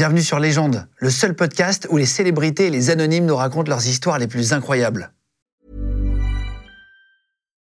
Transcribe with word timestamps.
Bienvenue 0.00 0.22
sur 0.22 0.38
Légende, 0.38 0.88
le 0.96 1.10
seul 1.10 1.34
podcast 1.34 1.86
où 1.90 1.98
les 1.98 2.06
célébrités 2.06 2.68
et 2.68 2.70
les 2.70 2.88
anonymes 2.88 3.26
nous 3.26 3.36
racontent 3.36 3.68
leurs 3.68 3.86
histoires 3.86 4.18
les 4.18 4.26
plus 4.26 4.54
incroyables. 4.54 5.12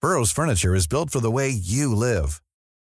Burrow's 0.03 0.31
furniture 0.31 0.75
is 0.75 0.85
built 0.85 1.09
for 1.09 1.19
the 1.19 1.31
way 1.31 1.49
you 1.49 1.95
live. 1.95 2.39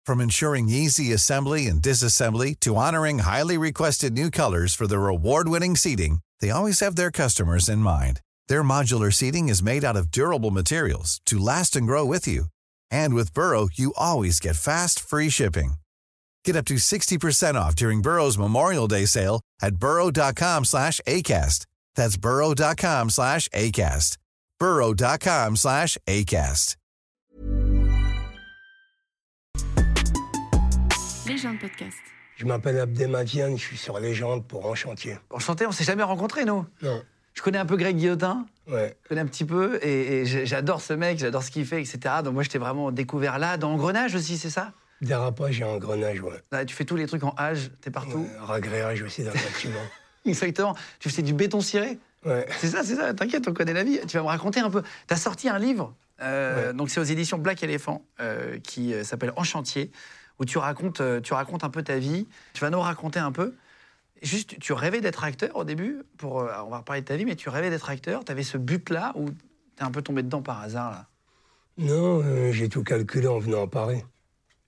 From 0.05 0.21
ensuring 0.21 0.69
easy 0.69 1.13
assembly 1.13 1.69
and 1.69 1.81
disassembly 1.81 2.59
to 2.59 2.75
honoring 2.75 3.21
highly 3.21 3.57
requested 3.57 4.13
new 4.13 4.33
colors 4.33 4.75
for 4.75 4.89
their 4.89 5.07
award-winning 5.07 5.77
seating, 5.77 6.19
they 6.41 6.51
always 6.51 6.81
have 6.81 6.97
their 6.97 7.13
customers 7.13 7.69
in 7.69 7.79
mind. 7.79 8.21
Their 8.49 8.65
modular 8.65 9.13
seating 9.13 9.49
is 9.49 9.63
made 9.63 9.85
out 9.85 9.97
of 9.97 10.11
durable 10.11 10.51
materials 10.51 11.21
to 11.27 11.39
last 11.39 11.77
and 11.77 11.87
grow 11.87 12.05
with 12.05 12.27
you. 12.27 12.47
And 12.91 13.15
with 13.15 13.33
Burrow, 13.33 13.69
you 13.73 13.93
always 13.97 14.41
get 14.41 14.57
fast, 14.57 14.99
free 14.99 15.29
shipping. 15.29 15.75
Get 16.45 16.57
up 16.57 16.65
to 16.67 16.75
60% 16.77 17.55
off 17.55 17.75
during 17.77 18.03
Burrow's 18.03 18.39
Memorial 18.39 18.89
Day 18.89 19.07
sale 19.07 19.41
at 19.63 19.77
burrow.com 19.77 20.65
slash 20.65 21.01
ACAST. 21.07 21.67
That's 21.97 22.17
burrow.com 22.17 23.11
slash 23.11 23.49
ACAST. 23.49 24.17
burrow.com 24.59 25.57
slash 25.57 25.97
ACAST. 26.07 26.77
Légende 31.27 31.59
podcast. 31.61 31.97
Je 32.37 32.45
m'appelle 32.47 32.79
Abdelmadiane, 32.81 33.57
je 33.57 33.63
suis 33.63 33.77
sur 33.77 33.99
Légende 34.01 34.47
pour 34.47 34.67
En 34.67 34.75
Chantier. 34.75 35.17
Enchanté, 35.31 35.67
on 35.67 35.73
s'est 35.73 35.85
jamais 35.85 36.03
rencontrés, 36.03 36.45
nous? 36.45 36.67
Non, 36.83 37.03
Je 37.35 37.43
connais 37.43 37.59
un 37.59 37.67
peu 37.67 37.77
Greg 37.77 37.97
Guillotin, 37.97 38.47
ouais. 38.67 38.97
je 39.05 39.09
connais 39.09 39.21
un 39.21 39.27
petit 39.27 39.45
peu, 39.45 39.79
et, 39.83 40.23
et 40.23 40.47
j'adore 40.47 40.81
ce 40.81 40.93
mec, 40.95 41.19
j'adore 41.19 41.43
ce 41.43 41.51
qu'il 41.51 41.67
fait, 41.67 41.81
etc. 41.83 41.99
Donc 42.25 42.35
moi, 42.35 42.43
je 42.43 42.49
t'ai 42.49 42.59
vraiment 42.59 42.91
découvert 42.91 43.39
là, 43.39 43.57
dans 43.59 43.73
Engrenage 43.73 44.15
aussi, 44.15 44.39
c'est 44.39 44.51
ça? 44.51 44.73
Dérapage 45.01 45.61
et 45.61 45.65
engrenage, 45.65 46.21
ouais. 46.21 46.41
Là, 46.53 46.65
Tu 46.65 46.75
fais 46.75 46.85
tous 46.85 46.97
les 46.97 47.07
trucs 47.07 47.25
en 47.25 47.35
H, 47.39 47.71
t'es 47.81 47.91
partout. 47.91 48.19
ouais. 48.19 48.39
Ragréage 48.39 49.03
aussi 49.03 49.23
dans 49.25 49.33
le 49.33 49.39
bâtiment. 49.39 49.81
Exactement. 50.27 50.75
Tu 50.99 51.09
fais 51.11 51.23
du 51.23 51.33
béton 51.35 51.61
ciré 51.61 51.99
Ouais. 52.27 52.47
C'est 52.59 52.67
ça, 52.69 52.85
c'est 52.85 52.97
ça, 52.97 53.15
t'inquiète, 53.15 53.49
on 53.49 53.55
connaît 53.55 53.73
la 53.73 53.83
vie. 53.83 53.99
Tu 54.07 54.19
vas 54.19 54.23
me 54.23 54.29
raconter 54.29 54.61
un 54.61 54.69
peu. 54.69 54.83
Tu 55.09 55.15
as 55.15 55.17
sorti 55.17 55.49
un 55.49 55.59
livre, 55.59 55.95
euh, 56.21 56.69
Ouais. 56.69 56.75
donc 56.75 56.91
c'est 56.91 57.01
aux 57.01 57.05
éditions 57.05 57.39
Black 57.39 57.63
Elephant, 57.63 58.05
euh, 58.21 58.59
qui 58.59 58.93
euh, 58.93 59.05
s'appelle 59.05 59.33
En 59.37 59.43
chantier, 59.45 59.91
où 60.39 60.45
tu 60.45 60.59
racontes, 60.59 61.01
tu 61.23 61.33
racontes 61.33 61.65
un 61.65 61.71
peu 61.71 61.83
ta 61.83 61.97
vie. 61.99 62.29
Tu 62.53 62.61
vas 62.61 62.69
nous 62.69 62.81
raconter 62.81 63.19
un 63.21 63.33
peu. 63.33 63.55
Juste, 64.21 64.59
tu 64.59 64.75
rêvais 64.75 65.01
d'être 65.01 65.25
acteur 65.25 65.57
au 65.57 65.65
début, 65.65 66.03
pour, 66.19 66.35
on 66.37 66.69
va 66.69 66.79
reparler 66.79 67.01
de 67.01 67.07
ta 67.07 67.17
vie, 67.17 67.25
mais 67.25 67.37
tu 67.37 67.49
rêvais 67.49 67.71
d'être 67.71 67.89
acteur, 67.89 68.23
tu 68.23 68.33
avais 68.33 68.43
ce 68.43 68.59
but-là, 68.59 69.13
ou 69.15 69.31
t'es 69.77 69.83
un 69.83 69.91
peu 69.91 70.03
tombé 70.03 70.23
dedans 70.23 70.43
par 70.43 70.61
hasard, 70.61 70.91
là? 70.91 71.07
Non, 71.79 72.21
euh, 72.23 72.53
j'ai 72.53 72.69
tout 72.69 72.83
calculé 72.85 73.27
en 73.29 73.39
venant 73.39 73.63
à 73.63 73.67
Paris. 73.67 74.03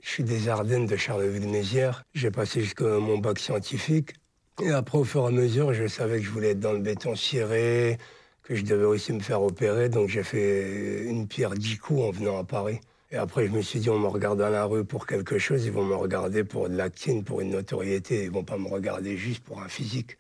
Je 0.02 0.10
suis 0.10 0.24
des 0.24 0.48
Ardennes 0.48 0.86
de 0.86 0.96
Charleville-Mézières. 0.96 2.02
J'ai 2.12 2.30
passé 2.32 2.60
jusqu'à 2.60 2.98
mon 2.98 3.18
bac 3.18 3.38
scientifique. 3.38 4.14
Et 4.60 4.70
après, 4.70 4.98
au 4.98 5.04
fur 5.04 5.22
et 5.24 5.28
à 5.28 5.30
mesure, 5.30 5.72
je 5.72 5.86
savais 5.86 6.18
que 6.18 6.24
je 6.24 6.30
voulais 6.30 6.50
être 6.50 6.60
dans 6.60 6.72
le 6.72 6.80
béton 6.80 7.14
ciré, 7.14 7.98
que 8.42 8.54
je 8.56 8.62
devais 8.62 8.84
aussi 8.84 9.12
me 9.12 9.20
faire 9.20 9.40
opérer. 9.42 9.88
Donc 9.88 10.08
j'ai 10.08 10.24
fait 10.24 11.04
une 11.04 11.28
pierre 11.28 11.50
dix 11.54 11.78
coups 11.78 12.02
en 12.02 12.10
venant 12.10 12.36
à 12.36 12.44
Paris. 12.44 12.80
Et 13.12 13.16
après, 13.16 13.46
je 13.46 13.52
me 13.52 13.62
suis 13.62 13.78
dit, 13.78 13.90
on 13.90 13.98
me 13.98 14.08
regarde 14.08 14.38
dans 14.40 14.48
la 14.48 14.64
rue 14.64 14.84
pour 14.84 15.06
quelque 15.06 15.38
chose, 15.38 15.64
ils 15.66 15.72
vont 15.72 15.84
me 15.84 15.94
regarder 15.94 16.42
pour 16.44 16.68
de 16.68 16.74
l'actine, 16.76 17.22
pour 17.22 17.40
une 17.40 17.50
notoriété. 17.50 18.24
Ils 18.24 18.30
vont 18.30 18.44
pas 18.44 18.58
me 18.58 18.68
regarder 18.68 19.16
juste 19.16 19.44
pour 19.44 19.62
un 19.62 19.68
physique. 19.68 20.18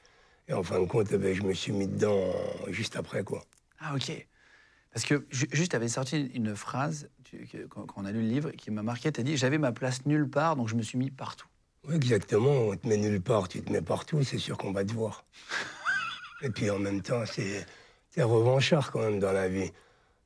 Et 0.48 0.52
en 0.52 0.62
fin 0.62 0.78
de 0.80 0.86
compte, 0.86 1.08
eh 1.12 1.18
ben, 1.18 1.34
je 1.34 1.42
me 1.42 1.54
suis 1.54 1.72
mis 1.72 1.88
dedans 1.88 2.32
juste 2.68 2.96
après, 2.96 3.24
quoi. 3.24 3.44
Ah, 3.80 3.94
ok. 3.96 4.12
Parce 4.92 5.06
que 5.06 5.26
ju- 5.30 5.48
juste, 5.52 5.70
tu 5.70 5.76
avais 5.76 5.88
sorti 5.88 6.30
une 6.34 6.54
phrase, 6.54 7.08
quand, 7.70 7.86
on 7.96 8.04
a 8.04 8.12
lu 8.12 8.22
le 8.22 8.28
livre, 8.28 8.50
qui 8.52 8.70
m'a 8.70 8.82
marqué. 8.82 9.12
Tu 9.12 9.20
as 9.20 9.24
dit 9.24 9.36
J'avais 9.36 9.58
ma 9.58 9.72
place 9.72 10.04
nulle 10.06 10.28
part, 10.28 10.56
donc 10.56 10.68
je 10.68 10.74
me 10.74 10.82
suis 10.82 10.98
mis 10.98 11.10
partout. 11.10 11.46
Oui, 11.88 11.96
exactement. 11.96 12.50
On 12.50 12.76
te 12.76 12.86
met 12.86 12.96
nulle 12.96 13.20
part, 13.20 13.48
tu 13.48 13.62
te 13.62 13.72
mets 13.72 13.82
partout, 13.82 14.22
c'est 14.22 14.38
sûr 14.38 14.56
qu'on 14.56 14.72
va 14.72 14.84
te 14.84 14.92
voir. 14.92 15.24
Et 16.42 16.50
puis 16.50 16.70
en 16.70 16.78
même 16.78 17.02
temps, 17.02 17.24
c'est 17.26 17.66
revanchard 18.16 18.90
quand 18.90 19.00
même 19.00 19.18
dans 19.18 19.32
la 19.32 19.48
vie. 19.48 19.70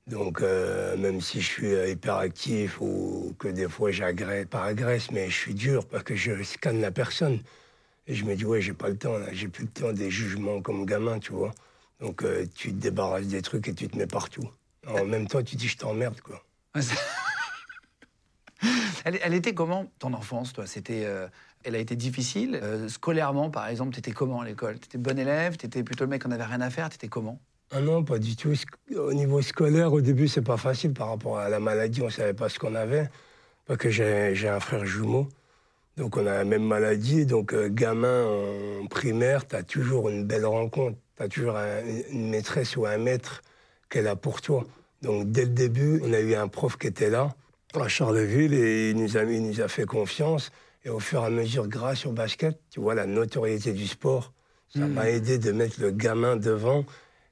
Donc 0.06 0.40
euh, 0.40 0.96
même 0.96 1.20
si 1.20 1.40
je 1.40 1.46
suis 1.46 1.74
euh, 1.74 1.90
hyperactif 1.90 2.80
ou 2.80 3.34
que 3.39 3.48
des 3.48 3.68
fois 3.68 3.90
j'agresse, 3.90 4.46
pas 4.46 4.64
agresse, 4.64 5.11
mais 5.11 5.28
je 5.28 5.34
suis 5.34 5.55
dur 5.55 5.84
parce 5.86 6.05
que 6.05 6.14
je 6.14 6.42
scanne 6.42 6.80
la 6.80 6.92
personne. 6.92 7.40
Et 8.06 8.14
je 8.14 8.24
me 8.24 8.36
dis, 8.36 8.45
ouais, 8.45 8.61
j'ai 8.61 8.72
pas 8.72 8.89
le 8.89 8.96
temps, 8.96 9.16
j'ai 9.33 9.48
plus 9.48 9.64
le 9.64 9.70
temps 9.70 9.92
des 9.92 10.11
jugements 10.11 10.62
comme 10.62 10.86
gamin, 10.86 11.18
tu 11.18 11.33
vois. 11.33 11.52
Donc 12.00 12.22
euh, 12.22 12.46
tu 12.55 12.70
te 12.70 12.77
débarrasses 12.77 13.27
des 13.27 13.42
trucs 13.42 13.66
et 13.68 13.74
tu 13.74 13.89
te 13.89 13.96
mets 13.98 14.06
partout. 14.06 14.48
En 14.86 15.05
même 15.05 15.27
temps, 15.27 15.42
tu 15.42 15.56
dis, 15.56 15.66
je 15.66 15.77
t'emmerde, 15.77 16.20
quoi. 16.20 16.40
Elle, 19.05 19.35
était 19.35 19.55
comment 19.55 19.87
ton 19.98 20.13
enfance, 20.14 20.53
toi? 20.53 20.67
C'était, 20.67 21.05
euh, 21.05 21.29
elle 21.64 21.75
a 21.75 21.79
été 21.79 21.95
difficile. 21.95 22.59
Euh, 22.63 22.89
scolairement, 22.89 23.51
par 23.51 23.69
exemple, 23.69 23.95
t'étais 23.95 24.13
comment 24.13 24.41
à 24.41 24.45
l'école? 24.45 24.79
T'étais 24.79 24.98
bon 24.98 25.19
élève? 25.19 25.57
T'étais 25.57 25.83
plutôt 25.83 26.05
le 26.05 26.11
mec 26.11 26.23
qui 26.23 26.29
n'avait 26.29 26.45
rien 26.45 26.61
à 26.61 26.70
faire? 26.70 26.89
T'étais 26.89 27.09
comment? 27.09 27.39
Ah 27.70 27.81
non, 27.81 28.05
pas 28.05 28.19
du 28.19 28.37
tout. 28.37 28.53
Au 28.97 29.13
niveau 29.13 29.42
scolaire, 29.42 29.92
au 29.92 30.01
début, 30.01 30.29
c'est 30.29 30.42
pas 30.42 30.57
facile 30.57 30.92
par 30.92 31.09
rapport 31.09 31.39
à 31.39 31.48
la 31.48 31.61
maladie. 31.61 32.03
On 32.03 32.11
savait 32.11 32.35
pas 32.35 32.48
ce 32.48 32.59
qu'on 32.59 32.75
avait. 32.75 33.11
Parce 33.67 33.79
que 33.79 33.91
j'ai 33.91 34.48
un 34.48 34.61
frère 34.61 34.87
jumeau. 34.87 35.29
Donc, 35.97 36.17
on 36.17 36.27
a 36.27 36.33
la 36.33 36.45
même 36.45 36.64
maladie. 36.64 37.27
Donc, 37.27 37.53
euh, 37.53 37.69
gamin 37.69 38.25
en 38.83 38.87
primaire, 38.87 39.47
tu 39.47 39.57
as 39.57 39.63
toujours 39.63 40.08
une 40.08 40.25
belle 40.25 40.47
rencontre. 40.47 40.98
Tu 41.17 41.23
as 41.23 41.29
toujours 41.29 41.57
un- 41.57 41.83
une 42.11 42.31
maîtresse 42.31 42.77
ou 42.77 42.87
un 42.87 42.98
maître 42.98 43.43
est 43.93 44.03
là 44.03 44.17
pour 44.17 44.41
toi. 44.41 44.64
Donc, 45.02 45.30
dès 45.30 45.42
le 45.42 45.51
début, 45.51 46.01
on 46.05 46.12
a 46.12 46.20
eu 46.20 46.34
un 46.34 46.48
prof 46.48 46.77
qui 46.79 46.86
était 46.86 47.11
là, 47.11 47.34
à 47.74 47.89
Charleville, 47.89 48.55
et 48.55 48.90
il 48.90 48.96
nous 48.96 49.17
a, 49.17 49.24
il 49.24 49.42
nous 49.46 49.61
a 49.61 49.68
fait 49.68 49.84
confiance. 49.84 50.51
Et 50.84 50.89
au 50.89 51.01
fur 51.01 51.23
et 51.23 51.27
à 51.27 51.30
mesure, 51.30 51.67
grâce 51.68 52.07
au 52.07 52.12
basket, 52.12 52.58
tu 52.70 52.80
vois, 52.80 52.95
la 52.95 53.07
notoriété 53.07 53.73
du 53.73 53.86
sport, 53.86 54.33
ça 54.68 54.80
m'a 54.86 55.11
aidé 55.11 55.39
de 55.39 55.52
mettre 55.52 55.80
le 55.80 55.90
gamin 55.90 56.36
devant 56.36 56.84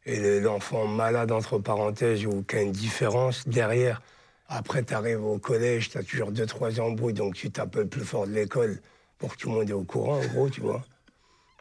et 0.07 0.19
le- 0.21 0.41
l'enfant 0.41 0.87
malade, 0.87 1.33
entre 1.33 1.59
parenthèses, 1.59 2.27
ou 2.27 2.43
qui 2.43 2.57
a 2.57 2.63
une 2.63 2.73
différence 2.73 3.49
derrière. 3.49 4.03
Après, 4.49 4.83
tu 4.83 4.93
arrives 4.93 5.25
au 5.25 5.39
collège, 5.39 5.89
tu 5.91 5.99
as 5.99 6.03
toujours 6.03 6.31
deux, 6.33 6.47
trois 6.47 6.79
embrouilles, 6.81 7.15
donc 7.15 7.35
tu 7.35 7.51
tapes 7.51 7.77
le 7.77 7.87
plus 7.87 8.05
fort 8.05 8.27
de 8.27 8.33
l'école 8.33 8.79
pour 9.19 9.35
que 9.35 9.39
tout 9.41 9.49
le 9.49 9.55
monde 9.55 9.71
est 9.71 9.73
au 9.75 9.85
courant, 9.85 10.19
en 10.21 10.27
gros, 10.27 10.51
tu 10.51 10.61
vois. 10.61 10.85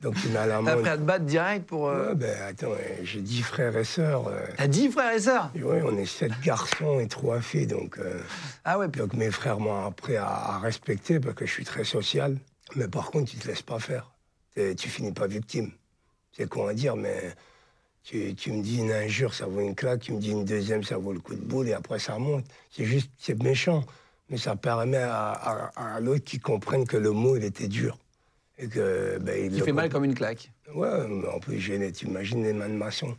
Donc 0.04 0.16
tu 0.22 0.28
mets 0.30 0.38
à 0.40 0.48
T'as 0.48 0.72
appris 0.74 0.90
à 0.90 0.98
te 0.98 1.02
battre 1.04 1.26
direct 1.26 1.66
pour. 1.66 1.88
euh, 1.88 2.10
Ouais, 2.10 2.16
ben 2.16 2.42
attends, 2.44 2.72
j'ai 3.04 3.22
dix 3.22 3.42
frères 3.42 3.76
et 3.78 3.84
sœurs. 3.86 4.28
euh, 4.28 4.46
T'as 4.58 4.68
dix 4.68 4.92
frères 4.92 5.14
et 5.16 5.20
sœurs? 5.20 5.50
Ouais, 5.56 5.82
on 5.84 5.98
est 5.98 6.06
sept 6.06 6.34
garçons 6.44 7.00
et 7.00 7.08
trois 7.08 7.40
filles, 7.42 7.68
donc. 7.68 7.98
euh, 7.98 8.20
Ah 8.66 8.78
ouais, 8.78 8.88
donc 8.90 9.14
mes 9.14 9.32
frères 9.32 9.60
m'ont 9.60 9.86
appris 9.86 10.18
à, 10.18 10.28
à 10.28 10.60
respecter 10.60 11.20
parce 11.20 11.36
que 11.36 11.46
je 11.46 11.52
suis 11.52 11.64
très 11.64 11.84
social. 11.86 12.38
Mais 12.76 12.88
par 12.88 13.12
contre, 13.12 13.32
tu 13.32 13.38
te 13.38 13.48
laisses 13.48 13.62
pas 13.62 13.80
faire. 13.80 14.12
Tu 14.56 14.90
finis 14.90 15.12
pas 15.14 15.28
victime. 15.28 15.72
C'est 16.36 16.48
con 16.50 16.68
à 16.68 16.74
dire, 16.74 16.96
mais 16.96 17.34
tu, 18.04 18.36
tu 18.36 18.52
me 18.52 18.62
dis 18.62 18.80
une 18.80 18.92
injure, 18.92 19.34
ça 19.34 19.46
vaut 19.46 19.62
une 19.62 19.76
claque. 19.76 20.02
Tu 20.02 20.12
me 20.12 20.20
dis 20.20 20.32
une 20.32 20.44
deuxième, 20.46 20.84
ça 20.84 20.98
vaut 20.98 21.14
le 21.14 21.20
coup 21.20 21.36
de 21.36 21.42
boule 21.42 21.70
et 21.70 21.74
après 21.74 22.00
ça 22.00 22.16
remonte. 22.16 22.46
C'est 22.72 22.86
juste, 22.86 23.10
c'est 23.18 23.42
méchant. 23.42 23.84
Mais 24.30 24.38
ça 24.38 24.56
permet 24.56 24.98
à, 24.98 25.32
à- 25.32 25.96
à 25.96 26.00
l'autre 26.00 26.24
qui 26.24 26.40
comprenne 26.40 26.86
que 26.88 26.98
le 26.98 27.12
mot, 27.12 27.36
il 27.38 27.44
était 27.44 27.68
dur. 27.68 27.98
Que, 28.70 29.18
ben, 29.20 29.46
il 29.46 29.52
qui 29.52 29.62
fait 29.62 29.72
mal 29.74 29.90
comme 29.90 30.04
une 30.06 30.14
claque. 30.14 30.52
Ouais, 30.74 31.08
mais 31.08 31.28
en 31.28 31.40
plus, 31.40 31.60
j'ai- 31.60 31.92
t'imagines 31.92 32.44
les 32.44 32.54
mains 32.54 32.70
de 32.70 32.76
maçon. 32.76 33.16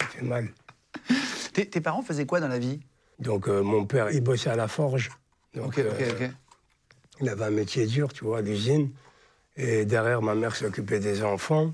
ça 0.00 0.06
fait 0.06 0.22
mal. 0.22 0.48
Tes, 1.52 1.66
tes 1.68 1.80
parents 1.80 2.02
faisaient 2.02 2.26
quoi 2.26 2.40
dans 2.40 2.48
la 2.48 2.58
vie? 2.58 2.80
Donc, 3.18 3.48
euh, 3.48 3.62
mon 3.62 3.86
père, 3.86 4.10
il 4.10 4.20
bossait 4.22 4.50
à 4.50 4.56
la 4.56 4.68
forge. 4.68 5.10
Donc, 5.54 5.78
Ok, 5.78 5.78
ok, 5.78 6.00
euh, 6.00 6.10
ok. 6.26 6.30
Il 7.22 7.28
avait 7.28 7.44
un 7.44 7.50
métier 7.50 7.86
dur, 7.86 8.12
tu 8.12 8.24
vois, 8.24 8.38
à 8.38 8.42
l'usine. 8.42 8.90
Et 9.56 9.86
derrière, 9.86 10.20
ma 10.20 10.34
mère 10.34 10.54
s'occupait 10.54 11.00
des 11.00 11.22
enfants. 11.22 11.72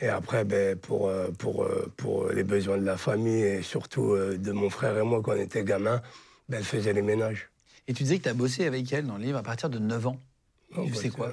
Et 0.00 0.08
après, 0.08 0.44
ben, 0.44 0.76
pour, 0.76 1.08
euh, 1.08 1.28
pour, 1.38 1.68
pour 1.96 2.28
les 2.30 2.42
besoins 2.42 2.78
de 2.78 2.84
la 2.84 2.96
famille 2.96 3.42
et 3.42 3.62
surtout 3.62 4.16
de 4.16 4.52
mon 4.52 4.68
frère 4.70 4.96
et 4.98 5.02
moi, 5.02 5.20
quand 5.22 5.32
on 5.32 5.40
était 5.40 5.62
gamins, 5.62 6.02
ben, 6.48 6.58
elle 6.58 6.64
faisait 6.64 6.92
les 6.92 7.02
ménages. 7.02 7.48
Et 7.86 7.92
tu 7.92 8.02
disais 8.02 8.18
que 8.18 8.24
t'as 8.24 8.34
bossé 8.34 8.66
avec 8.66 8.92
elle 8.92 9.06
dans 9.06 9.16
le 9.18 9.22
livre 9.24 9.38
à 9.38 9.42
partir 9.42 9.68
de 9.70 9.78
9 9.78 10.06
ans. 10.06 10.20
Oh, 10.76 10.84
Tu 10.84 11.08
bah, 11.08 11.14
quoi. 11.14 11.32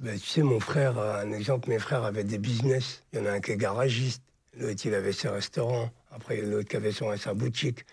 Ben, 0.00 0.18
Tu 0.18 0.26
sais, 0.26 0.42
mon 0.42 0.60
frère, 0.60 0.98
un 0.98 1.32
exemple, 1.32 1.68
mes 1.68 1.78
frères 1.78 2.04
avaient 2.04 2.24
des 2.24 2.38
business. 2.38 3.02
Il 3.12 3.18
y 3.18 3.22
en 3.22 3.26
a 3.26 3.32
un 3.32 3.40
qui 3.40 3.52
est 3.52 3.56
garagiste, 3.56 4.22
l'autre, 4.54 4.84
il 4.84 4.94
avait 4.94 5.12
ses 5.12 5.28
restaurants. 5.28 5.90
Après, 6.10 6.38
il 6.38 6.50
l'autre 6.50 6.68
qui 6.68 6.76
avait 6.76 6.92
son, 6.92 7.14
sa 7.16 7.34
boutique. 7.34 7.84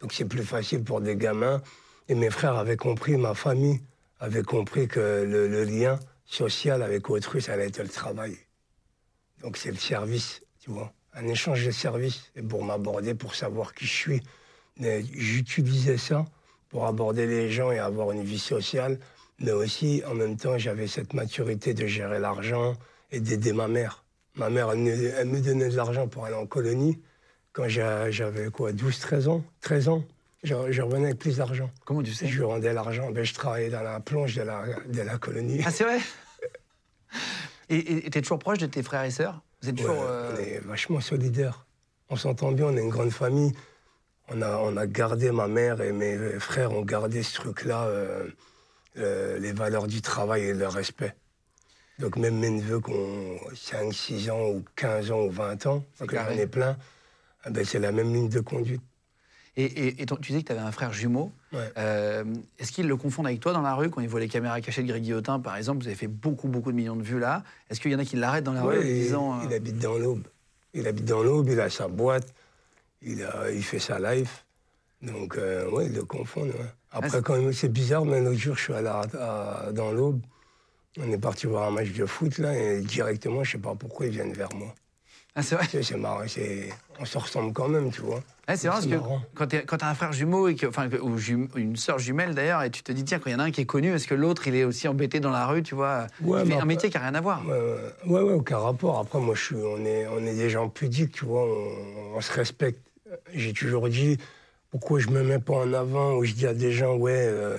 Donc, 0.00 0.12
c'est 0.12 0.24
plus 0.24 0.44
facile 0.44 0.82
pour 0.82 1.00
des 1.00 1.16
gamins. 1.16 1.62
Et 2.08 2.14
mes 2.14 2.30
frères 2.30 2.56
avaient 2.56 2.76
compris, 2.76 3.16
ma 3.16 3.34
famille 3.34 3.80
avait 4.20 4.42
compris 4.42 4.88
que 4.88 5.00
le, 5.00 5.48
le 5.48 5.64
lien 5.64 5.98
social 6.26 6.82
avec 6.82 7.08
autrui, 7.10 7.40
ça 7.40 7.54
allait 7.54 7.68
être 7.68 7.82
le 7.82 7.88
travail. 7.88 8.36
Donc, 9.40 9.56
c'est 9.56 9.70
le 9.70 9.76
service, 9.76 10.42
tu 10.60 10.70
vois. 10.70 10.92
Un 11.14 11.26
échange 11.28 11.64
de 11.64 11.70
services. 11.70 12.30
Et 12.36 12.42
pour 12.42 12.64
m'aborder, 12.64 13.14
pour 13.14 13.34
savoir 13.34 13.74
qui 13.74 13.86
je 13.86 13.92
suis. 13.92 14.22
Mais 14.78 15.02
j'utilisais 15.12 15.98
ça 15.98 16.24
pour 16.70 16.86
aborder 16.86 17.26
les 17.26 17.50
gens 17.50 17.70
et 17.70 17.78
avoir 17.78 18.12
une 18.12 18.22
vie 18.22 18.38
sociale. 18.38 18.98
Mais 19.42 19.52
aussi, 19.52 20.02
en 20.06 20.14
même 20.14 20.36
temps, 20.36 20.56
j'avais 20.58 20.86
cette 20.86 21.14
maturité 21.14 21.74
de 21.74 21.86
gérer 21.86 22.18
l'argent 22.20 22.74
et 23.10 23.20
d'aider 23.20 23.52
ma 23.52 23.68
mère. 23.68 24.04
Ma 24.36 24.48
mère, 24.50 24.70
elle, 24.72 24.78
me- 24.78 25.10
elle 25.18 25.28
me 25.28 25.40
donnait 25.40 25.68
de 25.68 25.76
l'argent 25.76 26.06
pour 26.08 26.24
aller 26.24 26.34
en 26.36 26.46
colonie. 26.46 27.00
Quand 27.52 27.68
j'a- 27.68 28.10
j'avais 28.10 28.50
quoi, 28.50 28.72
12, 28.72 28.98
13 28.98 29.28
ans 29.28 29.44
13 29.60 29.88
ans, 29.88 30.04
je, 30.42 30.54
je 30.70 30.80
revenais 30.82 31.06
avec 31.06 31.18
plus 31.18 31.36
d'argent. 31.36 31.70
Comment 31.84 32.02
tu 32.02 32.12
sais? 32.14 32.26
Je 32.28 32.36
lui 32.38 32.44
rendais 32.44 32.72
l'argent. 32.72 33.10
Ben, 33.10 33.24
je 33.24 33.34
travaillais 33.34 33.68
dans 33.68 33.82
la 33.82 34.00
plonge 34.00 34.34
de 34.36 34.42
la, 34.42 34.64
de 34.88 35.02
la 35.02 35.18
colonie. 35.18 35.60
Ah, 35.66 35.70
c'est 35.70 35.84
vrai? 35.84 35.98
Et 37.68 38.10
tu 38.10 38.18
es 38.18 38.22
toujours 38.22 38.38
proche 38.38 38.58
de 38.58 38.66
tes 38.66 38.82
frères 38.82 39.04
et 39.04 39.10
sœurs? 39.10 39.40
Vous 39.62 39.68
êtes 39.68 39.76
toujours. 39.76 39.94
Ouais, 39.96 40.06
euh, 40.06 40.34
On 40.34 40.40
est 40.40 40.58
vachement 40.60 41.00
solidaires. 41.00 41.64
On 42.10 42.16
s'entend 42.16 42.52
bien, 42.52 42.66
on 42.66 42.76
est 42.76 42.80
une 42.82 42.90
grande 42.90 43.10
famille. 43.12 43.52
On 44.28 44.40
a, 44.42 44.56
on 44.58 44.76
a 44.76 44.86
gardé, 44.86 45.30
ma 45.30 45.48
mère 45.48 45.80
et 45.80 45.92
mes 45.92 46.16
frères 46.38 46.72
ont 46.72 46.82
gardé 46.82 47.22
ce 47.22 47.34
truc-là, 47.34 47.84
euh, 47.84 48.26
euh, 48.98 49.38
les 49.38 49.52
valeurs 49.52 49.86
du 49.86 50.02
travail 50.02 50.42
et 50.42 50.54
le 50.54 50.68
respect. 50.68 51.14
Donc 51.98 52.16
même 52.16 52.38
mes 52.38 52.50
neveux 52.50 52.80
qui 52.80 52.90
ont 52.92 53.38
5, 53.54 53.92
6 53.92 54.30
ans 54.30 54.48
ou 54.50 54.64
15 54.76 55.10
ans 55.12 55.20
ou 55.24 55.30
20 55.30 55.66
ans, 55.66 55.84
donc 56.00 56.12
j'en 56.14 56.28
ai 56.30 56.46
plein, 56.46 56.76
ah 57.44 57.50
ben, 57.50 57.64
c'est 57.64 57.78
la 57.78 57.92
même 57.92 58.12
ligne 58.12 58.28
de 58.28 58.40
conduite. 58.40 58.80
Et, 59.56 59.64
et- 59.64 60.02
et 60.02 60.06
ton- 60.06 60.16
tu 60.16 60.32
dis 60.32 60.42
que 60.42 60.46
tu 60.46 60.52
avais 60.52 60.62
un 60.66 60.72
frère 60.72 60.94
jumeau. 60.94 61.30
Ouais. 61.52 61.70
Euh, 61.76 62.24
Est-ce 62.58 62.72
qu'ils 62.72 62.88
le 62.88 62.96
confondent 62.96 63.26
avec 63.26 63.40
toi 63.40 63.52
dans 63.52 63.60
la 63.60 63.74
rue 63.74 63.90
quand 63.90 64.00
ils 64.00 64.08
voient 64.08 64.18
les 64.20 64.28
caméras 64.28 64.60
cachées 64.62 64.82
de 64.82 64.88
Greg 64.88 65.02
Guillotin, 65.02 65.40
par 65.40 65.56
exemple 65.56 65.82
Vous 65.82 65.86
avez 65.88 65.94
fait 65.96 66.06
beaucoup, 66.06 66.48
beaucoup 66.48 66.70
de 66.72 66.76
millions 66.76 66.96
de 66.96 67.02
vues 67.02 67.18
là. 67.18 67.44
Est-ce 67.68 67.78
qu'il 67.78 67.92
y 67.92 67.94
en 67.94 67.98
a 67.98 68.04
qui 68.06 68.16
l'arrêtent 68.16 68.44
dans 68.44 68.54
la 68.54 68.62
rue 68.62 68.78
en 68.78 68.80
lui 68.80 68.88
il, 68.90 68.94
disant. 69.02 69.38
euh, 69.40 69.44
il 69.46 69.52
habite 69.54 69.78
dans 69.78 69.98
l'Aube. 69.98 70.26
Il 70.72 70.86
habite 70.88 71.04
dans 71.04 71.22
l'Aube, 71.22 71.50
il 71.50 71.60
a 71.60 71.68
sa 71.68 71.86
boîte, 71.88 72.32
il, 73.02 73.22
a, 73.22 73.50
il 73.50 73.62
fait 73.62 73.78
sa 73.78 73.98
life. 74.14 74.46
Donc, 75.02 75.36
euh, 75.36 75.68
ouais, 75.70 75.84
ils 75.86 75.92
le 75.92 76.04
confondent. 76.04 76.46
ouais. 76.48 76.72
Après, 76.92 77.22
quand 77.22 77.36
même, 77.38 77.52
c'est 77.52 77.68
bizarre, 77.70 78.04
mais 78.04 78.20
l'autre 78.20 78.38
jour, 78.38 78.56
je 78.56 78.62
suis 78.62 78.72
allé 78.74 78.88
à- 78.88 79.02
à- 79.18 79.72
dans 79.72 79.90
l'Aube. 79.92 80.20
On 80.98 81.10
est 81.10 81.18
parti 81.18 81.46
voir 81.46 81.68
un 81.68 81.70
match 81.70 81.90
de 81.92 82.04
foot, 82.04 82.36
là, 82.38 82.54
et 82.56 82.80
directement, 82.82 83.42
je 83.44 83.52
sais 83.52 83.58
pas 83.58 83.74
pourquoi, 83.74 84.06
ils 84.06 84.12
viennent 84.12 84.34
vers 84.34 84.52
moi. 84.54 84.74
Ah, 85.34 85.42
c'est 85.42 85.54
vrai 85.54 85.66
c'est 85.66 85.96
marrant, 85.96 86.20
c'est- 86.28 86.68
on 86.98 87.06
se 87.06 87.16
ressemble 87.16 87.54
quand 87.54 87.68
même, 87.68 87.90
tu 87.90 88.02
vois. 88.02 88.16
Ouais, 88.48 88.56
c'est 88.56 88.68
vrai 88.68 88.76
parce 88.76 88.82
C'est 88.82 88.90
que 88.90 88.96
marrant. 88.96 89.22
quand 89.34 89.46
tu 89.46 89.84
as 89.84 89.88
un 89.88 89.94
frère 89.94 90.12
jumeau, 90.12 90.48
et 90.48 90.54
que, 90.54 90.66
enfin, 90.66 90.90
que- 90.90 90.98
ou 90.98 91.16
jum- 91.16 91.48
une 91.56 91.76
sœur 91.76 91.98
jumelle 91.98 92.34
d'ailleurs, 92.34 92.62
et 92.62 92.70
tu 92.70 92.82
te 92.82 92.92
dis, 92.92 93.04
tiens, 93.04 93.18
quand 93.18 93.30
il 93.30 93.32
y 93.32 93.36
en 93.36 93.38
a 93.38 93.44
un 93.44 93.50
qui 93.50 93.62
est 93.62 93.66
connu, 93.66 93.94
est-ce 93.94 94.06
que 94.06 94.14
l'autre, 94.14 94.46
il 94.46 94.54
est 94.54 94.64
aussi 94.64 94.86
embêté 94.88 95.20
dans 95.20 95.30
la 95.30 95.46
rue, 95.46 95.62
tu 95.62 95.74
vois? 95.74 96.06
Ouais, 96.20 96.40
un 96.54 96.64
métier 96.66 96.90
qui 96.90 96.98
n'a 96.98 97.04
rien 97.04 97.14
à 97.14 97.22
voir. 97.22 97.46
Ouais, 97.46 97.52
ouais, 97.58 97.92
ouais, 98.04 98.20
ouais, 98.20 98.32
aucun 98.34 98.58
rapport. 98.58 98.98
Après, 98.98 99.18
moi, 99.20 99.34
je 99.34 99.42
suis, 99.42 99.56
on, 99.56 99.82
est, 99.86 100.06
on 100.08 100.18
est 100.18 100.34
des 100.34 100.50
gens 100.50 100.68
pudiques, 100.68 101.12
tu 101.12 101.24
vois, 101.24 101.44
on, 101.46 102.16
on 102.16 102.20
se 102.20 102.32
respecte. 102.32 102.80
J'ai 103.32 103.54
toujours 103.54 103.88
dit, 103.88 104.18
pourquoi 104.72 104.98
je 104.98 105.08
me 105.10 105.22
mets 105.22 105.38
pas 105.38 105.54
en 105.54 105.72
avant, 105.74 106.14
ou 106.16 106.24
je 106.24 106.32
dis 106.32 106.46
à 106.46 106.54
des 106.54 106.72
gens, 106.72 106.96
ouais, 106.96 107.12
euh, 107.14 107.56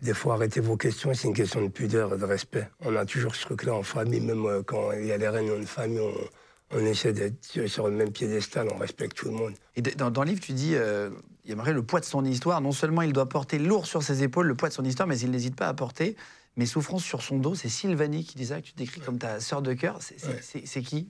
des 0.00 0.14
fois, 0.14 0.34
arrêtez 0.34 0.60
vos 0.60 0.76
questions, 0.76 1.12
c'est 1.14 1.26
une 1.26 1.34
question 1.34 1.62
de 1.62 1.68
pudeur 1.68 2.14
et 2.14 2.18
de 2.18 2.24
respect. 2.24 2.68
On 2.80 2.94
a 2.94 3.04
toujours 3.06 3.34
ce 3.34 3.42
truc-là 3.46 3.74
en 3.74 3.82
famille, 3.82 4.20
même 4.20 4.44
euh, 4.44 4.62
quand 4.62 4.92
il 4.92 5.06
y 5.06 5.12
a 5.12 5.16
les 5.16 5.28
réunions 5.28 5.58
de 5.58 5.64
famille, 5.64 6.00
on, 6.00 6.76
on 6.76 6.84
essaie 6.84 7.12
d'être 7.14 7.66
sur- 7.66 7.88
le 7.88 7.94
même 7.94 8.12
piédestal, 8.12 8.68
on 8.72 8.76
respecte 8.76 9.16
tout 9.16 9.26
le 9.26 9.32
monde. 9.34 9.54
Et 9.74 9.82
dans, 9.82 10.10
dans 10.10 10.22
le 10.22 10.28
livre, 10.28 10.40
tu 10.42 10.52
dis, 10.52 10.74
euh, 10.74 11.10
aimerait 11.48 11.72
le 11.72 11.82
poids 11.82 12.00
de 12.00 12.04
son 12.04 12.24
histoire. 12.24 12.60
Non 12.60 12.72
seulement 12.72 13.02
il 13.02 13.12
doit 13.14 13.28
porter 13.28 13.58
lourd 13.58 13.86
sur 13.86 14.02
ses 14.02 14.22
épaules 14.22 14.46
le 14.46 14.54
poids 14.54 14.68
de 14.68 14.74
son 14.74 14.84
histoire, 14.84 15.08
mais 15.08 15.18
il 15.18 15.30
n'hésite 15.30 15.56
pas 15.56 15.68
à 15.68 15.74
porter 15.74 16.16
mes 16.56 16.66
souffrances 16.66 17.04
sur 17.04 17.22
son 17.22 17.38
dos. 17.38 17.54
C'est 17.54 17.68
Sylvanie 17.70 18.24
qui 18.24 18.36
dit 18.36 18.46
ça, 18.46 18.60
que 18.60 18.66
tu 18.66 18.74
décris 18.74 19.00
comme 19.00 19.18
ta 19.18 19.40
sœur 19.40 19.62
de 19.62 19.72
cœur. 19.72 19.98
Ouais. 20.26 20.40
c'est 20.64 20.82
qui? 20.82 21.08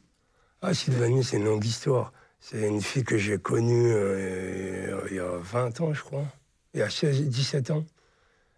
Ah, 0.63 0.73
Sylvanie, 0.73 1.25
c'est 1.25 1.37
une 1.39 1.45
longue 1.45 1.65
histoire. 1.65 2.13
C'est 2.47 2.69
une 2.69 2.83
fille 2.83 3.05
que 3.05 3.17
j'ai 3.17 3.39
connue 3.39 3.95
euh, 3.95 5.01
il 5.09 5.17
y 5.17 5.19
a 5.19 5.39
20 5.39 5.81
ans, 5.81 5.95
je 5.95 6.03
crois. 6.03 6.27
Il 6.75 6.81
y 6.81 6.83
a 6.83 6.91
16, 6.91 7.23
17 7.23 7.71
ans. 7.71 7.87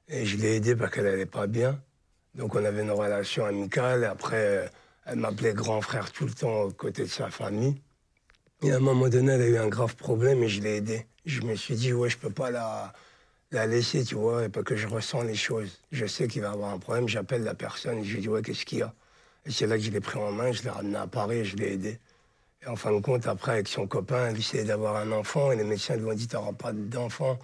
Et 0.08 0.26
je 0.26 0.36
l'ai 0.38 0.56
aidée 0.56 0.74
parce 0.74 0.90
qu'elle 0.90 1.04
n'allait 1.04 1.24
pas 1.24 1.46
bien. 1.46 1.80
Donc 2.34 2.56
on 2.56 2.64
avait 2.64 2.82
une 2.82 2.90
relation 2.90 3.44
amicale. 3.44 4.02
Et 4.02 4.06
après, 4.06 4.64
euh, 4.64 4.66
elle 5.04 5.20
m'appelait 5.20 5.54
grand 5.54 5.80
frère 5.82 6.10
tout 6.10 6.24
le 6.24 6.32
temps 6.32 6.62
aux 6.62 6.72
côtés 6.72 7.04
de 7.04 7.08
sa 7.08 7.30
famille. 7.30 7.80
Et 8.64 8.72
à 8.72 8.78
un 8.78 8.80
moment 8.80 9.08
donné, 9.08 9.34
elle 9.34 9.42
a 9.42 9.46
eu 9.46 9.56
un 9.56 9.68
grave 9.68 9.94
problème 9.94 10.42
et 10.42 10.48
je 10.48 10.60
l'ai 10.62 10.78
aidée. 10.78 11.06
Je 11.24 11.42
me 11.42 11.54
suis 11.54 11.76
dit, 11.76 11.92
ouais, 11.92 12.10
je 12.10 12.18
peux 12.18 12.30
pas 12.30 12.50
la, 12.50 12.92
la 13.52 13.68
laisser, 13.68 14.02
tu 14.02 14.16
vois, 14.16 14.48
parce 14.48 14.66
que 14.66 14.74
je 14.74 14.88
ressens 14.88 15.22
les 15.22 15.36
choses. 15.36 15.80
Je 15.92 16.06
sais 16.06 16.26
qu'il 16.26 16.42
va 16.42 16.50
avoir 16.50 16.72
un 16.72 16.80
problème. 16.80 17.06
J'appelle 17.06 17.44
la 17.44 17.54
personne 17.54 17.98
et 17.98 18.04
je 18.04 18.14
lui 18.14 18.22
dis, 18.22 18.28
ouais, 18.28 18.42
qu'est-ce 18.42 18.66
qu'il 18.66 18.78
y 18.78 18.82
a? 18.82 18.92
Et 19.44 19.52
c'est 19.52 19.68
là 19.68 19.76
que 19.76 19.84
je 19.84 19.92
l'ai 19.92 20.00
pris 20.00 20.18
en 20.18 20.32
main, 20.32 20.50
je 20.50 20.64
l'ai 20.64 20.70
ramené 20.70 20.96
à 20.96 21.06
Paris 21.06 21.38
et 21.38 21.44
je 21.44 21.54
l'ai 21.54 21.74
aidé. 21.74 22.00
Et 22.66 22.68
en 22.68 22.76
fin 22.76 22.92
de 22.92 23.00
compte, 23.00 23.26
après, 23.28 23.52
avec 23.52 23.68
son 23.68 23.86
copain, 23.86 24.28
elle 24.30 24.38
essayait 24.38 24.64
d'avoir 24.64 24.96
un 24.96 25.12
enfant 25.12 25.52
et 25.52 25.56
les 25.56 25.62
médecins 25.64 25.96
lui 25.96 26.04
ont 26.06 26.14
dit, 26.14 26.26
tu 26.26 26.34
n'auras 26.34 26.52
pas 26.52 26.72
d'enfant 26.72 27.38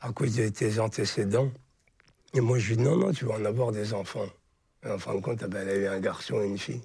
à 0.00 0.12
cause 0.12 0.36
de 0.36 0.48
tes 0.48 0.78
antécédents. 0.78 1.50
Et 2.34 2.40
moi, 2.40 2.58
je 2.58 2.66
lui 2.68 2.74
ai 2.74 2.76
dit, 2.76 2.82
non, 2.82 2.96
non, 2.96 3.12
tu 3.12 3.24
vas 3.24 3.34
en 3.34 3.44
avoir 3.44 3.72
des 3.72 3.94
enfants. 3.94 4.26
Et 4.84 4.90
en 4.90 4.98
fin 4.98 5.14
de 5.14 5.20
compte, 5.20 5.42
eh 5.44 5.48
ben, 5.48 5.66
elle 5.66 5.68
a 5.70 5.76
eu 5.76 5.86
un 5.86 6.00
garçon 6.00 6.40
et 6.42 6.46
une 6.46 6.58
fille. 6.58 6.82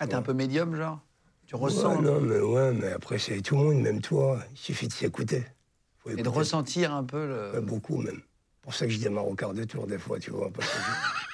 Ah, 0.00 0.06
t'es 0.06 0.14
un 0.14 0.22
peu 0.22 0.32
médium, 0.32 0.74
genre? 0.74 1.00
Tu 1.46 1.54
ressens 1.54 1.96
Ouais, 1.96 2.02
non, 2.02 2.20
mais 2.20 2.40
ouais, 2.40 2.72
mais 2.72 2.92
après, 2.92 3.18
c'est 3.18 3.40
tout 3.40 3.56
le 3.56 3.62
monde, 3.62 3.82
même 3.82 4.00
toi. 4.00 4.40
Il 4.52 4.58
suffit 4.58 4.88
de 4.88 4.92
s'écouter. 4.92 5.44
Et 6.08 6.22
de 6.22 6.28
ressentir 6.28 6.92
un 6.92 7.04
peu 7.04 7.26
le. 7.26 7.52
Ouais, 7.52 7.60
beaucoup 7.64 7.98
même. 7.98 8.20
pour 8.62 8.74
ça 8.74 8.86
que 8.86 8.92
je 8.92 8.98
démarre 8.98 9.28
au 9.28 9.34
quart 9.36 9.54
de 9.54 9.62
tour 9.62 9.86
des 9.86 9.98
fois, 9.98 10.18
tu 10.18 10.32
vois. 10.32 10.50
Parce 10.50 10.68
que 10.68 10.76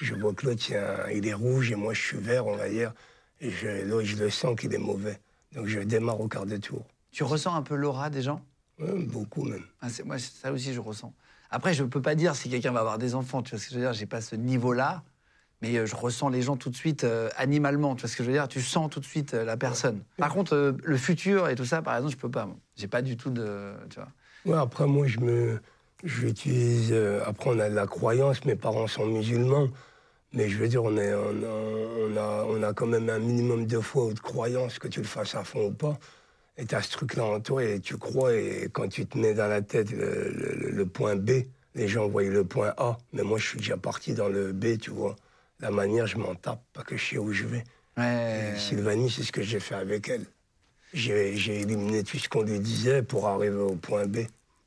je, 0.01 0.05
je 0.05 0.15
vois 0.15 0.33
que 0.33 0.45
l'autre, 0.45 0.63
il, 0.69 1.17
il 1.17 1.27
est 1.27 1.33
rouge 1.33 1.71
et 1.71 1.75
moi, 1.75 1.93
je 1.93 2.01
suis 2.01 2.17
vert, 2.19 2.45
on 2.45 2.55
va 2.55 2.69
dire. 2.69 2.93
Et 3.41 3.49
je- 3.49 3.85
l'autre, 3.87 4.05
je 4.05 4.17
le 4.17 4.29
sens 4.29 4.55
qu'il 4.59 4.71
est 4.73 4.77
mauvais. 4.79 5.19
Donc 5.53 5.65
je 5.67 5.79
démarre 5.79 6.19
au 6.19 6.27
quart 6.27 6.45
de 6.45 6.57
tour. 6.57 6.85
Tu 7.11 7.23
ressens 7.23 7.55
un 7.55 7.61
peu 7.63 7.75
l'aura 7.75 8.09
des 8.09 8.21
gens? 8.21 8.41
Ouais, 8.79 8.93
beaucoup 9.03 9.43
même. 9.43 9.63
Ah, 9.81 9.89
c'est- 9.89 10.03
Moi, 10.03 10.19
ça 10.19 10.51
aussi, 10.51 10.73
je 10.73 10.79
ressens. 10.79 11.13
Après, 11.49 11.73
je 11.73 11.83
ne 11.83 11.89
peux 11.89 12.01
pas 12.01 12.15
dire 12.15 12.35
si 12.35 12.49
quelqu'un 12.49 12.71
va 12.71 12.81
avoir 12.81 12.97
des 12.97 13.15
enfants, 13.15 13.41
tu 13.41 13.51
vois 13.51 13.59
ce 13.59 13.65
que 13.65 13.71
je 13.71 13.75
veux 13.79 13.81
dire? 13.85 13.93
J'ai 13.93 14.05
pas 14.05 14.21
ce 14.21 14.35
niveau-là, 14.35 15.03
mais 15.61 15.75
euh, 15.77 15.85
je 15.85 15.95
ressens 15.95 16.29
les 16.29 16.41
gens 16.43 16.57
tout 16.57 16.69
de 16.69 16.75
suite 16.75 17.03
euh, 17.03 17.29
animalement, 17.35 17.95
tu 17.95 18.01
vois 18.01 18.09
ce 18.09 18.15
que 18.15 18.23
je 18.23 18.29
veux 18.29 18.35
dire? 18.35 18.47
Tu 18.47 18.61
sens 18.61 18.89
tout 18.89 18.99
de 18.99 19.05
suite 19.05 19.33
euh, 19.33 19.43
la 19.43 19.57
personne. 19.57 20.03
Par 20.17 20.33
contre, 20.33 20.53
euh, 20.53 20.73
le 20.83 20.97
futur 20.97 21.49
et 21.49 21.55
tout 21.55 21.65
ça, 21.65 21.81
par 21.81 21.95
exemple, 21.95 22.13
je 22.13 22.17
peux 22.19 22.31
pas. 22.31 22.47
J'ai 22.75 22.87
pas 22.87 23.01
du 23.01 23.17
tout 23.17 23.31
de. 23.31 23.73
Tu 23.89 23.99
vois. 23.99 24.09
Ouais, 24.45 24.57
après, 24.57 24.85
moi, 24.85 25.07
je 25.07 25.19
me. 25.19 25.61
J'utilise. 26.03 26.93
après, 27.25 27.49
on 27.49 27.59
a 27.59 27.69
de 27.69 27.75
la 27.75 27.85
croyance, 27.87 28.45
mes 28.45 28.55
parents 28.55 28.87
sont 28.87 29.05
musulmans. 29.05 29.67
Mais 30.33 30.47
je 30.49 30.57
veux 30.57 30.67
dire, 30.67 30.83
on, 30.83 30.95
est, 30.97 31.13
on, 31.13 31.43
a, 31.43 31.47
on, 31.47 32.17
a, 32.17 32.45
on 32.47 32.63
a 32.63 32.73
quand 32.73 32.85
même 32.85 33.09
un 33.09 33.19
minimum 33.19 33.65
de 33.65 33.79
foi 33.79 34.05
ou 34.05 34.13
de 34.13 34.19
croyance, 34.19 34.77
que 34.77 34.87
tu 34.87 34.99
le 34.99 35.07
fasses 35.07 35.33
à 35.35 35.43
fond 35.43 35.67
ou 35.67 35.71
pas. 35.71 35.97
Et 36.57 36.65
tu 36.65 36.75
as 36.75 36.81
ce 36.81 36.91
truc-là 36.91 37.23
en 37.25 37.39
toi 37.39 37.63
et 37.63 37.79
tu 37.79 37.97
crois. 37.97 38.33
Et 38.35 38.69
quand 38.71 38.87
tu 38.89 39.05
te 39.05 39.17
mets 39.17 39.33
dans 39.33 39.47
la 39.47 39.61
tête 39.61 39.91
le, 39.91 40.29
le- 40.31 40.69
le 40.71 40.85
point 40.85 41.15
B, 41.15 41.31
les 41.73 41.87
gens 41.87 42.07
voient 42.07 42.23
le 42.23 42.43
point 42.43 42.73
A. 42.77 42.97
Mais 43.13 43.23
moi, 43.23 43.37
je 43.39 43.47
suis 43.47 43.57
déjà 43.57 43.77
parti 43.77 44.13
dans 44.13 44.27
le 44.29 44.51
B, 44.53 44.77
tu 44.79 44.91
vois. 44.91 45.15
La 45.61 45.71
manière, 45.71 46.05
je 46.05 46.17
m'en 46.17 46.35
tape, 46.35 46.61
pas 46.73 46.83
que 46.83 46.95
je 46.95 47.05
sais 47.05 47.17
où 47.17 47.31
je 47.33 47.45
vais. 47.45 47.63
Ouais. 47.97 48.53
Et 48.55 48.59
Sylvanie, 48.59 49.09
c'est 49.09 49.23
ce 49.23 49.31
que 49.31 49.41
j'ai 49.41 49.59
fait 49.59 49.75
avec 49.75 50.09
elle. 50.09 50.25
J'ai 50.93 51.61
éliminé 51.61 52.03
tout 52.03 52.17
ce 52.17 52.27
qu'on 52.29 52.41
lui 52.43 52.59
disait 52.59 53.03
pour 53.03 53.27
arriver 53.27 53.57
au 53.57 53.75
point 53.75 54.05
B. 54.05 54.19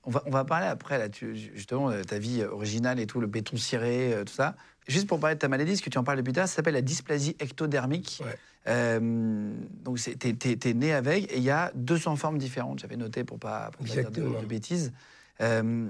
On 0.04 0.10
va, 0.10 0.22
on 0.26 0.30
va 0.30 0.44
parler 0.44 0.66
après, 0.66 0.98
là, 0.98 1.08
tu- 1.08 1.36
justement, 1.36 1.90
de 1.90 2.02
ta 2.02 2.18
vie 2.18 2.42
originale 2.44 2.98
et 3.00 3.06
tout, 3.06 3.20
le 3.20 3.26
béton 3.26 3.56
ciré, 3.56 4.12
euh, 4.14 4.24
tout 4.24 4.32
ça. 4.32 4.56
Juste 4.88 5.06
pour 5.06 5.20
parler 5.20 5.36
de 5.36 5.40
ta 5.40 5.48
maladie, 5.48 5.76
ce 5.76 5.82
que 5.82 5.90
tu 5.90 5.98
en 5.98 6.04
parles 6.04 6.18
depuis 6.18 6.32
tard, 6.32 6.48
ça 6.48 6.56
s'appelle 6.56 6.74
la 6.74 6.82
dysplasie 6.82 7.36
ectodermique. 7.40 8.20
Ouais. 8.24 8.36
Euh, 8.68 9.52
donc, 9.84 9.98
t'es- 10.00 10.34
t'es 10.56 10.74
né 10.74 10.92
avec, 10.92 11.30
et 11.32 11.36
il 11.36 11.42
y 11.42 11.50
a 11.50 11.72
200 11.74 12.16
formes 12.16 12.38
différentes. 12.38 12.80
J'avais 12.80 12.96
noté 12.96 13.24
pour 13.24 13.38
pas, 13.38 13.70
pour 13.72 13.86
pas 13.86 13.92
dire 13.92 14.10
de, 14.10 14.46
bêtises. 14.46 14.92
Euh, 15.40 15.88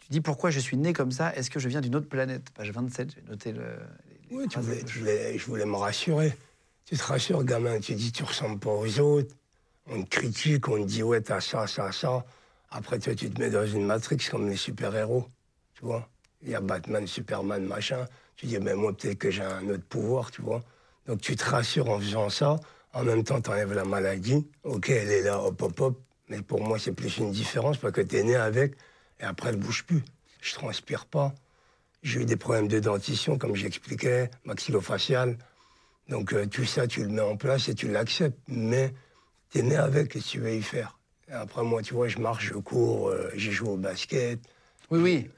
tu 0.00 0.06
dis 0.10 0.20
pourquoi 0.20 0.50
je 0.50 0.60
suis 0.60 0.76
né 0.76 0.92
comme 0.92 1.12
ça? 1.12 1.34
Est-ce 1.34 1.50
que 1.50 1.58
je 1.58 1.68
viens 1.68 1.80
d'une 1.80 1.96
autre 1.96 2.08
planète? 2.08 2.50
Page 2.50 2.70
27, 2.72 3.14
j'ai 3.14 3.22
noté 3.30 3.52
le. 3.52 3.62
les- 4.30 4.36
Oui, 4.36 4.48
tu 4.48 4.58
voulais- 4.58 4.82
tu 4.84 4.98
voulais- 4.98 5.38
je 5.38 5.46
voulais 5.46 5.64
me 5.66 5.76
rassurer. 5.76 6.34
Tu 6.86 6.96
te 6.96 7.02
rassures, 7.02 7.42
gamin. 7.44 7.80
Tu 7.80 7.94
dis, 7.94 8.12
tu 8.12 8.22
ressembles 8.22 8.58
pas 8.58 8.70
aux 8.72 9.00
autres. 9.00 9.34
On 9.86 10.02
te 10.02 10.08
critique, 10.08 10.68
on 10.68 10.82
te 10.82 10.86
dit, 10.88 11.02
ouais, 11.02 11.20
t'as 11.22 11.40
ça, 11.40 11.66
ça, 11.66 11.90
ça. 11.92 12.24
Après, 12.70 12.98
toi, 12.98 13.14
tu 13.14 13.30
te 13.30 13.40
mets 13.40 13.50
dans 13.50 13.66
une 13.66 13.86
matrix 13.86 14.18
comme 14.30 14.48
les 14.48 14.56
super-héros. 14.56 15.26
Tu 15.74 15.84
vois 15.84 16.08
Il 16.42 16.50
y 16.50 16.54
a 16.54 16.60
Batman, 16.60 17.06
Superman, 17.06 17.64
machin. 17.64 18.06
Tu 18.36 18.46
dis, 18.46 18.58
mais 18.58 18.74
moi, 18.74 18.96
peut-être 18.96 19.18
que 19.18 19.30
j'ai 19.30 19.42
un 19.42 19.68
autre 19.68 19.84
pouvoir, 19.84 20.30
tu 20.30 20.42
vois 20.42 20.62
Donc, 21.06 21.20
tu 21.20 21.36
te 21.36 21.44
rassures 21.44 21.88
en 21.88 21.98
faisant 21.98 22.30
ça. 22.30 22.56
En 22.92 23.04
même 23.04 23.24
temps, 23.24 23.40
tu 23.40 23.50
enlèves 23.50 23.72
la 23.72 23.84
maladie. 23.84 24.46
Ok, 24.62 24.90
elle 24.90 25.10
est 25.10 25.22
là, 25.22 25.40
hop, 25.40 25.60
hop, 25.62 25.80
hop. 25.80 26.00
Mais 26.28 26.40
pour 26.42 26.62
moi, 26.62 26.78
c'est 26.78 26.92
plus 26.92 27.18
une 27.18 27.30
différence 27.30 27.76
parce 27.78 27.92
que 27.92 28.00
tu 28.00 28.16
es 28.16 28.22
né 28.22 28.36
avec 28.36 28.74
et 29.20 29.24
après, 29.24 29.50
elle 29.50 29.56
bouge 29.56 29.84
plus. 29.84 30.02
Je 30.40 30.54
transpire 30.54 31.06
pas. 31.06 31.34
J'ai 32.02 32.22
eu 32.22 32.24
des 32.24 32.36
problèmes 32.36 32.68
de 32.68 32.80
dentition, 32.80 33.38
comme 33.38 33.54
j'expliquais, 33.54 34.30
maxillofacial. 34.44 35.38
Donc 36.08 36.32
euh, 36.32 36.46
tout 36.46 36.64
ça, 36.64 36.86
tu 36.86 37.02
le 37.02 37.08
mets 37.08 37.22
en 37.22 37.36
place 37.36 37.68
et 37.68 37.74
tu 37.74 37.88
l'acceptes. 37.88 38.38
Mais 38.48 38.92
tu 39.50 39.58
es 39.58 39.62
né 39.62 39.76
avec, 39.76 40.08
que 40.08 40.18
tu 40.18 40.40
veux 40.40 40.54
y 40.54 40.62
faire? 40.62 40.98
Et 41.28 41.32
Après, 41.32 41.62
moi, 41.62 41.82
tu 41.82 41.94
vois, 41.94 42.08
je 42.08 42.18
marche, 42.18 42.46
je 42.48 42.54
cours, 42.54 43.08
euh, 43.08 43.30
j'ai 43.34 43.52
joué 43.52 43.70
au 43.70 43.76
basket. 43.76 44.40
Oui, 44.90 45.00
oui. 45.00 45.30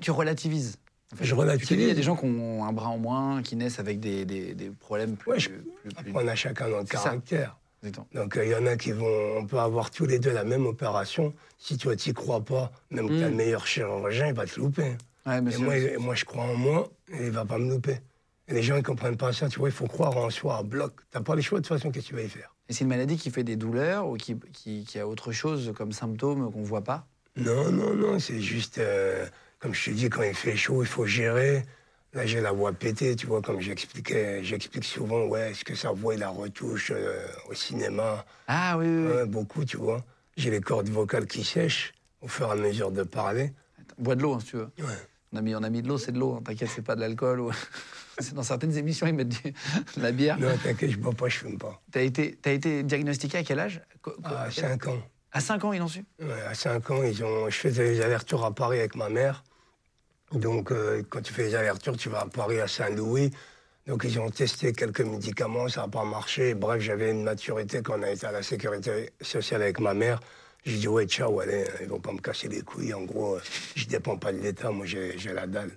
Tu 0.00 0.10
relativises. 0.10 0.76
En 1.12 1.16
fait, 1.16 1.24
Je 1.24 1.30
Tu 1.30 1.34
dis, 1.34 1.34
il 1.34 1.38
y 1.38 1.40
a 1.40 1.52
relativise. 1.52 1.94
des 1.96 2.02
gens 2.02 2.16
qui 2.16 2.26
ont 2.26 2.64
un 2.64 2.72
bras 2.72 2.88
en 2.88 2.98
moins, 2.98 3.42
qui 3.42 3.56
naissent 3.56 3.78
avec 3.78 3.98
des, 4.00 4.24
des- 4.24 4.54
des 4.54 4.70
problèmes 4.70 5.16
plus. 5.16 5.30
Ouais, 5.30 5.40
je- 5.40 5.48
plus- 5.48 5.62
plus- 5.62 5.90
Après, 5.96 6.12
on 6.24 6.28
a 6.28 6.34
chacun 6.34 6.68
notre 6.68 6.88
caractère. 6.90 7.56
Donc 8.12 8.36
il 8.42 8.48
y 8.50 8.54
en 8.56 8.66
a 8.66 8.76
qui 8.76 8.90
vont, 8.92 9.36
on 9.38 9.46
peut 9.46 9.58
avoir 9.58 9.90
tous 9.90 10.04
les 10.04 10.18
deux 10.18 10.32
la 10.32 10.42
même 10.44 10.66
opération. 10.66 11.32
Si 11.58 11.78
toi, 11.78 11.94
tu 11.96 12.12
crois 12.12 12.44
pas, 12.44 12.72
même 12.90 13.08
que 13.08 13.14
tu 13.14 13.22
as 13.22 13.28
Mm. 13.28 13.30
le 13.30 13.36
meilleur 13.36 13.66
chirurgien, 13.66 14.26
il 14.26 14.34
va 14.34 14.46
te 14.46 14.58
louper. 14.58 14.96
Ouais, 15.26 15.38
Et 15.38 15.56
moi, 15.58 15.78
il- 15.78 15.98
moi, 15.98 16.14
je 16.14 16.24
crois 16.24 16.42
en 16.44 16.54
moi 16.56 16.88
et 17.12 17.26
il 17.26 17.30
va 17.30 17.44
pas 17.44 17.58
me 17.58 17.70
louper. 17.70 17.98
Et 18.48 18.54
les 18.54 18.62
gens, 18.62 18.76
ils 18.76 18.82
comprennent 18.82 19.16
pas 19.16 19.32
ça. 19.32 19.48
Tu 19.48 19.58
vois, 19.60 19.68
il 19.68 19.74
faut 19.74 19.86
croire 19.86 20.16
en 20.16 20.28
soi 20.30 20.58
à 20.58 20.62
bloc. 20.62 20.92
T'as 21.10 21.20
pas 21.20 21.36
les 21.36 21.42
choix, 21.42 21.60
de 21.60 21.66
toute 21.66 21.76
façon, 21.76 21.90
qu'est-ce 21.92 22.06
que 22.06 22.10
tu 22.10 22.16
vas 22.16 22.22
y 22.22 22.28
faire? 22.28 22.54
Et 22.68 22.72
c'est 22.72 22.82
une 22.84 22.88
maladie 22.90 23.16
qui 23.16 23.30
fait 23.30 23.44
des 23.44 23.56
douleurs 23.56 24.08
ou 24.08 24.16
qui, 24.16 24.36
qui, 24.52 24.84
qui 24.84 24.98
a 24.98 25.06
autre 25.06 25.32
chose 25.32 25.72
comme 25.76 25.92
symptôme 25.92 26.50
qu'on 26.50 26.60
ne 26.60 26.66
voit 26.66 26.82
pas? 26.84 27.06
Non, 27.36 27.70
non, 27.70 27.94
non, 27.94 28.18
c'est 28.18 28.40
juste, 28.40 28.78
euh, 28.78 29.26
comme 29.58 29.74
je 29.74 29.86
te 29.86 29.90
dis, 29.90 30.08
quand 30.08 30.22
il 30.22 30.34
fait 30.34 30.56
chaud, 30.56 30.82
il 30.82 30.86
faut 30.88 31.06
gérer. 31.06 31.64
Là, 32.14 32.24
j'ai 32.26 32.40
la 32.40 32.52
voix 32.52 32.72
pétée, 32.72 33.16
tu 33.16 33.26
vois, 33.26 33.42
comme 33.42 33.60
j'expliquais. 33.60 34.42
J'explique 34.42 34.84
souvent, 34.84 35.26
ouais, 35.26 35.50
est-ce 35.50 35.64
que 35.64 35.74
sa 35.74 35.90
voix, 35.92 36.14
il 36.14 36.20
la 36.20 36.30
retouche 36.30 36.90
euh, 36.94 37.26
au 37.50 37.54
cinéma? 37.54 38.24
Ah 38.46 38.78
oui, 38.78 38.86
oui, 38.86 39.04
oui. 39.06 39.12
Ouais, 39.12 39.26
Beaucoup, 39.26 39.64
tu 39.64 39.76
vois. 39.76 40.04
J'ai 40.36 40.50
les 40.50 40.60
cordes 40.60 40.88
vocales 40.88 41.26
qui 41.26 41.44
sèchent 41.44 41.92
au 42.20 42.28
fur 42.28 42.48
et 42.48 42.52
à 42.52 42.54
mesure 42.54 42.90
de 42.92 43.02
parler. 43.02 43.52
Bois 43.98 44.14
de 44.14 44.22
l'eau, 44.22 44.34
hein, 44.34 44.40
si 44.40 44.46
tu 44.46 44.56
veux. 44.56 44.70
Ouais. 44.78 44.94
On 45.32 45.36
a 45.36 45.42
mis, 45.42 45.54
on 45.54 45.62
a 45.62 45.68
mis 45.68 45.82
de 45.82 45.88
l'eau, 45.88 45.98
c'est 45.98 46.12
de 46.12 46.18
l'eau. 46.18 46.34
hein. 46.36 46.42
T'inquiète, 46.44 46.70
c'est 46.74 46.82
pas 46.82 46.94
de 46.96 47.00
l'alcool. 47.00 47.40
ou- 47.40 47.50
dans 48.34 48.42
certaines 48.42 48.76
émissions, 48.76 49.06
ils 49.06 49.14
mettent 49.14 49.28
du- 49.42 49.52
de 49.96 50.00
la 50.02 50.12
bière. 50.12 50.38
Non, 50.38 50.56
t'inquiète, 50.62 50.90
je 50.92 50.96
bois 50.96 51.12
pas, 51.12 51.28
je 51.28 51.36
fume 51.38 51.58
pas. 51.58 51.82
T'as 51.92 52.02
été, 52.02 52.36
t'as 52.40 52.52
été 52.52 52.82
diagnostiqué 52.84 53.38
à 53.38 53.42
quel 53.42 53.58
âge? 53.60 53.82
Co- 54.00 54.14
À 54.24 54.50
5 54.50 54.86
ans. 54.86 55.02
À 55.32 55.40
5 55.40 55.64
ans, 55.64 55.72
ils 55.72 55.78
l'ont 55.78 55.88
su? 55.88 56.04
Ouais, 56.20 56.42
à 56.42 56.54
5 56.54 56.90
ans, 56.90 57.02
ils 57.02 57.22
ont... 57.24 57.50
je 57.50 57.56
faisais 57.56 57.84
les 57.84 58.00
allers-retours 58.00 58.44
à 58.44 58.54
Paris 58.54 58.78
avec 58.78 58.96
ma 58.96 59.08
mère. 59.08 59.44
Donc, 60.32 60.72
euh, 60.72 61.02
quand 61.08 61.22
tu 61.22 61.32
fais 61.32 61.44
les 61.44 61.54
allers-retours, 61.54 61.96
tu 61.96 62.08
vas 62.08 62.20
à 62.20 62.26
Paris, 62.26 62.60
à 62.60 62.68
Saint-Louis. 62.68 63.30
Donc, 63.86 64.04
ils 64.04 64.18
ont 64.20 64.30
testé 64.30 64.72
quelques 64.72 65.00
médicaments, 65.00 65.68
ça 65.68 65.82
n'a 65.82 65.88
pas 65.88 66.04
marché. 66.04 66.54
Bref, 66.54 66.80
j'avais 66.82 67.10
une 67.10 67.22
maturité 67.22 67.82
quand 67.82 67.98
on 67.98 68.02
a 68.02 68.10
été 68.10 68.26
à 68.26 68.32
la 68.32 68.42
sécurité 68.42 69.10
sociale 69.20 69.62
avec 69.62 69.80
ma 69.80 69.94
mère. 69.94 70.20
J'ai 70.64 70.76
dit, 70.76 70.88
ouais, 70.88 71.06
ciao, 71.06 71.40
allez, 71.40 71.64
ils 71.80 71.88
vont 71.88 72.00
pas 72.00 72.12
me 72.12 72.20
casser 72.20 72.48
les 72.48 72.62
couilles. 72.62 72.92
En 72.92 73.02
gros, 73.02 73.38
je 73.74 73.86
dépends 73.86 74.18
pas 74.18 74.32
de 74.32 74.38
l'État, 74.38 74.70
moi, 74.70 74.84
j'ai 74.84 75.32
la 75.32 75.46
dalle. 75.46 75.70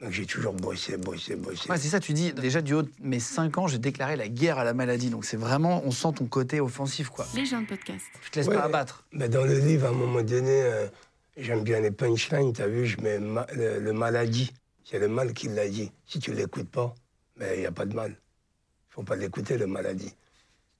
Donc, 0.00 0.12
j'ai 0.12 0.24
toujours 0.24 0.54
bossé, 0.54 0.96
bossé, 0.96 1.36
bossé. 1.36 1.68
Ouais, 1.70 1.76
c'est 1.76 1.88
ça, 1.88 2.00
tu 2.00 2.14
dis, 2.14 2.32
déjà 2.32 2.62
du 2.62 2.72
haut 2.72 2.82
de 2.82 2.90
mes 3.02 3.20
5 3.20 3.58
ans, 3.58 3.66
j'ai 3.66 3.78
déclaré 3.78 4.16
la 4.16 4.28
guerre 4.28 4.58
à 4.58 4.64
la 4.64 4.72
maladie. 4.72 5.10
Donc 5.10 5.26
c'est 5.26 5.36
vraiment, 5.36 5.82
on 5.84 5.90
sent 5.90 6.08
ton 6.16 6.26
côté 6.26 6.58
offensif, 6.60 7.10
quoi. 7.10 7.26
Les 7.34 7.44
gens 7.44 7.60
de 7.60 7.66
podcast. 7.66 8.04
Tu 8.24 8.30
te 8.30 8.38
laisses 8.38 8.48
Ouais. 8.48 8.56
pas 8.56 8.62
abattre. 8.64 9.04
Ben, 9.12 9.28
dans 9.30 9.44
le 9.44 9.58
livre, 9.58 9.86
à 9.86 9.90
un 9.90 9.92
moment 9.92 10.22
donné, 10.22 10.62
euh, 10.62 10.86
j'aime 11.36 11.62
bien 11.64 11.80
les 11.80 11.90
punchlines, 11.90 12.52
t'as 12.54 12.66
vu, 12.66 12.86
je 12.86 12.98
mets 13.02 13.18
ma- 13.18 13.46
le, 13.54 13.78
le 13.78 13.92
maladie. 13.92 14.50
C'est 14.84 14.98
le 14.98 15.08
mal 15.08 15.34
qui 15.34 15.48
l'a 15.48 15.68
dit. 15.68 15.92
Si 16.06 16.18
tu 16.18 16.32
l'écoutes 16.32 16.70
pas, 16.70 16.94
il 17.54 17.60
n'y 17.60 17.66
a 17.66 17.70
pas 17.72 17.84
de 17.84 17.94
mal. 17.94 18.12
Il 18.12 18.94
faut 18.94 19.02
pas 19.02 19.16
l'écouter, 19.16 19.58
le 19.58 19.66
maladie. 19.66 20.14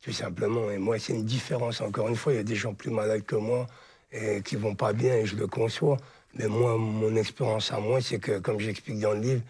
Tout 0.00 0.12
simplement. 0.12 0.70
Et 0.70 0.78
moi, 0.78 0.98
c'est 0.98 1.12
une 1.12 1.24
différence. 1.26 1.82
Encore 1.82 2.08
une 2.08 2.16
fois, 2.16 2.32
il 2.32 2.36
y 2.36 2.40
a 2.40 2.42
des 2.42 2.56
gens 2.56 2.72
plus 2.72 2.90
malades 2.90 3.22
que 3.24 3.36
moi 3.36 3.66
et 4.10 4.40
qui 4.42 4.56
vont 4.56 4.74
pas 4.74 4.94
bien, 4.94 5.14
et 5.14 5.26
je 5.26 5.36
le 5.36 5.46
conçois. 5.46 5.98
Mais 6.34 6.46
moi, 6.46 6.76
mon 6.76 7.16
expérience 7.16 7.72
à 7.72 7.80
moi, 7.80 8.00
c'est 8.00 8.18
que, 8.18 8.38
comme 8.38 8.60
j'explique 8.60 9.00
dans 9.00 9.12
le 9.12 9.20
livre, 9.20 9.42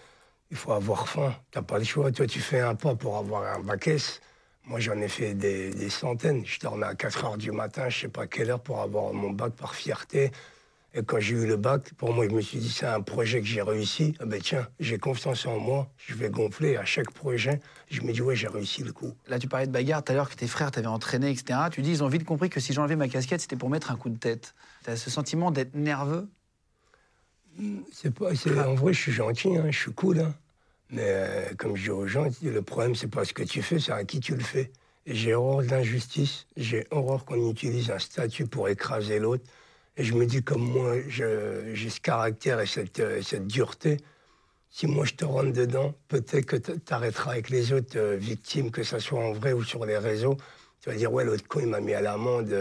il 0.50 0.56
faut 0.56 0.72
avoir 0.72 1.08
faim. 1.08 1.34
T'as 1.50 1.62
pas 1.62 1.78
le 1.78 1.84
choix. 1.84 2.10
Toi, 2.10 2.26
tu 2.26 2.40
fais 2.40 2.60
un 2.60 2.74
pas 2.74 2.94
pour 2.94 3.16
avoir 3.16 3.44
un 3.44 3.76
S. 3.86 4.20
Moi, 4.66 4.80
j'en 4.80 4.98
ai 5.00 5.08
fait 5.08 5.34
des, 5.34 5.90
centaines. 5.90 6.44
Je 6.44 6.58
dormais 6.60 6.86
à 6.86 6.94
4 6.94 7.24
heures 7.24 7.36
du 7.36 7.50
matin, 7.50 7.88
je 7.88 8.00
sais 8.00 8.08
pas 8.08 8.26
quelle 8.26 8.50
heure, 8.50 8.60
pour 8.60 8.80
avoir 8.80 9.12
mon 9.12 9.30
bac 9.30 9.52
par 9.54 9.74
fierté. 9.74 10.30
Et 10.92 11.04
quand 11.04 11.20
j'ai 11.20 11.36
eu 11.36 11.46
le 11.46 11.56
bac, 11.56 11.92
pour 11.94 12.12
moi, 12.12 12.26
je 12.28 12.34
me 12.34 12.40
suis 12.40 12.58
dit, 12.58 12.68
c'est 12.68 12.86
un 12.86 13.00
projet 13.00 13.40
que 13.40 13.46
j'ai 13.46 13.62
réussi. 13.62 14.14
Ah 14.18 14.24
ben 14.26 14.40
tiens, 14.40 14.66
j'ai 14.80 14.98
confiance 14.98 15.46
en 15.46 15.58
moi, 15.58 15.88
je 15.96 16.14
vais 16.14 16.30
gonfler 16.30 16.76
à 16.76 16.84
chaque 16.84 17.12
projet. 17.12 17.60
Je 17.88 18.00
me 18.02 18.12
dis, 18.12 18.22
ouais, 18.22 18.34
j'ai 18.34 18.48
réussi 18.48 18.82
le 18.82 18.92
coup. 18.92 19.14
Là, 19.28 19.38
tu 19.38 19.46
parlais 19.46 19.68
de 19.68 19.72
bagarre 19.72 20.02
tout 20.02 20.10
à 20.12 20.16
l'heure 20.16 20.28
que 20.28 20.34
tes 20.34 20.48
frères 20.48 20.72
t'avaient 20.72 20.88
entraîné, 20.88 21.30
etc. 21.30 21.60
Tu 21.70 21.82
dis, 21.82 21.90
ils 21.90 22.02
ont 22.02 22.08
vite 22.08 22.24
compris 22.24 22.50
que 22.50 22.58
si 22.58 22.72
j'enlevais 22.72 22.96
ma 22.96 23.08
casquette, 23.08 23.40
c'était 23.40 23.56
pour 23.56 23.70
mettre 23.70 23.92
un 23.92 23.96
coup 23.96 24.08
de 24.08 24.18
tête. 24.18 24.54
T'as 24.82 24.96
ce 24.96 25.10
sentiment 25.10 25.52
d'être 25.52 25.76
nerveux 25.76 26.28
C'est 27.92 28.12
pas, 28.14 28.30
en 28.66 28.74
vrai, 28.74 28.92
je 28.92 29.00
suis 29.00 29.12
gentil, 29.12 29.56
hein, 29.56 29.66
je 29.70 29.78
suis 29.78 29.92
cool. 29.92 30.20
hein. 30.20 30.34
Mais 30.90 31.04
euh, 31.04 31.54
comme 31.56 31.76
je 31.76 31.84
dis 31.84 31.90
aux 31.90 32.06
gens, 32.06 32.26
le 32.42 32.62
problème, 32.62 32.94
c'est 32.94 33.08
pas 33.08 33.24
ce 33.24 33.32
que 33.32 33.42
tu 33.42 33.62
fais, 33.62 33.78
c'est 33.78 33.92
à 33.92 34.04
qui 34.04 34.20
tu 34.20 34.34
le 34.34 34.42
fais. 34.42 34.70
J'ai 35.06 35.34
horreur 35.34 35.62
de 35.62 35.68
l'injustice, 35.70 36.46
j'ai 36.56 36.86
horreur 36.90 37.24
qu'on 37.24 37.50
utilise 37.50 37.90
un 37.90 37.98
statut 37.98 38.46
pour 38.46 38.68
écraser 38.68 39.18
l'autre. 39.18 39.44
Et 39.96 40.04
je 40.04 40.14
me 40.14 40.26
dis, 40.26 40.42
comme 40.42 40.62
moi, 40.62 40.96
j'ai 41.08 41.88
ce 41.90 42.00
caractère 42.00 42.60
et 42.60 42.66
cette, 42.66 43.00
euh, 43.00 43.22
cette 43.22 43.46
dureté, 43.46 43.98
si 44.70 44.86
moi 44.86 45.04
je 45.04 45.14
te 45.14 45.24
rentre 45.24 45.52
dedans, 45.52 45.94
peut-être 46.08 46.46
que 46.46 46.56
tu 46.56 46.72
arrêteras 46.90 47.32
avec 47.32 47.50
les 47.50 47.72
autres 47.72 47.98
euh, 47.98 48.16
victimes, 48.16 48.70
que 48.70 48.82
ce 48.82 48.98
soit 48.98 49.20
en 49.20 49.32
vrai 49.32 49.52
ou 49.52 49.62
sur 49.62 49.84
les 49.84 49.98
réseaux. 49.98 50.36
Tu 50.80 50.90
vas 50.90 50.96
dire, 50.96 51.12
ouais, 51.12 51.24
l'autre 51.24 51.46
con, 51.48 51.60
il 51.60 51.66
m'a 51.66 51.80
mis 51.80 51.92
à 51.92 52.00
l'amende 52.00 52.54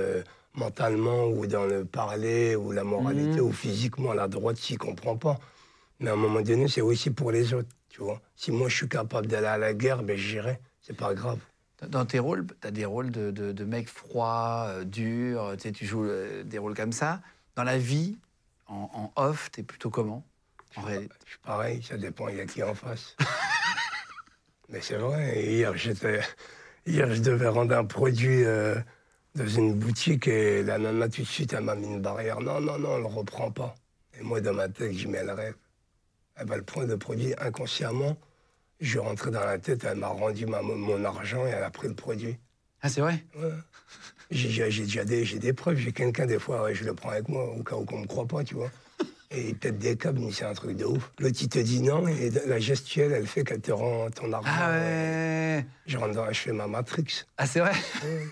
mentalement 0.53 1.27
ou 1.27 1.47
dans 1.47 1.65
le 1.65 1.85
parler 1.85 2.55
ou 2.55 2.71
la 2.71 2.83
moralité 2.83 3.39
ou 3.39 3.51
physiquement, 3.51 4.13
la 4.13 4.27
droite 4.27 4.57
s'y 4.57 4.77
comprend 4.77 5.17
pas. 5.17 5.39
Mais 5.99 6.09
à 6.09 6.13
un 6.13 6.17
moment 6.17 6.41
donné, 6.41 6.67
c'est 6.67 6.81
aussi 6.81 7.09
pour 7.09 7.31
les 7.31 7.53
autres, 7.53 7.69
tu 7.89 8.01
vois. 8.01 8.21
Si 8.35 8.51
moi 8.51 8.69
je 8.69 8.75
suis 8.75 8.89
capable 8.89 9.27
d'aller 9.27 9.47
à 9.47 9.57
la 9.57 9.73
guerre, 9.73 10.03
ben 10.03 10.17
j'irai, 10.17 10.59
c'est 10.81 10.95
pas 10.95 11.13
grave. 11.13 11.39
Dans 11.87 12.05
tes 12.05 12.19
rôles, 12.19 12.45
t'as 12.59 12.71
des 12.71 12.85
rôles 12.85 13.11
de, 13.11 13.31
de, 13.31 13.51
de 13.53 13.63
mec 13.63 13.87
froid, 13.87 14.65
euh, 14.67 14.83
dur, 14.83 15.53
tu 15.53 15.63
sais, 15.63 15.71
tu 15.71 15.85
joues 15.85 16.03
euh, 16.03 16.43
des 16.43 16.57
rôles 16.57 16.75
comme 16.75 16.91
ça. 16.91 17.21
Dans 17.55 17.63
la 17.63 17.77
vie, 17.77 18.17
en, 18.67 18.89
en 18.93 19.21
off, 19.21 19.49
t'es 19.51 19.63
plutôt 19.63 19.89
comment 19.89 20.25
En 20.75 20.81
réalité? 20.81 21.15
Je 21.25 21.31
suis 21.31 21.39
pareil, 21.39 21.81
ça 21.83 21.97
dépend, 21.97 22.27
il 22.27 22.37
y 22.37 22.41
a 22.41 22.45
qui 22.45 22.63
en 22.63 22.75
face. 22.75 23.15
Mais 24.69 24.81
c'est 24.81 24.97
vrai, 24.97 25.41
hier, 25.43 25.75
j'étais, 25.77 26.21
hier, 26.85 27.13
je 27.13 27.21
devais 27.21 27.47
rendre 27.47 27.75
un 27.75 27.85
produit 27.85 28.43
euh, 28.43 28.75
dans 29.35 29.47
une 29.47 29.73
boutique 29.73 30.27
et 30.27 30.63
la 30.63 30.77
nana, 30.77 31.07
tout 31.07 31.21
de 31.21 31.27
suite, 31.27 31.53
elle 31.53 31.63
m'a 31.63 31.75
mis 31.75 31.87
une 31.87 32.01
barrière. 32.01 32.39
Non, 32.41 32.59
non, 32.59 32.77
non, 32.79 32.89
on 32.93 32.97
ne 32.97 33.01
le 33.01 33.07
reprend 33.07 33.51
pas. 33.51 33.75
Et 34.19 34.23
moi, 34.23 34.41
dans 34.41 34.53
ma 34.53 34.67
tête, 34.69 34.93
je 34.93 35.07
mets 35.07 35.23
le 35.23 35.33
rêve. 35.33 35.55
Elle 36.35 36.47
va 36.47 36.57
le 36.57 36.63
prendre 36.63 36.87
le 36.87 36.97
produit 36.97 37.33
inconsciemment. 37.39 38.17
Je 38.79 38.89
suis 38.89 38.99
rentré 38.99 39.29
dans 39.29 39.43
la 39.43 39.57
tête, 39.59 39.83
elle 39.83 39.97
m'a 39.97 40.07
rendu 40.07 40.45
ma- 40.45 40.61
mon 40.61 41.03
argent 41.03 41.45
et 41.45 41.49
elle 41.49 41.63
a 41.63 41.69
pris 41.69 41.87
le 41.87 41.95
produit. 41.95 42.37
Ah, 42.81 42.89
c'est 42.89 43.01
vrai? 43.01 43.23
Ouais. 43.35 43.51
J'ai 44.31 44.69
déjà 44.69 45.03
des, 45.03 45.53
preuves. 45.53 45.77
J'ai 45.77 45.91
quelqu'un, 45.91 46.25
des 46.25 46.39
fois, 46.39 46.63
ouais, 46.63 46.75
je 46.75 46.85
le 46.85 46.93
prends 46.93 47.09
avec 47.09 47.27
moi, 47.27 47.43
au 47.45 47.63
cas 47.63 47.75
où 47.75 47.83
qu'on 47.83 47.99
me 47.99 48.07
croit 48.07 48.27
pas, 48.27 48.43
tu 48.43 48.55
vois. 48.55 48.71
Et 49.31 49.53
peut-être 49.53 49.77
des 49.77 49.95
câbles, 49.95 50.19
mais 50.19 50.31
c'est 50.31 50.45
un 50.45 50.53
truc 50.53 50.77
de 50.77 50.85
ouf. 50.85 51.11
L'autre, 51.19 51.37
il 51.41 51.49
te 51.49 51.59
dit 51.59 51.81
non, 51.81 52.07
et 52.07 52.29
la 52.47 52.59
gestuelle, 52.59 53.11
elle 53.11 53.27
fait 53.27 53.43
qu'elle 53.43 53.61
te 53.61 53.71
rend 53.71 54.09
ton 54.09 54.31
argent. 54.31 54.49
Ah 54.51 54.71
ouais 54.71 55.65
Je 55.85 55.97
rentre 55.97 56.15
dans, 56.15 56.31
je 56.31 56.39
fais 56.39 56.51
ma 56.51 56.67
Matrix. 56.67 57.25
Ah, 57.37 57.45
c'est 57.45 57.59
vrai? 57.59 57.73
Marrant. 57.73 58.25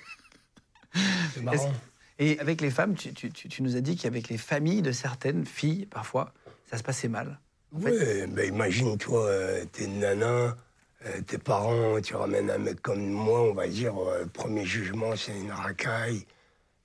Et 2.19 2.39
avec 2.39 2.61
les 2.61 2.71
femmes, 2.71 2.95
tu, 2.95 3.13
tu- 3.13 3.31
tu- 3.31 3.47
tu 3.47 3.61
nous 3.61 3.75
as 3.75 3.81
dit 3.81 3.95
qu'avec 3.95 4.29
les 4.29 4.37
familles 4.37 4.81
de 4.81 4.91
certaines 4.91 5.45
filles, 5.45 5.85
parfois, 5.85 6.33
ça 6.69 6.77
se 6.77 6.83
passait 6.83 7.07
mal. 7.09 7.39
En 7.75 7.79
fait, 7.79 8.27
ben 8.27 8.47
imagine, 8.47 8.97
toi, 8.97 9.25
euh, 9.25 9.65
t'es 9.71 9.85
une 9.85 9.99
nana, 9.99 10.57
euh, 11.05 11.21
tes 11.27 11.37
parents, 11.37 12.01
tu 12.01 12.15
ramènes 12.15 12.49
un 12.49 12.57
mec 12.57 12.81
comme 12.81 13.05
moi, 13.07 13.41
on 13.41 13.53
va 13.53 13.67
dire, 13.67 13.95
euh, 13.97 14.25
premier 14.25 14.65
jugement, 14.65 15.15
c'est 15.15 15.37
une 15.37 15.51
racaille, 15.51 16.25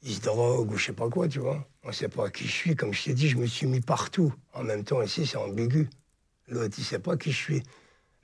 il 0.03 0.15
se 0.15 0.21
drogue 0.21 0.71
ou 0.71 0.77
je 0.77 0.87
sais 0.87 0.93
pas 0.93 1.09
quoi, 1.09 1.29
tu 1.29 1.39
vois. 1.39 1.67
On 1.85 1.93
sait 1.93 2.09
pas 2.09 2.29
qui 2.31 2.45
je 2.47 2.53
suis. 2.53 2.77
Comme 2.77 2.93
je 2.93 3.05
t'ai 3.05 3.15
dit, 3.15 3.29
je 3.29 3.37
me 3.37 3.47
suis 3.47 3.67
mis 3.67 3.81
partout. 3.81 4.35
En 4.53 4.65
même 4.65 4.85
temps, 4.85 5.01
ici, 5.01 5.25
c'est 5.27 5.37
ambigu. 5.39 5.89
L'autre, 6.49 6.75
il 6.79 6.85
sait 6.85 6.99
pas 6.99 7.17
qui 7.17 7.33
je 7.33 7.37
suis. 7.39 7.63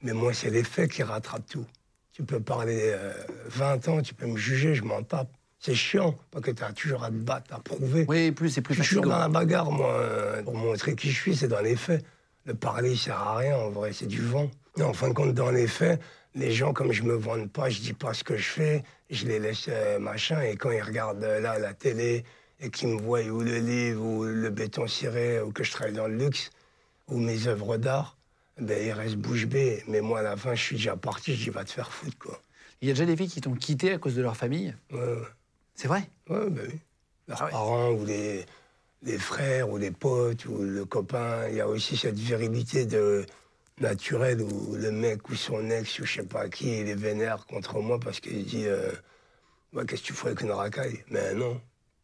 Mais 0.03 0.13
moi, 0.13 0.35
c'est 0.35 0.51
les 0.51 0.63
faits 0.65 0.91
qui 0.93 1.03
rattrapent 1.03 1.49
tout. 1.49 1.67
Tu 2.13 2.23
peux 2.25 2.41
parler 2.41 2.81
euh, 2.83 3.13
20 3.47 3.89
ans, 3.89 4.03
tu 4.03 4.13
peux 4.15 4.27
me 4.27 4.37
juger, 4.37 4.75
je 4.75 4.83
m'en 4.83 5.03
tape. 5.03 5.31
C'est 5.61 5.75
chiant, 5.75 6.17
parce 6.31 6.45
que 6.45 6.51
tu 6.53 6.63
as 6.63 6.73
toujours 6.73 7.03
à 7.05 7.09
te 7.09 7.15
battre, 7.17 7.53
à 7.55 7.59
prouver. 7.61 8.05
oui, 8.09 8.31
plus 8.31 8.51
c'est 8.51 8.61
plus 8.63 8.75
Je 8.75 8.83
suis 8.83 8.97
toujours 8.97 9.11
dans 9.13 9.19
la 9.19 9.29
bagarre, 9.29 9.71
moi. 9.73 9.93
euh, 9.93 10.43
Pour 10.43 10.55
montrer 10.55 10.95
qui 10.95 11.11
je 11.11 11.17
suis, 11.21 11.35
c'est 11.37 11.49
dans 11.49 11.61
les 11.61 11.75
faits. 11.77 12.05
Le 12.45 12.55
parler, 12.55 12.93
il 12.93 12.99
sert 12.99 13.19
à 13.19 13.37
rien, 13.39 13.57
en 13.57 13.71
vrai, 13.71 13.93
c'est 13.93 14.07
du 14.07 14.23
vent. 14.23 14.51
Et 14.79 14.83
en 14.83 14.93
fin 14.93 15.09
de 15.09 15.15
compte, 15.15 15.35
dans 15.35 15.51
les 15.51 15.67
faits, 15.67 16.01
les 16.35 16.53
gens, 16.53 16.73
comme 16.73 16.93
je 16.93 17.03
me 17.03 17.15
vante 17.15 17.51
pas, 17.51 17.69
je 17.69 17.81
dis 17.81 17.93
pas 17.93 18.15
ce 18.15 18.23
que 18.23 18.37
je 18.37 18.49
fais, 18.49 18.85
je 19.11 19.27
les 19.27 19.41
laisse 19.41 19.67
euh, 19.69 19.99
machin. 19.99 20.41
Et 20.43 20.57
quand 20.57 20.71
ils 20.71 20.81
regardent 20.83 21.25
euh, 21.25 21.41
là 21.41 21.59
la 21.59 21.75
télé 21.75 22.25
et 22.61 22.71
qu'ils 22.71 22.89
me 22.89 23.01
voient 23.01 23.23
ou 23.23 23.41
le 23.41 23.59
livre 23.59 24.05
ou 24.05 24.25
le 24.25 24.51
béton 24.51 24.87
ciré 24.87 25.41
ou 25.41 25.51
que 25.51 25.65
je 25.65 25.73
travaille 25.73 25.95
dans 25.95 26.07
le 26.07 26.17
luxe 26.17 26.51
ou 27.09 27.19
mes 27.19 27.49
œuvres 27.49 27.77
d'art, 27.79 28.17
ben 28.61 28.81
ils 28.87 28.93
restent 28.93 29.17
bouche 29.17 29.47
bée. 29.47 29.83
Mais 29.89 30.01
moi, 30.01 30.21
à 30.21 30.23
la 30.23 30.37
fin, 30.37 30.55
je 30.55 30.63
suis 30.63 30.77
déjà 30.77 30.97
parti, 30.97 31.35
je 31.35 31.45
dis 31.45 31.51
va 31.51 31.65
te 31.65 31.73
faire 31.73 31.91
foutre, 31.93 32.17
quoi. 32.19 32.41
Il 32.81 32.87
y 32.87 32.91
a 32.93 32.95
déjà 32.95 33.07
des 33.07 33.17
filles 33.17 33.29
qui 33.29 33.41
t'ont 33.41 33.55
quitté 33.55 33.93
à 33.93 33.99
cause 33.99 34.15
de 34.15 34.23
leur 34.23 34.37
famille? 34.37 34.73
Ouais. 34.93 35.19
C'est 35.79 35.87
vrai 35.87 36.11
Ouais, 36.29 36.51
ben 36.51 36.67
oui. 36.73 36.81
Leurs 37.29 37.41
Ah 37.41 37.45
ouais. 37.45 37.51
parents 37.53 37.91
ou 37.93 38.05
les, 38.05 38.45
les 39.03 39.17
frères 39.17 39.71
ou 39.71 39.79
les 39.79 39.93
potes 39.93 40.45
ou 40.47 40.59
le 40.59 40.85
copain. 40.85 41.47
Il 41.49 41.55
y 41.55 41.61
a 41.61 41.69
aussi 41.69 41.97
cette 41.97 42.19
virilité 42.19 42.85
de 42.85 43.25
naturelle 43.81 44.43
où 44.43 44.75
le 44.75 44.91
mec 44.91 45.29
ou 45.29 45.37
son 45.37 45.71
ex 45.71 46.01
ou 46.01 46.05
je 46.05 46.15
sais 46.15 46.27
pas 46.27 46.49
qui, 46.49 46.81
il 46.81 46.89
est 46.89 46.97
vénère 46.97 47.47
contre 47.47 47.81
moi 47.81 48.01
parce 48.01 48.19
qu'il 48.19 48.45
dit 48.45 48.67
euh, 48.67 48.91
Qu'est-ce 49.87 50.03
que 50.03 50.07
tu 50.09 50.13
ferais 50.15 50.31
avec 50.31 50.41
une 50.43 50.51
racaille? 50.51 51.05
Mais 51.11 51.33
non. 51.35 51.61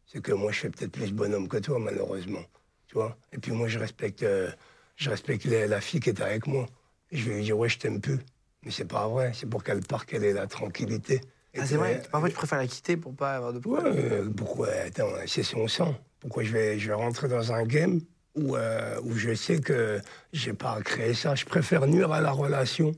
C'est 0.07 0.21
que 0.21 0.31
moi, 0.31 0.53
je 0.53 0.61
fais 0.61 0.69
peut-être 0.69 0.93
plus 0.93 1.11
bonhomme 1.11 1.49
que 1.49 1.57
toi, 1.57 1.77
malheureusement. 1.77 2.43
Tu 2.87 2.93
vois? 2.95 3.17
Et 3.33 3.39
puis 3.39 3.51
moi, 3.51 3.67
je 3.67 3.77
respecte, 3.79 4.23
euh, 4.23 4.51
je 4.95 5.09
respecte 5.09 5.43
la, 5.45 5.67
la 5.67 5.81
fille 5.81 5.99
qui 5.99 6.09
est 6.11 6.21
avec 6.21 6.47
moi. 6.47 6.65
Et 7.11 7.17
je 7.17 7.29
vais 7.29 7.35
lui 7.37 7.43
dire 7.43 7.57
Ouais, 7.57 7.67
je 7.67 7.77
t'aime 7.79 7.99
plus. 7.99 8.19
Mais 8.63 8.71
c'est 8.71 8.85
pas 8.85 9.05
vrai. 9.09 9.33
C'est 9.33 9.47
pour 9.49 9.65
qu'elle 9.65 9.81
parte, 9.81 10.07
qu'elle 10.07 10.23
ait 10.23 10.31
la 10.33 10.47
tranquillité. 10.47 11.19
Ah, 11.57 11.65
c'est 11.65 11.77
vrai 11.77 12.01
Parfois, 12.11 12.29
tu 12.29 12.35
préfères 12.35 12.57
la 12.57 12.67
quitter 12.67 12.97
pour 12.97 13.15
pas 13.15 13.35
avoir 13.35 13.53
de 13.53 13.57
Ouais, 13.67 13.79
problème. 13.81 13.95
euh, 14.11 14.29
pourquoi? 14.35 14.69
Attends, 14.69 15.09
c'est 15.27 15.43
son 15.43 15.67
sang. 15.67 15.95
Pourquoi 16.19 16.43
je 16.43 16.51
vais, 16.51 16.79
je 16.79 16.87
vais 16.87 16.93
rentrer 16.93 17.27
dans 17.27 17.51
un 17.53 17.63
game 17.63 18.01
où, 18.35 18.55
euh, 18.57 18.99
où 19.03 19.13
je 19.15 19.33
sais 19.33 19.59
que 19.61 20.01
j'ai 20.33 20.53
pas 20.53 20.73
à 20.73 20.81
créer 20.81 21.13
ça? 21.13 21.35
Je 21.35 21.45
préfère 21.45 21.87
nuire 21.87 22.11
à 22.11 22.21
la 22.21 22.31
relation. 22.31 22.91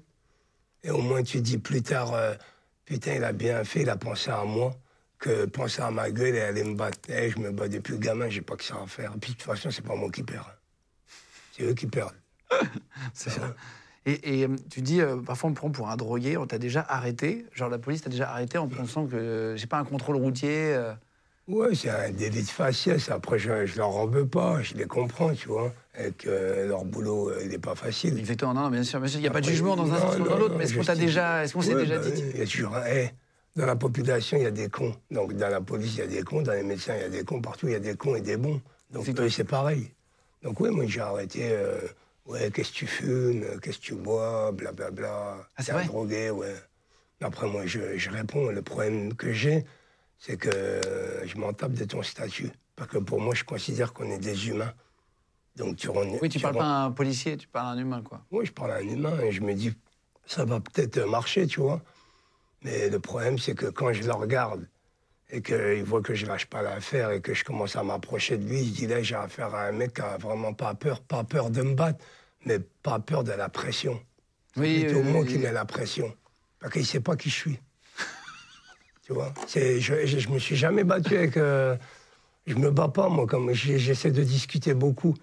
Et 0.83 0.91
au 0.91 0.99
moins, 1.01 1.23
tu 1.23 1.41
dis 1.41 1.57
plus 1.57 1.81
tard, 1.83 2.13
euh, 2.13 2.33
putain, 2.85 3.15
il 3.15 3.23
a 3.23 3.33
bien 3.33 3.63
fait, 3.63 3.81
il 3.81 3.89
a 3.89 3.97
pensé 3.97 4.31
à 4.31 4.43
moi, 4.43 4.75
que 5.19 5.45
penser 5.45 5.81
à 5.81 5.91
ma 5.91 6.09
gueule 6.11 6.35
et 6.35 6.41
aller 6.41 6.63
me 6.63 6.75
battre. 6.75 6.99
Eh, 7.09 7.29
je 7.29 7.39
me 7.39 7.51
bats 7.51 7.67
depuis 7.67 7.97
gamin, 7.97 8.29
j'ai 8.29 8.41
pas 8.41 8.55
que 8.55 8.63
ça 8.63 8.75
à 8.81 8.87
faire. 8.87 9.13
Et 9.15 9.19
puis, 9.19 9.33
de 9.33 9.37
toute 9.37 9.45
façon, 9.47 9.69
c'est 9.71 9.81
pas 9.85 9.95
moi 9.95 10.09
qui 10.11 10.23
perds. 10.23 10.57
C'est 11.55 11.63
eux 11.63 11.73
qui 11.73 11.87
perdent. 11.87 12.15
C'est 13.13 13.29
ça. 13.31 13.53
Et, 14.07 14.39
et, 14.39 14.43
euh, 14.45 14.55
tu 14.71 14.81
dis, 14.81 15.01
euh, 15.01 15.17
parfois 15.17 15.47
on 15.49 15.51
me 15.51 15.55
prend 15.55 15.69
pour 15.69 15.89
un 15.89 15.97
drogué, 15.97 16.37
on 16.37 16.47
t'a 16.47 16.57
déjà 16.57 16.85
arrêté, 16.87 17.45
genre 17.53 17.67
la 17.69 17.77
police 17.77 18.01
t'a 18.03 18.09
déjà 18.09 18.29
arrêté 18.31 18.57
en 18.57 18.69
pensant 18.69 19.05
que 19.05 19.15
euh, 19.17 19.55
j'ai 19.57 19.67
pas 19.67 19.77
un 19.77 19.83
contrôle 19.83 20.15
routier. 20.15 20.73
euh. 20.73 20.93
Ouais, 21.49 21.75
c'est 21.75 21.89
un 21.89 22.09
délit 22.11 22.41
de 22.43 22.47
faciès. 22.47 23.09
Après, 23.09 23.37
je, 23.37 23.65
je 23.65 23.77
leur 23.77 23.89
en 23.95 24.07
veux 24.07 24.25
pas, 24.27 24.61
je 24.61 24.75
les 24.75 24.85
comprends, 24.85 25.33
tu 25.33 25.49
vois. 25.49 25.73
Et 25.99 26.11
que 26.11 26.65
leur 26.67 26.85
boulot, 26.85 27.31
euh, 27.31 27.41
il 27.43 27.49
n'est 27.49 27.57
pas 27.57 27.75
facile. 27.75 28.17
Exactement, 28.17 28.53
non, 28.53 28.61
non, 28.63 28.69
bien 28.69 28.83
sûr, 28.83 28.99
bien 28.99 29.09
sûr, 29.09 29.19
il 29.19 29.23
n'y 29.23 29.27
a 29.27 29.31
pas 29.31 29.39
de 29.41 29.45
Après, 29.45 29.53
jugement 29.55 29.75
dans 29.75 29.91
un 29.91 29.99
non, 29.99 30.07
sens 30.07 30.15
ou 30.19 30.23
dans 30.23 30.31
non, 30.31 30.37
l'autre, 30.39 30.55
mais 30.57 30.63
est-ce 30.65 30.75
qu'on 30.77 30.83
t'a 30.83 30.95
déjà, 30.95 31.43
est-ce 31.43 31.53
qu'on 31.53 31.61
s'est 31.61 31.75
Ouais, 31.75 31.81
déjà 31.83 31.97
bah, 31.97 32.09
dit? 32.09 32.23
Il 32.33 32.39
y 32.39 32.43
a 32.43 32.45
toujours 32.45 32.75
un- 32.75 33.07
dans 33.55 33.65
la 33.65 33.75
population, 33.75 34.37
il 34.37 34.43
y 34.43 34.45
a 34.45 34.51
des 34.51 34.69
cons. 34.69 34.95
Donc, 35.11 35.33
dans 35.33 35.49
la 35.49 35.61
police, 35.61 35.95
il 35.95 35.99
y 35.99 36.01
a 36.03 36.07
des 36.07 36.21
cons. 36.23 36.43
Dans 36.43 36.53
les 36.53 36.63
médecins, 36.63 36.95
il 36.95 37.01
y 37.01 37.05
a 37.05 37.09
des 37.09 37.23
cons. 37.23 37.41
Partout, 37.41 37.67
il 37.67 37.73
y 37.73 37.75
a 37.75 37.79
des 37.79 37.95
cons 37.95 38.15
et 38.15 38.21
des 38.21 38.37
bons. 38.37 38.61
Donc, 38.91 39.05
C'est 39.05 39.19
eux, 39.19 39.29
c'est 39.29 39.43
pareil. 39.43 39.91
Donc, 40.43 40.59
oui, 40.59 40.69
moi, 40.69 40.85
j'ai 40.87 41.01
arrêté. 41.01 41.49
euh, 41.51 41.79
ouais, 42.27 42.51
qu'est-ce 42.51 42.71
que 42.71 42.75
tu 42.75 42.87
fumes 42.87 43.59
Qu'est-ce 43.61 43.77
que 43.79 43.83
tu 43.83 43.95
bois 43.95 44.51
Blablabla. 44.51 45.37
Ah, 45.55 45.63
c'est 45.63 45.71
un 45.71 45.85
drogué, 45.85 46.29
ouais. 46.29 46.55
Après, 47.21 47.47
moi, 47.47 47.65
je, 47.65 47.97
je 47.97 48.09
réponds. 48.09 48.49
Le 48.49 48.61
problème 48.61 49.15
que 49.15 49.33
j'ai, 49.33 49.65
c'est 50.19 50.37
que 50.37 50.51
je 51.25 51.37
m'en 51.37 51.53
tape 51.53 51.73
de 51.73 51.85
ton 51.85 52.03
statut. 52.03 52.51
Parce 52.75 52.89
que 52.89 52.99
pour 52.99 53.19
moi, 53.19 53.33
je 53.33 53.43
considère 53.43 53.93
qu'on 53.93 54.09
est 54.11 54.19
des 54.19 54.49
humains. 54.49 54.73
Donc, 55.55 55.77
tu 55.77 55.89
rends. 55.89 56.05
Oui, 56.21 56.29
tu 56.29 56.39
parles 56.39 56.55
pas 56.55 56.83
à 56.83 56.83
un 56.85 56.91
policier, 56.91 57.35
tu 57.37 57.47
parles 57.47 57.67
à 57.67 57.69
un 57.71 57.77
humain, 57.79 58.03
quoi. 58.03 58.23
Oui, 58.29 58.45
je 58.45 58.51
parle 58.51 58.71
à 58.71 58.75
un 58.75 58.87
humain 58.87 59.19
et 59.21 59.31
je 59.31 59.41
me 59.41 59.53
dis, 59.55 59.73
ça 60.27 60.45
va 60.45 60.59
peut-être 60.59 60.99
marcher, 60.99 61.47
tu 61.47 61.59
vois. 61.59 61.81
Mais 62.61 62.89
le 62.89 62.99
problème, 62.99 63.39
c'est 63.39 63.55
que 63.55 63.65
quand 63.65 63.91
je 63.93 64.03
le 64.03 64.13
regarde 64.13 64.67
et 65.29 65.41
qu'il 65.41 65.83
voit 65.83 66.01
que 66.01 66.13
je 66.13 66.25
lâche 66.25 66.45
pas 66.45 66.61
l'affaire 66.61 67.11
et 67.11 67.21
que 67.21 67.33
je 67.33 67.43
commence 67.43 67.75
à 67.75 67.83
m'approcher 67.83 68.37
de 68.37 68.47
lui, 68.47 68.61
il 68.61 68.71
dit 68.71 68.87
là, 68.87 69.01
j'ai 69.03 69.15
affaire 69.15 69.53
à 69.53 69.65
un 69.65 69.71
mec 69.73 69.93
qui 69.95 70.01
a 70.01 70.17
vraiment 70.17 70.53
pas 70.53 70.73
peur, 70.73 71.01
pas 71.01 71.23
peur 71.23 71.49
de 71.49 71.61
me 71.61 71.73
battre, 71.73 72.03
mais 72.45 72.59
pas 72.83 72.99
peur 72.99 73.23
de 73.23 73.31
la 73.33 73.49
pression. 73.49 73.99
Oui, 74.55 74.79
C'est 74.79 74.85
plutôt 74.85 75.01
oui, 75.05 75.11
moi 75.11 75.21
oui, 75.21 75.27
qui 75.27 75.37
mets 75.37 75.51
la 75.51 75.65
pression. 75.65 76.13
Parce 76.59 76.73
qu'il 76.73 76.85
sait 76.85 77.01
pas 77.01 77.15
qui 77.15 77.29
je 77.29 77.35
suis. 77.35 77.59
tu 79.05 79.13
vois? 79.13 79.33
C'est, 79.47 79.79
je, 79.81 80.05
je, 80.05 80.17
je 80.19 80.29
me 80.29 80.39
suis 80.39 80.55
jamais 80.55 80.83
battu 80.83 81.17
avec. 81.17 81.37
euh, 81.37 81.75
je 82.45 82.55
me 82.55 82.71
bats 82.71 82.87
pas, 82.87 83.09
moi, 83.09 83.27
comme 83.27 83.51
j'essaie 83.53 84.11
de 84.11 84.23
discuter 84.23 84.73
beaucoup. 84.73 85.13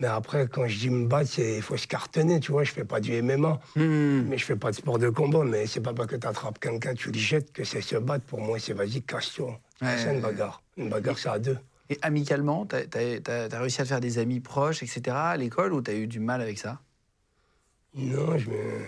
Mais 0.00 0.06
après, 0.06 0.46
quand 0.46 0.66
je 0.68 0.78
dis 0.78 0.90
me 0.90 1.06
battre, 1.06 1.38
il 1.38 1.62
faut 1.62 1.76
se 1.76 1.86
cartonner, 1.86 2.38
tu 2.40 2.52
vois. 2.52 2.62
Je 2.64 2.72
fais 2.72 2.84
pas 2.84 3.00
du 3.00 3.20
MMA, 3.20 3.60
mais 3.76 4.38
je 4.38 4.44
fais 4.44 4.56
pas 4.56 4.70
de 4.70 4.76
sport 4.76 4.98
de 4.98 5.08
combat. 5.08 5.44
Mais 5.44 5.66
c'est 5.66 5.80
pas 5.80 5.92
parce 5.92 6.08
que 6.08 6.16
tu 6.16 6.26
attrapes 6.26 6.58
quelqu'un, 6.60 6.94
tu 6.94 7.10
le 7.10 7.18
jettes, 7.18 7.52
que 7.52 7.64
c'est 7.64 7.80
se 7.80 7.96
battre. 7.96 8.24
Pour 8.24 8.40
moi, 8.40 8.58
c'est 8.60 8.74
vas-y, 8.74 9.02
casse-toi. 9.02 9.58
Ouais, 9.82 9.96
c'est 9.98 10.14
une 10.14 10.20
bagarre. 10.20 10.62
Une 10.76 10.88
bagarre, 10.88 11.18
c'est 11.18 11.28
à 11.28 11.38
deux. 11.38 11.58
Et 11.90 11.98
amicalement, 12.02 12.66
t'as 12.66 12.82
as, 12.82 13.58
réussi 13.58 13.80
à 13.80 13.84
te 13.84 13.88
faire 13.88 14.00
des 14.00 14.18
amis 14.18 14.40
proches, 14.40 14.82
etc. 14.82 15.16
à 15.16 15.36
l'école 15.36 15.72
ou 15.72 15.80
t'as 15.80 15.94
eu 15.94 16.06
du 16.06 16.20
mal 16.20 16.40
avec 16.42 16.58
ça? 16.58 16.80
Non, 17.94 18.36
je 18.38 18.50
me. 18.50 18.86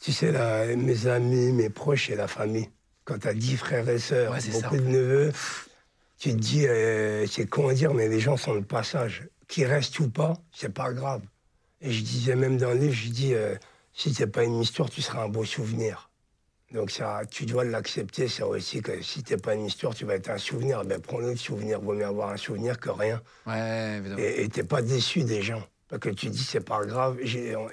Tu 0.00 0.12
sais, 0.12 0.30
là, 0.30 0.66
mes 0.76 1.06
amis, 1.06 1.50
mes 1.52 1.70
proches 1.70 2.10
et 2.10 2.14
la 2.16 2.28
famille. 2.28 2.68
Quand 3.04 3.18
tu 3.18 3.28
as 3.28 3.34
dix 3.34 3.56
frères 3.56 3.88
et 3.88 3.98
sœurs, 3.98 4.32
Ouais, 4.32 4.40
c'est 4.40 4.52
ça. 4.52 4.68
beaucoup 4.68 4.76
de 4.76 4.88
neveux, 4.88 5.32
tu 6.18 6.30
te 6.30 6.36
dis, 6.36 6.66
euh, 6.66 7.26
c'est 7.26 7.46
con 7.46 7.68
à 7.68 7.74
dire, 7.74 7.94
mais 7.94 8.08
les 8.08 8.20
gens 8.20 8.36
sont 8.36 8.54
de 8.54 8.60
passage. 8.60 9.28
Restent 9.62 10.00
ou 10.00 10.10
pas, 10.10 10.34
c'est 10.52 10.72
pas 10.72 10.92
grave. 10.92 11.22
Et 11.80 11.92
je 11.92 12.02
disais 12.02 12.34
même 12.34 12.56
dans 12.56 12.70
le 12.70 12.78
livre, 12.78 12.94
je 12.94 13.10
dis, 13.10 13.34
euh, 13.34 13.54
si 13.92 14.12
c'est 14.14 14.26
pas 14.26 14.42
une 14.44 14.60
histoire, 14.60 14.90
tu 14.90 15.02
seras 15.02 15.22
un 15.22 15.28
beau 15.28 15.44
souvenir. 15.44 16.10
Donc 16.72 16.90
ça, 16.90 17.20
tu 17.30 17.46
dois 17.46 17.62
l'accepter, 17.62 18.26
ça 18.26 18.46
aussi, 18.46 18.82
que 18.82 19.00
si 19.02 19.22
t'es 19.22 19.36
pas 19.36 19.54
une 19.54 19.66
histoire, 19.66 19.94
tu 19.94 20.04
vas 20.04 20.14
être 20.14 20.30
un 20.30 20.38
souvenir. 20.38 20.84
Ben 20.84 21.00
prends-le 21.00 21.30
le 21.30 21.36
souvenir, 21.36 21.80
vaut 21.80 21.94
mieux 21.94 22.06
avoir 22.06 22.30
un 22.30 22.36
souvenir 22.36 22.80
que 22.80 22.90
rien. 22.90 23.20
Ouais, 23.46 23.98
évidemment. 23.98 24.18
Et 24.18 24.42
et 24.42 24.48
t'es 24.48 24.64
pas 24.64 24.82
déçu 24.82 25.22
des 25.22 25.42
gens. 25.42 25.62
Parce 25.88 26.00
que 26.00 26.08
tu 26.08 26.30
dis, 26.30 26.42
c'est 26.42 26.64
pas 26.64 26.84
grave, 26.84 27.18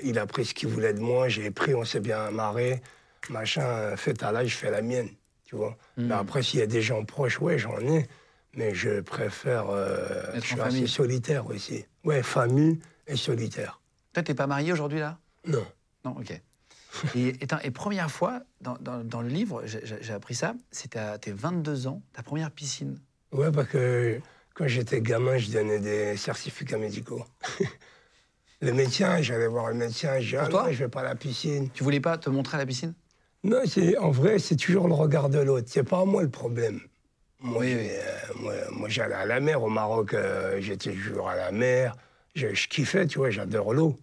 il 0.03 0.19
a 0.19 0.27
pris 0.27 0.45
ce 0.45 0.53
qu'il 0.53 0.67
voulait 0.67 0.93
de 0.93 0.99
moi, 0.99 1.29
j'ai 1.29 1.49
pris, 1.49 1.73
on 1.73 1.85
s'est 1.85 2.01
bien 2.01 2.29
marré, 2.29 2.81
machin, 3.29 3.63
euh, 3.63 3.97
fais 3.97 4.13
ta 4.13 4.31
life, 4.31 4.51
je 4.51 4.57
fais 4.57 4.69
la 4.69 4.81
mienne, 4.81 5.09
tu 5.45 5.55
vois? 5.55 5.77
Mais 5.97 6.13
après, 6.13 6.43
s'il 6.43 6.59
y 6.59 6.63
a 6.63 6.67
des 6.67 6.81
gens 6.81 7.03
proches, 7.05 7.39
ouais, 7.39 7.57
j'en 7.57 7.79
ai, 7.79 8.07
mais 8.55 8.73
je 8.75 9.01
préfère. 9.01 9.69
euh, 9.69 10.33
Être 10.33 10.33
je 10.33 10.37
en 10.37 10.41
suis 10.41 10.55
famille. 10.57 10.83
assez 10.83 10.87
solitaire 10.93 11.47
aussi. 11.47 11.85
Ouais, 12.03 12.23
famille 12.23 12.79
et 13.07 13.15
solitaire. 13.15 13.81
Toi, 14.13 14.23
t'es 14.23 14.33
pas 14.33 14.47
marié 14.47 14.71
aujourd'hui, 14.73 14.99
là? 14.99 15.19
Non. 15.47 15.65
Non, 16.05 16.11
ok. 16.19 16.31
Et, 17.15 17.27
et, 17.29 17.43
attends, 17.43 17.59
et 17.63 17.71
première 17.71 18.11
fois, 18.11 18.41
dans, 18.59 18.77
dans- 18.81 19.03
dans 19.03 19.21
le 19.21 19.29
livre, 19.29 19.63
j'ai- 19.65 20.11
appris 20.13 20.35
ça, 20.35 20.55
c'était 20.71 20.99
à 20.99 21.17
tes 21.17 21.31
22 21.31 21.87
ans, 21.87 22.01
ta 22.11 22.21
première 22.21 22.51
piscine. 22.51 22.99
Ouais, 23.31 23.49
parce 23.49 23.69
que 23.69 24.19
quand 24.53 24.67
j'étais 24.67 24.99
gamin, 25.01 25.37
je 25.37 25.51
donnais 25.51 25.79
des 25.79 26.17
certificats 26.17 26.77
médicaux. 26.77 27.25
le 28.61 28.73
médecin, 28.73 29.21
j'allais 29.21 29.47
voir 29.47 29.69
le 29.69 29.75
médecin, 29.75 30.19
je 30.19 30.29
dis, 30.31 30.35
ah 30.35 30.47
toi 30.47 30.65
non, 30.67 30.71
je 30.73 30.83
vais 30.83 30.89
pas 30.89 30.99
à 30.99 31.03
la 31.05 31.15
piscine. 31.15 31.69
Tu 31.73 31.83
voulais 31.83 32.01
pas 32.01 32.17
te 32.17 32.29
montrer 32.29 32.57
à 32.57 32.59
la 32.59 32.65
piscine? 32.65 32.93
Non, 33.43 33.61
en 33.99 34.11
vrai, 34.11 34.37
c'est 34.37 34.55
toujours 34.57 34.87
le 34.87 34.93
regard 34.93 35.29
de 35.29 35.39
l'autre. 35.39 35.67
C'est 35.69 35.83
pas 35.83 36.03
moi 36.05 36.21
le 36.23 36.29
problème. 36.29 36.81
Oui, 37.43 37.73
euh, 37.75 37.99
moi, 38.39 38.53
moi, 38.71 38.89
j'allais 38.89 39.15
à 39.15 39.25
la 39.25 39.39
mer 39.39 39.61
au 39.63 39.69
Maroc. 39.69 40.13
euh, 40.13 40.57
J'étais 40.59 40.91
toujours 40.91 41.29
à 41.29 41.35
la 41.35 41.51
mer. 41.51 41.95
Je, 42.35 42.53
je 42.53 42.67
kiffais, 42.67 43.07
tu 43.07 43.17
vois. 43.19 43.29
J'adore 43.31 43.73
l'eau. 43.73 43.99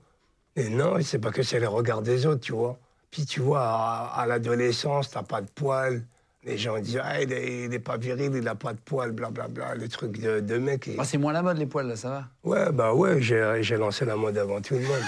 Et 0.57 0.69
non, 0.69 0.95
c'est 1.03 1.19
pas 1.21 1.31
que 1.31 1.43
c'est 1.43 1.61
le 1.61 1.69
regard 1.69 2.03
des 2.03 2.27
autres, 2.27 2.41
tu 2.41 2.53
vois. 2.53 2.79
Puis 3.11 3.25
tu 3.27 3.41
vois, 3.41 3.63
à, 3.63 4.13
à 4.23 4.27
l'adolescence, 4.27 5.11
t'as 5.11 5.23
pas 5.23 5.41
de 5.41 5.49
poils. 5.55 6.03
Les 6.45 6.57
gens 6.59 6.79
disent, 6.79 7.01
ah, 7.03 7.21
il 7.23 7.33
est, 7.33 7.65
il 7.65 7.75
est 7.75 7.79
pas 7.79 7.97
viril, 7.97 8.33
il 8.35 8.47
a 8.49 8.55
pas 8.55 8.73
de 8.73 8.79
poils, 8.79 9.13
blablabla. 9.13 9.75
Les 9.77 9.89
trucs 9.89 10.21
de, 10.21 10.41
de 10.41 10.59
mec. 10.59 10.89
et- 10.89 10.97
Ah, 10.99 11.05
C'est 11.05 11.19
moins 11.19 11.33
la 11.33 11.43
mode, 11.43 11.59
les 11.59 11.67
poils, 11.67 11.87
là, 11.87 11.97
ça 11.97 12.09
va? 12.11 12.25
Ouais, 12.45 12.73
bah 12.73 12.93
ouais, 12.95 13.21
j'ai 13.21 13.77
lancé 13.77 14.05
la 14.05 14.17
mode 14.17 14.37
avant 14.39 14.61
tout 14.61 14.75
le 14.75 14.81
monde. 14.81 15.03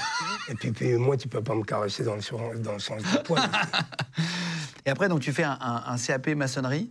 Et 0.48 0.54
puis, 0.54 0.70
puis 0.72 0.94
moi, 0.96 1.16
tu 1.16 1.28
peux 1.28 1.42
pas 1.42 1.54
me 1.54 1.62
caresser 1.64 2.04
dans 2.04 2.16
le, 2.16 2.58
dans 2.58 2.74
le 2.74 2.78
sens 2.78 3.02
du 3.02 3.18
poil. 3.24 3.42
Et 4.86 4.90
après, 4.90 5.08
donc, 5.08 5.20
tu 5.20 5.32
fais 5.32 5.44
un, 5.44 5.58
un- 5.60 5.82
un 5.86 5.96
CAP 5.98 6.28
maçonnerie. 6.28 6.90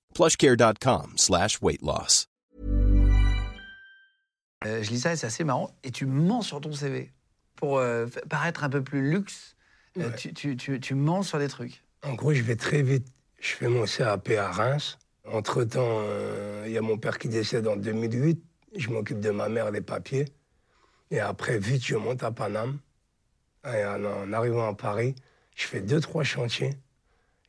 plushcare.com 0.13 1.13
slash 1.15 1.61
weight 1.61 1.81
loss. 1.81 2.27
Euh, 4.65 4.83
je 4.83 4.91
lis 4.91 4.99
ça 4.99 5.13
et 5.13 5.15
c'est 5.15 5.27
assez 5.27 5.43
marrant. 5.43 5.71
Et 5.83 5.91
tu 5.91 6.05
mens 6.05 6.41
sur 6.41 6.61
ton 6.61 6.71
CV. 6.71 7.11
Pour 7.55 7.77
euh, 7.79 8.07
paraître 8.29 8.63
un 8.63 8.69
peu 8.69 8.83
plus 8.83 9.09
luxe, 9.09 9.55
euh, 9.97 10.11
tu, 10.11 10.33
tu, 10.33 10.55
tu, 10.55 10.79
tu 10.79 10.95
mens 10.95 11.23
sur 11.23 11.39
des 11.39 11.47
trucs. 11.47 11.83
En 12.03 12.13
gros, 12.13 12.33
je 12.33 12.41
vais 12.41 12.55
très 12.55 12.81
vite. 12.81 13.07
Je 13.39 13.49
fais 13.49 13.67
mon 13.67 13.85
CAP 13.85 14.29
à 14.31 14.51
Reims. 14.51 14.97
Entre-temps, 15.31 15.81
euh, 15.83 16.63
il 16.67 16.71
y 16.73 16.77
a 16.77 16.81
mon 16.81 16.97
père 16.97 17.17
qui 17.17 17.27
décède 17.27 17.67
en 17.67 17.75
2008. 17.75 18.41
Je 18.75 18.89
m'occupe 18.89 19.19
de 19.19 19.31
ma 19.31 19.49
mère, 19.49 19.71
les 19.71 19.81
papiers. 19.81 20.25
Et 21.11 21.19
après, 21.19 21.59
vite, 21.59 21.85
je 21.85 21.95
monte 21.95 22.23
à 22.23 22.31
Paname. 22.31 22.79
Et 23.65 23.85
en, 23.85 24.03
en 24.03 24.33
arrivant 24.33 24.67
à 24.67 24.73
Paris, 24.73 25.15
je 25.55 25.65
fais 25.65 25.81
deux, 25.81 25.99
trois 25.99 26.23
chantiers. 26.23 26.73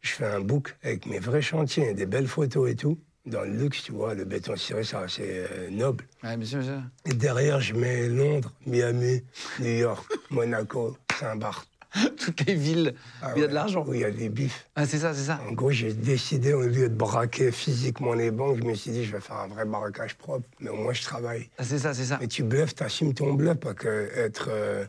Je 0.03 0.11
fais 0.11 0.27
un 0.27 0.41
book 0.41 0.75
avec 0.83 1.07
mes 1.07 1.21
vrais 1.21 1.43
chantiers, 1.43 1.95
des 1.95 2.07
belles 2.07 2.27
photos 2.27 2.69
et 2.71 2.75
tout. 2.75 2.99
Dans 3.25 3.43
le 3.43 3.53
luxe, 3.53 3.85
tu 3.85 3.93
vois, 3.93 4.15
le 4.15 4.25
béton 4.25 4.57
ciré, 4.57 4.83
ça, 4.83 5.05
c'est 5.07 5.47
euh, 5.49 5.71
noble. 5.71 6.05
Ouais, 6.25 6.37
monsieur, 6.37 6.59
monsieur. 6.59 6.81
Et 7.07 7.15
derrière, 7.15 7.61
je 7.61 7.73
mets 7.73 8.09
Londres, 8.09 8.53
Miami, 8.67 9.23
New 9.61 9.79
York, 9.79 10.05
Monaco, 10.31 10.97
Saint-Barth. 11.21 11.69
Toutes 12.19 12.45
les 12.47 12.55
villes 12.55 12.95
Ah 13.21 13.33
où 13.33 13.37
il 13.37 13.43
y 13.43 13.45
a 13.45 13.49
de 13.49 13.55
l'argent. 13.55 13.85
Où 13.87 13.95
il 13.95 14.01
y 14.01 14.05
a 14.05 14.11
des 14.11 14.29
bifs. 14.29 14.67
Ah, 14.75 14.87
c'est 14.87 14.99
ça, 14.99 15.15
c'est 15.15 15.25
ça. 15.25 15.41
En 15.49 15.53
gros, 15.53 15.71
j'ai 15.71 15.93
décidé, 15.93 16.53
au 16.53 16.63
lieu 16.63 16.89
de 16.89 16.95
braquer 16.95 17.53
physiquement 17.53 18.15
les 18.15 18.33
banques, 18.33 18.59
je 18.61 18.65
me 18.65 18.75
suis 18.75 18.91
dit, 18.91 19.05
je 19.05 19.13
vais 19.13 19.21
faire 19.21 19.37
un 19.37 19.47
vrai 19.47 19.67
braquage 19.67 20.17
propre, 20.17 20.49
mais 20.59 20.71
au 20.71 20.77
moins 20.77 20.95
je 20.95 21.03
travaille. 21.03 21.49
Ah, 21.59 21.65
c'est 21.65 21.79
ça, 21.79 21.95
c'est 21.95 22.07
ça. 22.07 22.19
Et 22.21 22.27
tu 22.27 22.43
bluffes, 22.43 22.75
tu 22.75 22.83
assumes 22.83 23.15
ton 23.15 23.35
bluff, 23.35 23.59
parce 23.59 23.77
que 23.77 24.11
être, 24.17 24.49
euh, 24.51 24.85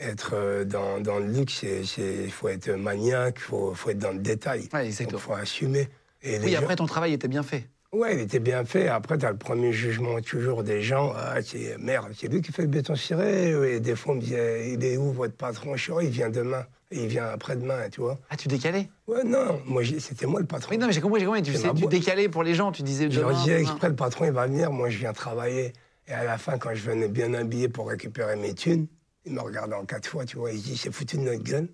être 0.00 0.32
euh, 0.34 0.64
dans, 0.64 1.00
dans 1.00 1.18
le 1.18 1.26
luxe, 1.30 1.62
il 1.62 2.30
faut 2.30 2.48
être 2.48 2.70
maniaque, 2.70 3.36
il 3.38 3.42
faut, 3.42 3.74
faut 3.74 3.90
être 3.90 3.98
dans 3.98 4.12
le 4.12 4.18
détail. 4.18 4.68
Ouais. 4.72 4.88
Il 4.88 5.18
faut 5.18 5.32
assumer. 5.34 5.88
Et 6.22 6.38
Oui, 6.38 6.52
gens- 6.52 6.58
après, 6.58 6.76
ton 6.76 6.86
travail 6.86 7.12
était 7.12 7.28
bien 7.28 7.42
fait. 7.42 7.64
Ouais, 7.92 8.14
il 8.14 8.20
était 8.20 8.38
bien 8.38 8.64
fait. 8.64 8.86
Après, 8.88 9.18
tu 9.18 9.26
as 9.26 9.32
le 9.32 9.36
premier 9.36 9.72
jugement 9.72 10.20
toujours 10.20 10.62
des 10.62 10.80
gens. 10.80 11.12
Ah, 11.16 11.42
c'est 11.42 11.76
merde, 11.78 12.12
c'est 12.16 12.28
lui 12.28 12.40
qui 12.40 12.52
fait 12.52 12.62
le 12.62 12.68
béton 12.68 12.94
ciré. 12.94 13.50
Et 13.74 13.80
des 13.80 13.96
fois, 13.96 14.12
on 14.12 14.16
me 14.16 14.20
disait, 14.20 14.72
il 14.74 14.84
est 14.84 14.96
où 14.96 15.10
votre 15.12 15.34
patron 15.34 15.74
Je 15.76 15.82
suis, 15.82 15.92
Oh, 15.92 16.00
il 16.00 16.10
vient 16.10 16.30
demain. 16.30 16.64
Et 16.92 17.02
il 17.04 17.08
vient 17.08 17.26
après-demain, 17.26 17.88
tu 17.90 18.00
vois. 18.00 18.18
Ah, 18.30 18.36
tu 18.36 18.48
décalais? 18.48 18.88
Ouais, 19.06 19.22
non, 19.24 19.60
moi, 19.64 19.82
c'était 19.98 20.26
moi 20.26 20.40
le 20.40 20.46
patron. 20.46 20.70
Oui, 20.72 20.78
non, 20.78 20.86
mais 20.88 20.92
j'ai 20.92 21.00
compris, 21.00 21.20
j'ai 21.20 21.26
compris. 21.26 21.42
Tu, 21.42 21.52
sais, 21.54 21.72
tu 21.74 21.86
décalais 21.86 22.28
pour 22.28 22.42
les 22.42 22.54
gens, 22.54 22.70
tu 22.72 22.82
disais 22.82 23.08
Je 23.10 23.20
disais 23.20 23.60
exprès, 23.60 23.88
le 23.88 23.94
patron, 23.96 24.24
il 24.24 24.32
va 24.32 24.46
venir, 24.46 24.70
moi, 24.72 24.88
je 24.88 24.98
viens 24.98 25.12
travailler. 25.12 25.72
Et 26.08 26.12
à 26.12 26.24
la 26.24 26.36
fin, 26.38 26.58
quand 26.58 26.74
je 26.74 26.82
venais 26.82 27.08
bien 27.08 27.32
habillé 27.34 27.68
pour 27.68 27.88
récupérer 27.88 28.34
mes 28.36 28.54
thunes, 28.54 28.86
Il 29.24 29.32
me 29.34 29.40
regarde 29.40 29.72
en 29.72 29.84
quatre 29.84 30.08
fois, 30.08 30.24
tu 30.24 30.36
vois. 30.36 30.52
Il 30.52 30.58
se 30.60 30.64
dit, 30.64 30.76
c'est 30.76 30.92
foutu 30.92 31.16
de 31.16 31.22
notre 31.22 31.42
gueule. 31.42 31.68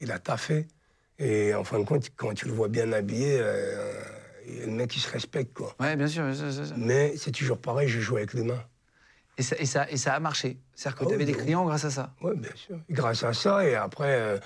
Il 0.00 0.10
a 0.12 0.18
taffé. 0.18 0.66
Et 1.18 1.54
en 1.54 1.64
fin 1.64 1.78
de 1.78 1.84
compte, 1.84 2.10
quand 2.16 2.34
tu 2.34 2.46
le 2.46 2.52
vois 2.52 2.68
bien 2.68 2.92
habillé, 2.92 3.38
euh, 3.40 3.92
le 4.64 4.70
mec, 4.70 4.94
il 4.96 5.00
se 5.00 5.10
respecte, 5.10 5.52
quoi. 5.54 5.74
Ouais, 5.80 5.96
bien 5.96 6.06
sûr. 6.06 6.24
sûr. 6.34 6.46
Mais 6.76 7.16
c'est 7.16 7.32
toujours 7.32 7.58
pareil, 7.58 7.88
je 7.88 8.00
joue 8.00 8.16
avec 8.16 8.34
les 8.34 8.42
mains. 8.42 8.62
Et 9.36 9.42
ça, 9.42 9.56
et 9.58 9.66
ça, 9.66 9.88
et 9.90 9.96
ça 9.96 10.14
a 10.14 10.20
marché. 10.20 10.58
C'est-à-dire 10.74 10.98
que 10.98 11.04
Ah 11.04 11.08
tu 11.08 11.14
avais 11.14 11.24
oui, 11.24 11.32
des 11.32 11.38
clients 11.38 11.64
grâce 11.64 11.84
à 11.84 11.90
ça. 11.90 12.14
Oui, 12.22 12.32
bien 12.36 12.50
sûr. 12.54 12.78
Grâce 12.90 13.22
à 13.22 13.32
ça, 13.32 13.64
et 13.64 13.74
après, 13.76 14.14
euh, 14.20 14.38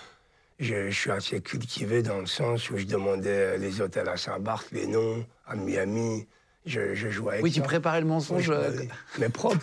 je, 0.58 0.90
je 0.90 0.98
suis 0.98 1.10
assez 1.10 1.40
cultivé 1.40 2.02
dans 2.02 2.18
le 2.18 2.26
sens 2.26 2.68
où 2.70 2.76
je 2.76 2.84
demandais 2.84 3.28
euh, 3.30 3.56
les 3.56 3.80
hôtels 3.80 4.08
à 4.08 4.16
Saint-Barth, 4.18 4.70
les 4.72 4.86
noms, 4.86 5.26
à 5.46 5.56
Miami. 5.56 6.26
Je, 6.66 6.94
je 6.94 7.08
jouais 7.08 7.32
avec 7.34 7.44
Oui, 7.44 7.50
tu 7.52 7.60
ça. 7.60 7.64
préparais 7.66 8.00
le 8.00 8.06
Oui, 8.06 8.12
mensonge. 8.12 8.44
je- 8.44 8.52
euh. 8.52 8.84
Mais 9.18 9.28
propre. 9.30 9.60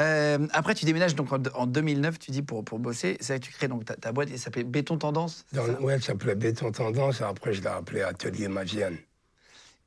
Euh, 0.00 0.46
après, 0.52 0.74
tu 0.74 0.84
déménages 0.86 1.14
donc 1.14 1.32
en, 1.32 1.42
en 1.54 1.66
2009, 1.66 2.18
tu 2.18 2.30
dis, 2.30 2.42
pour, 2.42 2.64
pour 2.64 2.78
bosser. 2.78 3.16
C'est 3.20 3.34
là 3.34 3.38
que 3.38 3.44
tu 3.44 3.52
crées 3.52 3.68
donc 3.68 3.84
ta, 3.84 3.96
ta 3.96 4.12
boîte, 4.12 4.28
elle 4.32 4.38
s'appelait 4.38 4.64
Béton 4.64 4.96
Tendance. 4.98 5.44
ça 5.52 5.66
le- 5.66 5.80
ouais, 5.80 5.98
ça 6.00 6.06
s'appelait 6.08 6.34
Béton 6.34 6.72
Tendance, 6.72 7.20
et 7.20 7.24
après, 7.24 7.52
je 7.52 7.60
l'ai 7.60 7.68
appelé 7.68 8.02
Atelier 8.02 8.48
Magienne. 8.48 8.96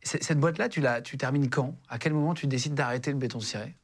Cette 0.03 0.37
boîte-là, 0.39 0.67
tu, 0.69 0.81
la, 0.81 1.01
tu 1.01 1.17
termines 1.17 1.49
quand? 1.49 1.75
À 1.87 1.97
quel 1.97 2.13
moment 2.13 2.33
tu 2.33 2.45
décides 2.45 2.73
d'arrêter 2.73 3.11
le 3.11 3.17
béton 3.17 3.39
ciré? 3.39 3.75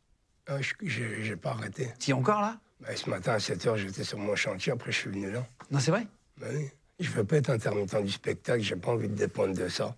Ah, 0.47 0.57
je 0.61 1.29
n'ai 1.29 1.35
pas 1.37 1.51
arrêté. 1.51 1.89
Tu 1.99 2.11
es 2.11 2.13
encore 2.13 2.41
là? 2.41 2.59
Bah, 2.81 2.89
ce 2.95 3.09
matin, 3.09 3.33
à 3.33 3.39
7 3.39 3.65
h, 3.65 3.77
j'étais 3.77 4.03
sur 4.03 4.17
mon 4.17 4.35
chantier, 4.35 4.71
après, 4.73 4.91
je 4.91 4.97
suis 4.97 5.09
venu 5.09 5.31
là. 5.31 5.45
Non, 5.71 5.79
c'est 5.79 5.91
vrai? 5.91 6.07
Bah 6.39 6.47
oui. 6.53 6.67
Je 6.99 7.09
veux 7.11 7.23
pas 7.23 7.37
être 7.37 7.49
intermittent 7.49 8.03
du 8.03 8.11
spectacle, 8.11 8.61
j'ai 8.61 8.75
pas 8.75 8.91
envie 8.91 9.07
de 9.07 9.15
dépendre 9.15 9.55
de 9.55 9.69
ça. 9.69 9.95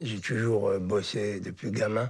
J'ai 0.00 0.18
toujours 0.20 0.70
euh, 0.70 0.78
bossé 0.78 1.40
depuis 1.40 1.70
gamin. 1.70 2.08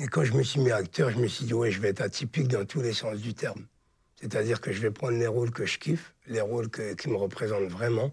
Et 0.00 0.06
quand 0.06 0.24
je 0.24 0.32
me 0.32 0.42
suis 0.42 0.60
mis 0.60 0.70
acteur, 0.70 1.10
je 1.10 1.18
me 1.18 1.26
suis 1.26 1.44
dit, 1.46 1.54
ouais, 1.54 1.70
je 1.70 1.80
vais 1.80 1.88
être 1.88 2.00
atypique 2.00 2.48
dans 2.48 2.64
tous 2.64 2.80
les 2.80 2.92
sens 2.92 3.16
du 3.18 3.34
terme. 3.34 3.66
C'est-à-dire 4.20 4.60
que 4.60 4.72
je 4.72 4.80
vais 4.80 4.90
prendre 4.90 5.16
les 5.18 5.26
rôles 5.26 5.50
que 5.50 5.64
je 5.66 5.78
kiffe, 5.78 6.14
les 6.26 6.40
rôles 6.40 6.68
que- 6.68 6.94
qui 6.94 7.08
me 7.08 7.16
représentent 7.16 7.68
vraiment. 7.70 8.10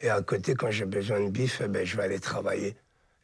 Et 0.00 0.08
à 0.10 0.20
côté, 0.22 0.54
quand 0.54 0.70
j'ai 0.70 0.84
besoin 0.84 1.20
de 1.20 1.30
bif, 1.30 1.60
eh 1.64 1.68
ben, 1.68 1.84
je 1.86 1.96
vais 1.96 2.02
aller 2.02 2.18
travailler. 2.20 2.76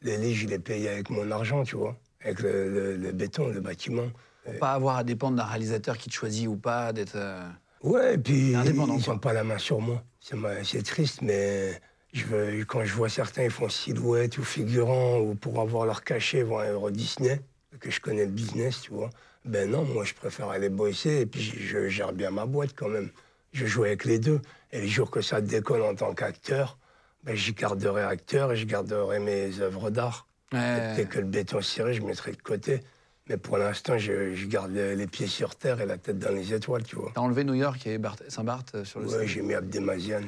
Les 0.02 0.16
lits, 0.16 0.34
je 0.34 0.46
les 0.46 0.58
paye 0.58 0.86
avec 0.88 1.10
mon 1.10 1.30
argent, 1.30 1.64
tu 1.64 1.76
vois, 1.76 1.96
avec 2.22 2.40
le, 2.40 2.68
le- 2.70 2.96
le 2.96 3.12
béton, 3.12 3.48
le 3.48 3.60
bâtiment. 3.60 4.08
Pour 4.44 4.58
pas 4.58 4.72
avoir 4.72 4.96
à 4.96 5.04
dépendre 5.04 5.36
d'un 5.36 5.44
réalisateur 5.44 5.98
qui 5.98 6.08
te 6.08 6.14
choisit 6.14 6.46
ou 6.48 6.56
pas, 6.56 6.92
d'être. 6.92 7.16
euh, 7.16 7.48
Ouais, 7.82 8.14
et 8.14 8.18
puis 8.18 8.54
Indépendant, 8.54 8.96
ils 8.96 9.08
n'ont 9.08 9.18
pas 9.18 9.32
la 9.32 9.44
main 9.44 9.58
sur 9.58 9.80
moi. 9.80 10.02
C'est 10.64 10.82
triste, 10.84 11.22
mais 11.22 11.80
je 12.12 12.24
veux, 12.24 12.64
quand 12.64 12.84
je 12.84 12.92
vois 12.94 13.08
certains, 13.08 13.44
ils 13.44 13.50
font 13.50 13.68
silhouette 13.68 14.38
ou 14.38 14.44
figurant, 14.44 15.18
ou 15.20 15.34
pour 15.34 15.60
avoir 15.60 15.84
leur 15.86 16.02
cachet, 16.04 16.38
ils 16.38 16.44
vont 16.44 16.58
à 16.58 16.66
Euro 16.70 16.90
Disney, 16.90 17.40
que 17.80 17.90
je 17.90 18.00
connais 18.00 18.24
le 18.24 18.30
business, 18.30 18.82
tu 18.82 18.90
vois. 18.92 19.10
Ben 19.44 19.70
non, 19.70 19.84
moi, 19.84 20.04
je 20.04 20.14
préfère 20.14 20.48
aller 20.48 20.68
bosser, 20.68 21.20
et 21.20 21.26
puis 21.26 21.40
je, 21.42 21.88
gère 21.88 22.12
bien 22.12 22.30
ma 22.30 22.46
boîte 22.46 22.74
quand 22.74 22.88
même. 22.88 23.10
Je 23.52 23.66
joue 23.66 23.84
avec 23.84 24.04
les 24.04 24.18
deux. 24.18 24.40
Et 24.72 24.80
les 24.80 24.88
jours 24.88 25.10
que 25.10 25.20
ça 25.20 25.40
décolle 25.40 25.82
en 25.82 25.94
tant 25.94 26.14
qu'acteur, 26.14 26.78
ben, 27.24 27.34
j'y 27.34 27.52
garderai 27.52 28.02
acteur 28.02 28.52
et 28.52 28.56
je 28.56 28.66
garderai 28.66 29.18
mes 29.20 29.60
œuvres 29.60 29.90
d'art. 29.90 30.26
ouais. 30.52 30.94
Dès 30.96 31.06
que 31.06 31.18
le 31.18 31.24
béton 31.26 31.60
ciré, 31.62 31.94
je 31.94 32.02
mettrai 32.02 32.32
de 32.32 32.42
côté. 32.42 32.82
Mais 33.28 33.36
pour 33.36 33.58
l'instant, 33.58 33.98
je, 33.98 34.34
je 34.34 34.46
garde 34.46 34.72
les 34.72 35.06
pieds 35.06 35.26
sur 35.26 35.54
terre 35.54 35.80
et 35.80 35.86
la 35.86 35.98
tête 35.98 36.18
dans 36.18 36.32
les 36.32 36.54
étoiles, 36.54 36.82
tu 36.82 36.96
vois. 36.96 37.12
T'as 37.14 37.20
enlevé 37.20 37.44
New 37.44 37.54
York 37.54 37.86
et 37.86 37.98
Barth- 37.98 38.28
Saint-Barth 38.28 38.74
euh, 38.74 38.84
sur 38.84 39.00
le 39.00 39.06
Ouais, 39.06 39.26
j'ai 39.26 39.42
mis 39.42 39.52
Abdemazian. 39.54 40.22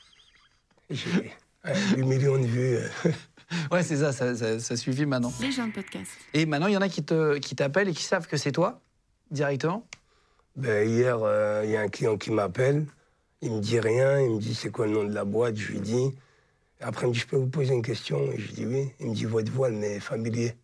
j'ai 0.90 1.32
ouais, 1.64 1.74
8 1.96 2.02
millions 2.04 2.38
de 2.38 2.46
vues. 2.46 2.78
Ouais, 3.70 3.82
c'est 3.82 3.96
ça, 3.98 4.12
ça, 4.12 4.34
ça- 4.36 4.58
ça 4.58 4.76
suffit 4.76 5.06
maintenant. 5.06 5.32
Les 5.40 5.52
gens 5.52 5.66
de 5.68 5.72
podcast. 5.72 6.10
Et 6.34 6.46
maintenant, 6.46 6.66
il 6.66 6.74
y 6.74 6.76
en 6.76 6.80
a 6.82 6.88
qui 6.88 7.02
te- 7.04 7.38
qui 7.38 7.54
t'appellent 7.54 7.88
et 7.88 7.92
qui 7.92 8.02
savent 8.02 8.26
que 8.26 8.36
c'est 8.36 8.52
toi, 8.52 8.80
directement? 9.30 9.86
Ben, 10.56 10.88
hier, 10.88 11.18
euh, 11.22 11.62
il 11.64 11.70
y 11.70 11.76
a 11.76 11.80
un 11.82 11.88
client 11.88 12.16
qui 12.16 12.30
m'appelle. 12.30 12.86
Il 13.42 13.52
me 13.52 13.60
dit 13.60 13.78
rien. 13.78 14.20
Il 14.20 14.30
me 14.36 14.40
dit 14.40 14.54
c'est 14.54 14.70
quoi 14.70 14.86
le 14.86 14.92
nom 14.92 15.04
de 15.04 15.12
la 15.12 15.24
boîte? 15.24 15.56
Je 15.56 15.72
lui 15.72 15.80
dis. 15.80 16.14
Après, 16.80 17.06
il 17.06 17.10
me 17.10 17.14
dit 17.14 17.20
je 17.20 17.26
peux 17.26 17.36
vous 17.36 17.46
poser 17.48 17.74
une 17.74 17.82
question? 17.82 18.20
Et 18.32 18.38
je 18.38 18.52
dis 18.52 18.66
oui. 18.66 18.90
Il 19.00 19.10
me 19.10 19.14
dit 19.14 19.26
votre 19.26 19.52
voix, 19.52 19.68
elle 19.68 19.74
m'est 19.76 20.00
familier. 20.00 20.54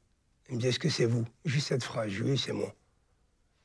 Il 0.49 0.57
me 0.57 0.61
dit 0.61 0.69
est-ce 0.69 0.79
que 0.79 0.89
c'est 0.89 1.05
vous? 1.07 1.25
Juste 1.45 1.69
cette 1.69 1.85
phrase. 1.85 2.09
Je 2.11 2.25
dis 2.25 2.31
oui, 2.33 2.39
c'est 2.39 2.53
moi. 2.53 2.75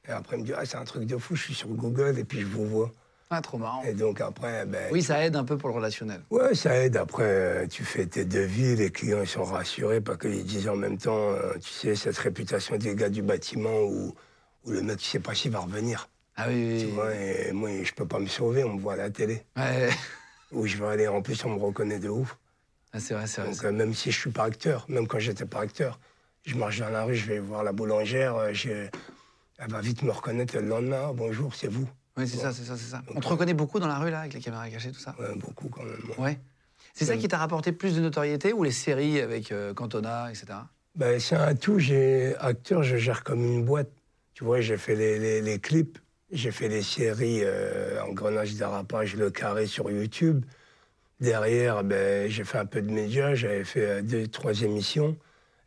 Et 0.07 0.11
après, 0.11 0.35
il 0.37 0.41
me 0.41 0.45
dit 0.45 0.53
ah, 0.55 0.65
c'est 0.65 0.77
un 0.77 0.83
truc 0.85 1.05
de 1.05 1.17
fou. 1.17 1.35
Je 1.35 1.43
suis 1.43 1.53
sur 1.53 1.69
Google 1.69 2.19
et 2.19 2.23
puis 2.23 2.41
je 2.41 2.45
vous 2.45 2.65
vois. 2.65 2.91
Ah, 3.29 3.41
trop 3.41 3.57
marrant. 3.57 3.83
Et 3.83 3.93
donc 3.93 4.21
après, 4.21 4.65
ben, 4.65 4.89
Oui, 4.91 5.03
ça 5.03 5.23
aide 5.25 5.35
un 5.35 5.43
peu 5.43 5.57
pour 5.57 5.69
le 5.69 5.75
relationnel. 5.75 6.21
Ouais, 6.29 6.55
ça 6.55 6.75
aide. 6.77 6.95
Après, 6.95 7.23
euh, 7.23 7.67
tu 7.67 7.83
fais 7.83 8.05
tes 8.05 8.23
devis, 8.23 8.75
les 8.75 8.89
clients 8.89 9.21
ils 9.21 9.27
sont 9.27 9.43
rassurés, 9.43 9.99
pas 9.99 10.15
qu'ils 10.15 10.45
disent 10.45 10.69
en 10.69 10.77
même 10.77 10.97
temps, 10.97 11.31
euh, 11.33 11.53
tu 11.61 11.69
sais, 11.69 11.95
cette 11.95 12.17
réputation 12.17 12.77
des 12.77 12.95
gars 12.95 13.09
du 13.09 13.21
bâtiment 13.21 13.81
où, 13.81 14.15
où 14.63 14.71
le 14.71 14.81
mec, 14.81 14.97
tu 14.99 15.05
sais 15.05 15.19
pas 15.19 15.35
s'il 15.35 15.51
va 15.51 15.59
revenir. 15.59 16.09
Ah 16.37 16.45
oui, 16.47 16.53
oui, 16.55 16.79
Tu 16.79 16.85
oui. 16.85 16.91
vois, 16.93 17.13
et 17.15 17.51
moi, 17.51 17.69
je 17.83 17.91
peux 17.93 18.07
pas 18.07 18.19
me 18.19 18.27
sauver, 18.27 18.63
on 18.63 18.75
me 18.75 18.79
voit 18.79 18.93
à 18.93 18.97
la 18.97 19.09
télé. 19.09 19.43
Ouais. 19.57 19.89
Où 20.51 20.65
je 20.65 20.77
vais 20.77 20.87
aller, 20.87 21.07
en 21.09 21.21
plus, 21.21 21.43
on 21.43 21.49
me 21.49 21.59
reconnaît 21.61 21.99
de 21.99 22.07
ouf. 22.09 22.37
Ah, 22.93 22.99
c'est 23.01 23.13
vrai, 23.13 23.27
c'est 23.27 23.41
vrai. 23.41 23.49
Donc, 23.51 23.63
euh, 23.65 23.71
même 23.73 23.93
si 23.93 24.11
je 24.11 24.17
suis 24.19 24.31
pas 24.31 24.45
acteur, 24.45 24.85
même 24.87 25.05
quand 25.07 25.19
j'étais 25.19 25.45
pas 25.45 25.59
acteur, 25.59 25.99
je 26.45 26.55
marche 26.55 26.79
dans 26.79 26.89
la 26.89 27.03
rue, 27.03 27.15
je 27.15 27.25
vais 27.25 27.39
voir 27.39 27.63
la 27.63 27.73
boulangère, 27.73 28.53
je- 28.53 28.87
elle 29.59 29.69
va 29.71 29.81
vite 29.81 30.03
me 30.03 30.11
reconnaître 30.11 30.55
le 30.57 30.65
lendemain. 30.65 31.07
Ah, 31.09 31.13
bonjour, 31.13 31.53
c'est 31.55 31.67
vous. 31.67 31.89
Oui, 32.17 32.27
c'est 32.27 32.37
ça, 32.37 32.51
c'est 32.51 32.63
ça, 32.63 32.75
c'est 32.75 32.89
ça. 32.89 33.01
On 33.15 33.19
te 33.19 33.27
reconnaît 33.27 33.53
beaucoup 33.53 33.79
dans 33.79 33.87
la 33.87 33.99
rue, 33.99 34.09
là, 34.09 34.21
avec 34.21 34.33
les 34.33 34.39
caméras 34.39 34.69
cachées, 34.69 34.91
tout 34.91 34.99
ça 34.99 35.15
Ouais, 35.19 35.35
beaucoup 35.35 35.69
quand 35.69 35.83
même. 35.83 36.01
Ouais. 36.17 36.39
C'est 36.93 37.05
ça 37.05 37.15
qui 37.17 37.27
t'a 37.27 37.37
rapporté 37.37 37.71
plus 37.71 37.95
de 37.95 38.01
notoriété 38.01 38.53
ou 38.53 38.63
les 38.63 38.71
séries 38.71 39.19
avec 39.21 39.51
euh, 39.51 39.73
Cantona, 39.73 40.29
etc. 40.31 40.45
Ben, 40.95 41.19
c'est 41.19 41.35
un 41.35 41.53
tout. 41.53 41.77
J'ai 41.77 42.35
acteur, 42.39 42.81
je 42.81 42.97
gère 42.97 43.23
comme 43.23 43.43
une 43.43 43.63
boîte. 43.63 43.91
Tu 44.33 44.43
vois, 44.43 44.61
j'ai 44.61 44.77
fait 44.77 44.95
les, 44.95 45.19
les- 45.19 45.41
les 45.41 45.59
clips, 45.59 45.99
j'ai 46.31 46.51
fait 46.51 46.69
les 46.69 46.81
séries 46.81 47.41
euh, 47.43 48.01
Engrenage 48.03 48.55
dérapage, 48.55 49.15
Le 49.15 49.29
Carré 49.29 49.67
sur 49.67 49.91
YouTube. 49.91 50.43
Derrière, 51.19 51.83
ben, 51.83 52.29
j'ai 52.29 52.43
fait 52.43 52.57
un 52.59 52.65
peu 52.65 52.81
de 52.81 52.91
médias, 52.91 53.33
j'avais 53.35 53.63
fait 53.63 53.85
euh, 53.85 54.01
deux, 54.01 54.27
trois 54.27 54.61
émissions. 54.61 55.15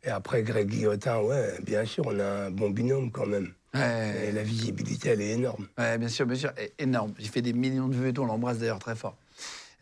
Et 0.03 0.09
après, 0.09 0.43
Greg 0.43 0.67
Guillotin, 0.67 1.19
ouais, 1.21 1.59
bien 1.63 1.85
sûr, 1.85 2.05
on 2.07 2.19
a 2.19 2.25
un 2.47 2.51
bon 2.51 2.69
binôme 2.69 3.11
quand 3.11 3.25
même. 3.25 3.53
Et 3.73 4.31
la 4.31 4.43
visibilité, 4.43 5.09
elle 5.09 5.21
est 5.21 5.31
énorme. 5.31 5.67
ouais, 5.77 5.97
bien 5.97 6.09
sûr, 6.09 6.25
bien 6.25 6.35
sûr. 6.35 6.51
Énorme. 6.77 7.13
J'ai 7.17 7.29
fait 7.29 7.41
des 7.41 7.53
millions 7.53 7.87
de 7.87 7.95
vues 7.95 8.09
et 8.09 8.13
tout, 8.13 8.21
on 8.21 8.25
l'embrasse 8.25 8.57
d'ailleurs 8.57 8.79
très 8.79 8.95
fort. 8.95 9.17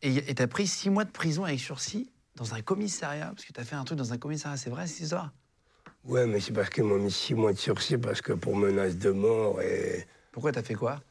Et 0.01 0.29
et 0.29 0.35
t'as 0.35 0.47
pris 0.47 0.67
six 0.67 0.89
mois 0.89 1.05
de 1.05 1.11
prison 1.11 1.43
avec 1.43 1.59
sursis 1.59 2.09
dans 2.35 2.53
un 2.53 2.61
commissariat, 2.61 3.31
parce 3.35 3.45
que 3.45 3.51
t'as 3.51 3.63
fait 3.63 3.75
un 3.75 3.83
truc 3.83 3.97
dans 3.97 4.13
un 4.13 4.17
commissariat, 4.17 4.57
c'est 4.57 4.69
vrai 4.69 4.87
cette 4.87 5.01
histoire? 5.01 5.31
Ouais, 6.05 6.25
mais 6.25 6.39
c'est 6.39 6.53
parce 6.53 6.69
qu'ils 6.69 6.85
m'ont 6.85 6.97
mis 6.99 7.11
six 7.11 7.33
mois 7.33 7.51
de 7.51 7.57
sursis, 7.57 7.97
parce 7.97 8.21
que 8.21 8.31
pour 8.31 8.55
menace 8.55 8.95
de 8.95 9.11
mort 9.11 9.61
et. 9.61 10.05
Pourquoi 10.31 10.51
t'as 10.51 10.63
fait 10.63 10.75
quoi? 10.75 11.01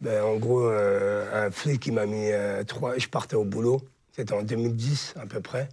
Ben, 0.00 0.24
en 0.24 0.36
gros, 0.36 0.66
un, 0.66 1.32
un 1.32 1.50
flic 1.52 1.80
qui 1.80 1.92
m'a 1.92 2.06
mis 2.06 2.32
euh, 2.32 2.64
trois. 2.64 2.98
Je 2.98 3.06
partais 3.06 3.36
au 3.36 3.44
boulot. 3.44 3.80
C'était 4.10 4.32
en 4.32 4.42
2010 4.42 5.14
à 5.20 5.26
peu 5.26 5.40
près. 5.40 5.68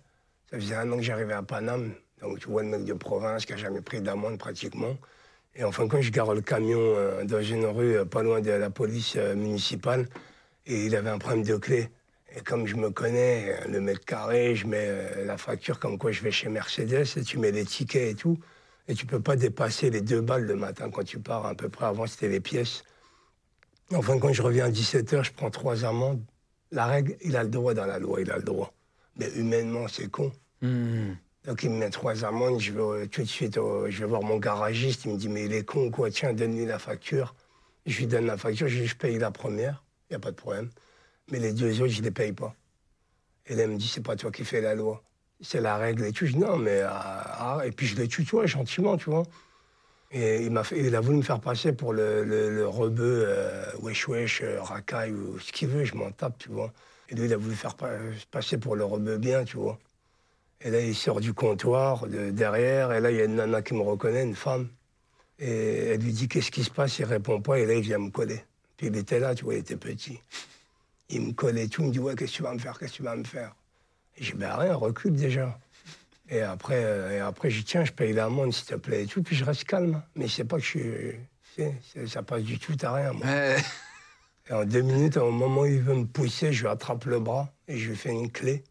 Ça 0.51 0.57
faisait 0.59 0.75
un 0.75 0.91
an 0.91 0.97
que 0.97 1.01
j'arrivais 1.01 1.33
à 1.33 1.41
Paname. 1.41 1.93
Donc 2.21 2.39
tu 2.39 2.47
vois 2.47 2.61
le 2.61 2.69
mec 2.69 2.85
de 2.85 2.93
province 2.93 3.45
qui 3.45 3.53
a 3.53 3.57
jamais 3.57 3.81
pris 3.81 4.01
d'amende 4.01 4.37
pratiquement. 4.37 4.95
Et 5.59 5.65
en 5.65 5.73
fin 5.73 5.83
de 5.83 5.89
compte, 5.89 6.03
je 6.03 6.11
gare 6.11 6.33
le 6.33 6.39
camion 6.39 6.79
euh, 6.79 7.25
dans 7.25 7.41
une 7.41 7.65
rue 7.65 7.97
euh, 7.97 8.05
pas 8.05 8.23
loin 8.23 8.39
de 8.39 8.49
la 8.49 8.69
police 8.69 9.15
euh, 9.17 9.35
municipale. 9.35 10.07
Et 10.65 10.85
il 10.85 10.95
avait 10.95 11.09
un 11.09 11.17
problème 11.17 11.43
de 11.43 11.57
clé. 11.57 11.89
Et 12.33 12.39
comme 12.39 12.65
je 12.65 12.77
me 12.77 12.91
connais, 12.91 13.67
le 13.67 13.81
mètre 13.81 14.05
carré, 14.05 14.55
je 14.55 14.67
mets 14.67 15.25
la 15.25 15.37
facture 15.37 15.79
comme 15.79 15.97
quoi 15.97 16.11
je 16.11 16.21
vais 16.21 16.31
chez 16.31 16.47
Mercedes 16.47 17.17
et 17.17 17.23
tu 17.23 17.39
mets 17.39 17.51
les 17.51 17.65
tickets 17.65 18.11
et 18.11 18.15
tout. 18.15 18.39
Et 18.87 18.93
tu 18.93 19.05
peux 19.05 19.19
pas 19.19 19.35
dépasser 19.35 19.89
les 19.89 19.99
deux 19.99 20.21
balles 20.21 20.45
le 20.45 20.55
matin 20.55 20.89
quand 20.91 21.03
tu 21.03 21.19
pars. 21.19 21.45
À 21.45 21.55
peu 21.55 21.69
près 21.69 21.87
avant, 21.87 22.05
c'était 22.07 22.29
les 22.29 22.39
pièces. 22.39 22.83
En 23.91 24.03
fin 24.03 24.15
de 24.15 24.21
compte, 24.21 24.35
je 24.35 24.43
reviens 24.43 24.65
à 24.65 24.69
17h, 24.69 25.23
je 25.23 25.33
prends 25.33 25.49
trois 25.49 25.85
amendes. 25.85 26.21
La 26.71 26.85
règle, 26.85 27.17
il 27.21 27.35
a 27.35 27.43
le 27.43 27.49
droit 27.49 27.73
dans 27.73 27.87
la 27.87 27.97
loi, 27.97 28.21
il 28.21 28.31
a 28.31 28.37
le 28.37 28.43
droit. 28.43 28.71
Mais 29.17 29.29
humainement, 29.35 29.87
c'est 29.87 30.09
con. 30.09 30.31
Donc 31.49 31.63
il 31.63 31.71
me 31.71 31.79
met 31.79 31.89
trois 31.89 32.25
amendes, 32.25 32.59
je 32.59 32.71
vais 32.71 32.79
euh, 32.79 33.07
tout 33.07 33.23
de 33.23 33.27
suite, 33.27 33.55
je 33.55 33.99
vais 33.99 34.05
voir 34.05 34.21
mon 34.21 34.37
garagiste, 34.37 35.05
il 35.05 35.13
me 35.13 35.17
dit 35.17 35.29
mais 35.29 35.45
il 35.45 35.53
est 35.53 35.65
con 35.65 35.89
quoi, 35.89 36.11
tiens, 36.11 36.31
donne-lui 36.31 36.67
la 36.67 36.77
facture. 36.77 37.33
Je 37.87 37.97
lui 37.97 38.05
donne 38.05 38.27
la 38.27 38.37
facture, 38.37 38.67
je 38.67 38.85
je 38.85 38.95
paye 38.95 39.17
la 39.17 39.31
première, 39.31 39.83
il 40.09 40.13
n'y 40.13 40.17
a 40.17 40.19
pas 40.19 40.29
de 40.29 40.35
problème. 40.35 40.69
Mais 41.31 41.39
les 41.39 41.51
deux 41.51 41.81
autres, 41.81 41.91
je 41.91 42.01
ne 42.01 42.03
les 42.03 42.11
paye 42.11 42.33
pas. 42.33 42.53
Et 43.47 43.55
là, 43.55 43.63
il 43.63 43.69
me 43.71 43.77
dit 43.77 43.87
c'est 43.87 44.03
pas 44.03 44.15
toi 44.15 44.31
qui 44.31 44.45
fais 44.45 44.61
la 44.61 44.75
loi, 44.75 45.01
c'est 45.41 45.59
la 45.59 45.77
règle 45.77 46.05
et 46.05 46.11
tout. 46.11 46.27
Je 46.27 46.33
dis 46.33 46.37
non, 46.37 46.55
mais... 46.57 46.81
ah, 46.81 47.57
ah. 47.57 47.65
Et 47.65 47.71
puis 47.71 47.87
je 47.87 47.95
le 47.95 48.07
tutoie 48.07 48.45
gentiment, 48.45 48.95
tu 48.95 49.09
vois. 49.09 49.23
Et 50.11 50.45
il, 50.45 50.95
a 50.95 51.01
voulu 51.01 51.17
me 51.17 51.23
faire 51.23 51.39
passer 51.41 51.73
pour 51.73 51.93
le, 51.93 52.23
le, 52.23 52.67
rebeu, 52.67 53.23
euh, 53.27 53.65
wesh 53.81 54.07
wesh, 54.07 54.41
euh, 54.43 54.61
racaille 54.61 55.13
ou 55.13 55.39
ce 55.39 55.51
qu'il 55.51 55.69
veut, 55.69 55.83
je 55.83 55.95
m'en 55.95 56.11
tape, 56.11 56.37
tu 56.37 56.49
vois. 56.49 56.71
Et 57.09 57.15
lui, 57.15 57.25
il 57.25 57.33
a 57.33 57.37
voulu 57.37 57.55
faire 57.55 57.75
pa- 57.75 57.97
passer 58.31 58.59
pour 58.59 58.75
le 58.75 58.85
rebeu 58.85 59.17
bien, 59.17 59.45
tu 59.45 59.57
vois. 59.57 59.79
Et 60.61 60.69
là, 60.69 60.81
il 60.81 60.95
sort 60.95 61.21
du 61.21 61.33
comptoir, 61.33 62.07
de 62.07 62.31
derrière, 62.31 62.91
et 62.91 62.99
là, 62.99 63.11
il 63.11 63.17
y 63.17 63.21
a 63.21 63.25
une 63.25 63.35
nana 63.35 63.61
qui 63.61 63.73
me 63.73 63.81
reconnaît, 63.81 64.23
une 64.23 64.35
femme. 64.35 64.69
Et 65.39 65.87
elle 65.91 66.01
lui 66.01 66.11
dit 66.11 66.27
Qu'est-ce 66.27 66.51
qui 66.51 66.63
se 66.63 66.69
passe? 66.69 66.99
Il 66.99 67.05
répond 67.05 67.41
pas, 67.41 67.59
et 67.59 67.65
là, 67.65 67.75
il 67.75 67.81
vient 67.81 67.97
me 67.97 68.09
coller. 68.09 68.43
Puis 68.75 68.87
il 68.87 68.97
était 68.97 69.19
là, 69.19 69.35
tu 69.35 69.45
vois, 69.45 69.55
il 69.55 69.59
était 69.59 69.77
petit. 69.77 70.21
Il 71.09 71.21
me 71.21 71.31
collait 71.31 71.67
tout, 71.67 71.81
il 71.81 71.87
me 71.87 71.93
dit 71.93 71.99
Ouais, 71.99 72.15
qu'est-ce 72.15 72.31
que 72.33 72.37
tu 72.37 72.43
vas 72.43 72.53
me 72.53 72.59
faire? 72.59 72.77
Qu'est-ce 72.77 72.91
que 72.91 72.97
tu 72.97 73.03
vas 73.03 73.15
me 73.15 73.23
faire? 73.23 73.55
Et 74.17 74.23
j'ai 74.23 74.33
dit 74.33 74.37
Ben 74.37 74.53
rien, 74.53 74.75
recule 74.75 75.15
déjà. 75.15 75.57
Et 76.29 76.41
après, 76.41 76.83
euh, 76.83 77.17
et 77.17 77.19
après, 77.19 77.49
j'ai 77.49 77.59
dit 77.59 77.65
Tiens, 77.65 77.85
je 77.85 77.93
paye 77.93 78.11
l'amende, 78.11 78.53
s'il 78.53 78.65
te 78.65 78.75
plaît, 78.75 79.03
et 79.03 79.07
tout, 79.07 79.23
puis 79.23 79.37
je 79.37 79.45
reste 79.45 79.63
calme. 79.63 80.03
Mais 80.15 80.27
c'est 80.27 80.43
pas 80.43 80.57
que 80.57 80.63
je 80.63 80.67
suis. 80.67 82.07
Ça 82.07 82.21
passe 82.21 82.43
du 82.43 82.59
tout 82.59 82.77
à 82.81 82.93
rien. 82.93 83.13
moi. 83.13 83.25
Et 84.49 84.53
en 84.53 84.65
deux 84.65 84.81
minutes, 84.81 85.17
au 85.17 85.31
moment 85.31 85.61
où 85.61 85.65
il 85.65 85.81
veut 85.81 85.95
me 85.95 86.05
pousser, 86.05 86.51
je 86.51 86.63
lui 86.63 86.69
attrape 86.69 87.05
le 87.05 87.19
bras 87.19 87.49
et 87.67 87.77
je 87.77 87.89
lui 87.89 87.95
fais 87.95 88.09
une 88.09 88.31
clé. 88.31 88.63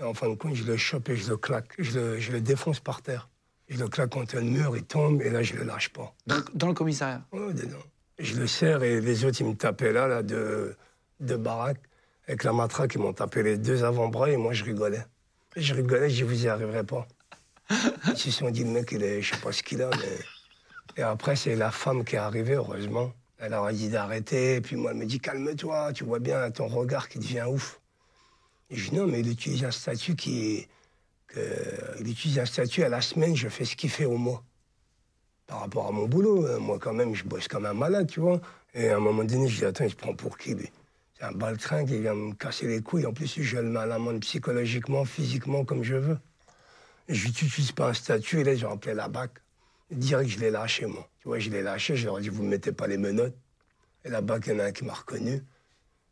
Et 0.00 0.02
en 0.02 0.14
fin 0.14 0.28
de 0.28 0.34
compte, 0.34 0.54
je 0.54 0.64
le 0.64 0.76
chope 0.76 1.08
et 1.08 1.16
je 1.16 1.28
le 1.28 1.36
claque. 1.36 1.74
Je 1.78 1.98
le, 1.98 2.18
je 2.18 2.32
le 2.32 2.40
défonce 2.40 2.80
par 2.80 3.02
terre. 3.02 3.28
Je 3.68 3.78
le 3.78 3.88
claque 3.88 4.10
contre 4.10 4.36
le 4.36 4.42
mur, 4.42 4.76
il 4.76 4.84
tombe 4.84 5.22
et 5.22 5.30
là, 5.30 5.42
je 5.42 5.54
le 5.54 5.64
lâche 5.64 5.88
pas. 5.88 6.14
Dans, 6.26 6.42
dans 6.54 6.68
le 6.68 6.74
commissariat. 6.74 7.22
Ouais, 7.32 7.54
dedans. 7.54 7.78
Je 8.18 8.36
le 8.36 8.46
serre 8.46 8.82
et 8.82 9.00
les 9.00 9.24
autres, 9.24 9.40
ils 9.40 9.46
me 9.46 9.54
tapaient 9.54 9.92
là, 9.92 10.06
là, 10.06 10.22
de, 10.22 10.76
de 11.20 11.36
baraque. 11.36 11.80
Avec 12.28 12.44
la 12.44 12.52
matraque, 12.52 12.94
ils 12.94 13.00
m'ont 13.00 13.12
tapé 13.12 13.42
les 13.42 13.56
deux 13.56 13.84
avant-bras 13.84 14.30
et 14.30 14.36
moi, 14.36 14.52
je 14.52 14.64
rigolais. 14.64 15.04
Je 15.56 15.74
rigolais, 15.74 16.10
je 16.10 16.16
dis, 16.16 16.22
vous 16.22 16.44
y 16.44 16.48
arriverez 16.48 16.84
pas. 16.84 17.06
Ils 17.70 18.16
se 18.18 18.30
sont 18.30 18.50
dit, 18.50 18.64
le 18.64 18.70
mec, 18.70 18.90
il 18.92 19.02
est, 19.02 19.22
je 19.22 19.34
sais 19.34 19.40
pas 19.40 19.52
ce 19.52 19.62
qu'il 19.62 19.82
a, 19.82 19.90
mais. 19.90 20.18
Et 20.96 21.02
après, 21.02 21.34
c'est 21.34 21.56
la 21.56 21.70
femme 21.70 22.04
qui 22.04 22.16
est 22.16 22.18
arrivée, 22.18 22.54
heureusement. 22.54 23.12
Elle 23.38 23.50
leur 23.50 23.64
a 23.64 23.72
dit 23.72 23.88
d'arrêter. 23.88 24.56
Et 24.56 24.60
puis 24.60 24.76
moi, 24.76 24.92
elle 24.92 24.98
me 24.98 25.06
dit, 25.06 25.18
calme-toi, 25.20 25.92
tu 25.92 26.04
vois 26.04 26.18
bien 26.18 26.50
ton 26.50 26.66
regard 26.66 27.08
qui 27.08 27.18
devient 27.18 27.46
ouf. 27.48 27.80
Je 28.70 28.90
dis, 28.90 28.96
non, 28.96 29.06
mais 29.06 29.20
il 29.20 29.30
utilise 29.30 29.64
un 29.64 29.70
statut 29.70 30.16
qui. 30.16 30.66
Il 32.00 32.08
utilise 32.08 32.38
un 32.38 32.46
statut 32.46 32.84
à 32.84 32.88
la 32.88 33.00
semaine, 33.00 33.34
je 33.34 33.48
fais 33.48 33.64
ce 33.64 33.74
qu'il 33.74 33.90
fait 33.90 34.04
au 34.04 34.16
mois 34.16 34.44
par 35.46 35.60
rapport 35.60 35.88
à 35.88 35.90
mon 35.90 36.06
boulot. 36.06 36.46
hein. 36.46 36.58
Moi, 36.58 36.78
quand 36.78 36.94
même, 36.94 37.14
je 37.14 37.24
bosse 37.24 37.48
comme 37.48 37.66
un 37.66 37.74
malade, 37.74 38.08
tu 38.08 38.20
vois. 38.20 38.40
Et 38.72 38.88
à 38.88 38.96
un 38.96 39.00
moment 39.00 39.24
donné, 39.24 39.48
je 39.48 39.58
dis, 39.58 39.64
attends, 39.64 39.84
il 39.84 39.90
se 39.90 39.96
prend 39.96 40.14
pour 40.14 40.38
qui, 40.38 40.54
lui? 40.54 40.70
C'est 41.18 41.24
un 41.24 41.32
baltringue, 41.32 41.90
il 41.90 42.00
vient 42.00 42.14
me 42.14 42.32
casser 42.34 42.66
les 42.66 42.80
couilles. 42.80 43.06
En 43.06 43.12
plus, 43.12 43.40
je 43.40 43.56
le 43.56 43.68
mets 43.68 43.80
à 43.80 43.86
l'amende 43.86 44.20
psychologiquement, 44.20 45.04
physiquement, 45.04 45.64
comme 45.64 45.82
je 45.82 45.96
veux. 45.96 46.18
Je 47.08 47.26
n'utilise 47.26 47.72
pas 47.72 47.88
un 47.90 47.94
statut, 47.94 48.40
et 48.40 48.44
là, 48.44 48.54
j'ai 48.54 48.66
appelé 48.66 48.94
la 48.94 49.08
BAC. 49.08 49.32
Direct, 49.90 50.30
je 50.30 50.38
l'ai 50.40 50.50
lâché, 50.50 50.86
moi. 50.86 51.08
Tu 51.20 51.28
vois, 51.28 51.38
je 51.38 51.50
l'ai 51.50 51.62
lâché, 51.62 51.94
je 51.96 52.06
leur 52.06 52.18
ai 52.18 52.22
dit, 52.22 52.30
vous 52.30 52.42
ne 52.42 52.48
mettez 52.48 52.72
pas 52.72 52.86
les 52.86 52.96
menottes. 52.96 53.36
Et 54.04 54.08
la 54.08 54.22
BAC, 54.22 54.46
il 54.46 54.54
y 54.54 54.56
en 54.56 54.60
a 54.60 54.64
un 54.64 54.72
qui 54.72 54.84
m'a 54.84 54.94
reconnu. 54.94 55.42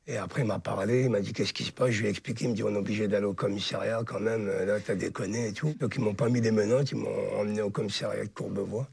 Et 0.09 0.17
après, 0.17 0.43
il 0.43 0.47
m'a 0.49 0.59
parlé, 0.59 1.03
il 1.05 1.11
m'a 1.11 1.21
dit 1.21 1.33
qu'est-ce 1.33 1.53
qui 1.53 1.63
se 1.65 1.71
passe? 1.71 1.91
Je 1.91 2.01
lui 2.01 2.09
ai 2.09 2.11
expliqué, 2.11 2.47
il 2.47 2.51
me 2.51 2.55
dit 2.55 2.65
on 2.65 2.75
est 2.75 2.79
obligé 2.79 3.07
d'aller 3.07 3.27
au 3.27 3.35
commissariat 3.35 4.03
quand 4.05 4.19
même. 4.21 4.49
Euh, 4.49 4.65
Là, 4.65 4.81
t'as 4.81 4.97
déconné 4.97 5.49
et 5.49 5.53
tout. 5.53 5.75
Donc, 5.79 5.95
ils 5.97 6.03
m'ont 6.03 6.15
pas 6.15 6.29
mis 6.29 6.41
les 6.41 6.51
menottes, 6.51 6.91
ils 6.91 6.99
m'ont 6.99 7.39
emmené 7.39 7.63
au 7.63 7.71
commissariat 7.71 8.25
de 8.25 8.31
Courbevoie. 8.31 8.89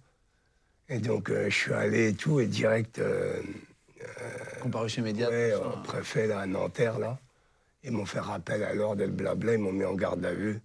Et 0.88 1.00
donc, 1.00 1.30
euh, 1.30 1.50
je 1.50 1.56
suis 1.56 1.74
allé 1.74 2.10
et 2.10 2.14
tout, 2.14 2.40
et 2.40 2.46
direct 2.48 3.00
euh, 3.00 3.42
Comparution 4.62 5.02
immédiate. 5.02 5.32
ouais, 5.32 5.52
tout 5.52 5.64
ça. 5.64 5.68
au 5.68 5.84
préfet 5.84 6.28
là, 6.28 6.40
à 6.42 6.46
Nanterre, 6.46 7.00
là. 7.00 7.18
Ils 7.84 7.92
m'ont 7.92 8.06
fait 8.06 8.20
rappel 8.20 8.64
à 8.64 8.74
l'ordre 8.74 9.02
et 9.02 9.08
le 9.08 9.12
blabla, 9.14 9.54
ils 9.54 9.60
m'ont 9.60 9.72
mis 9.72 9.86
en 9.86 9.94
garde 9.96 10.24
à 10.26 10.34
vue. 10.34 10.60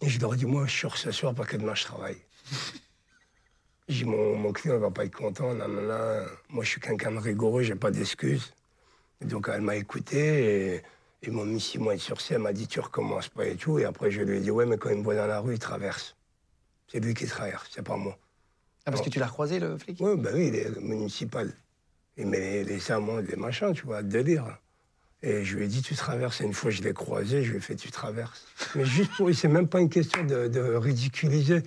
Et 0.00 0.08
je 0.08 0.20
leur 0.20 0.34
ai 0.34 0.36
dit, 0.36 0.46
moi, 0.46 0.66
je 0.66 0.76
suis 0.76 0.88
ce 0.98 1.10
soir 1.10 1.34
parce 1.34 1.48
que 1.48 1.56
demain, 1.56 1.74
je 1.74 1.84
travaille. 1.84 2.18
J'ai 3.88 4.04
dit, 4.04 4.10
mon, 4.10 4.36
mon 4.36 4.52
client 4.52 4.74
ne 4.74 4.80
va 4.80 4.90
pas 4.90 5.04
être 5.04 5.16
content, 5.16 5.52
non. 5.54 5.66
Moi, 6.48 6.64
je 6.64 6.70
suis 6.70 6.80
quelqu'un 6.80 7.12
de 7.12 7.18
rigoureux, 7.18 7.62
j'ai 7.62 7.74
pas 7.74 7.90
d'excuses. 7.90 8.52
Donc, 9.22 9.48
elle 9.52 9.62
m'a 9.62 9.76
écouté 9.76 10.74
et 10.74 10.82
ils 11.22 11.32
m'ont 11.32 11.44
mis 11.44 11.60
six 11.60 11.78
mois 11.78 11.94
de 11.94 12.00
sursis. 12.00 12.34
Elle 12.34 12.40
m'a 12.40 12.52
dit, 12.52 12.66
tu 12.66 12.80
recommences 12.80 13.28
pas 13.28 13.46
et 13.46 13.56
tout. 13.56 13.78
Et 13.78 13.84
après, 13.84 14.10
je 14.10 14.22
lui 14.22 14.38
ai 14.38 14.40
dit, 14.40 14.50
ouais, 14.50 14.66
mais 14.66 14.76
quand 14.76 14.90
il 14.90 14.98
me 14.98 15.02
voit 15.02 15.14
dans 15.14 15.26
la 15.26 15.40
rue, 15.40 15.54
il 15.54 15.58
traverse. 15.58 16.16
C'est 16.88 17.00
lui 17.00 17.14
qui 17.14 17.26
traverse, 17.26 17.68
c'est 17.74 17.82
pas 17.82 17.96
moi. 17.96 18.16
Ah, 18.84 18.92
parce 18.92 19.02
que 19.02 19.10
tu 19.10 19.18
l'as 19.18 19.26
recroisé, 19.26 19.58
le 19.58 19.76
flic? 19.76 19.98
Oui, 20.00 20.16
ben 20.16 20.32
oui, 20.34 20.48
il 20.48 20.54
est 20.54 20.80
municipal. 20.80 21.52
Il 22.16 22.28
met 22.28 22.38
les, 22.38 22.64
les 22.64 22.78
serments, 22.78 23.20
des 23.20 23.34
machins, 23.34 23.72
tu 23.72 23.84
vois, 23.84 24.02
délire. 24.02 24.58
Et 25.22 25.44
je 25.44 25.56
lui 25.56 25.64
ai 25.64 25.66
dit, 25.66 25.82
tu 25.82 25.96
traverses. 25.96 26.40
Et 26.40 26.44
une 26.44 26.54
fois, 26.54 26.70
je 26.70 26.82
l'ai 26.82 26.92
croisé, 26.92 27.42
je 27.42 27.50
lui 27.50 27.58
ai 27.58 27.60
fait, 27.60 27.74
tu 27.74 27.90
traverses. 27.90 28.46
Mais 28.76 28.84
juste 28.84 29.10
pour. 29.16 29.34
C'est 29.34 29.48
même 29.48 29.66
pas 29.66 29.80
une 29.80 29.88
question 29.88 30.22
de, 30.22 30.46
de 30.46 30.60
ridiculiser. 30.60 31.62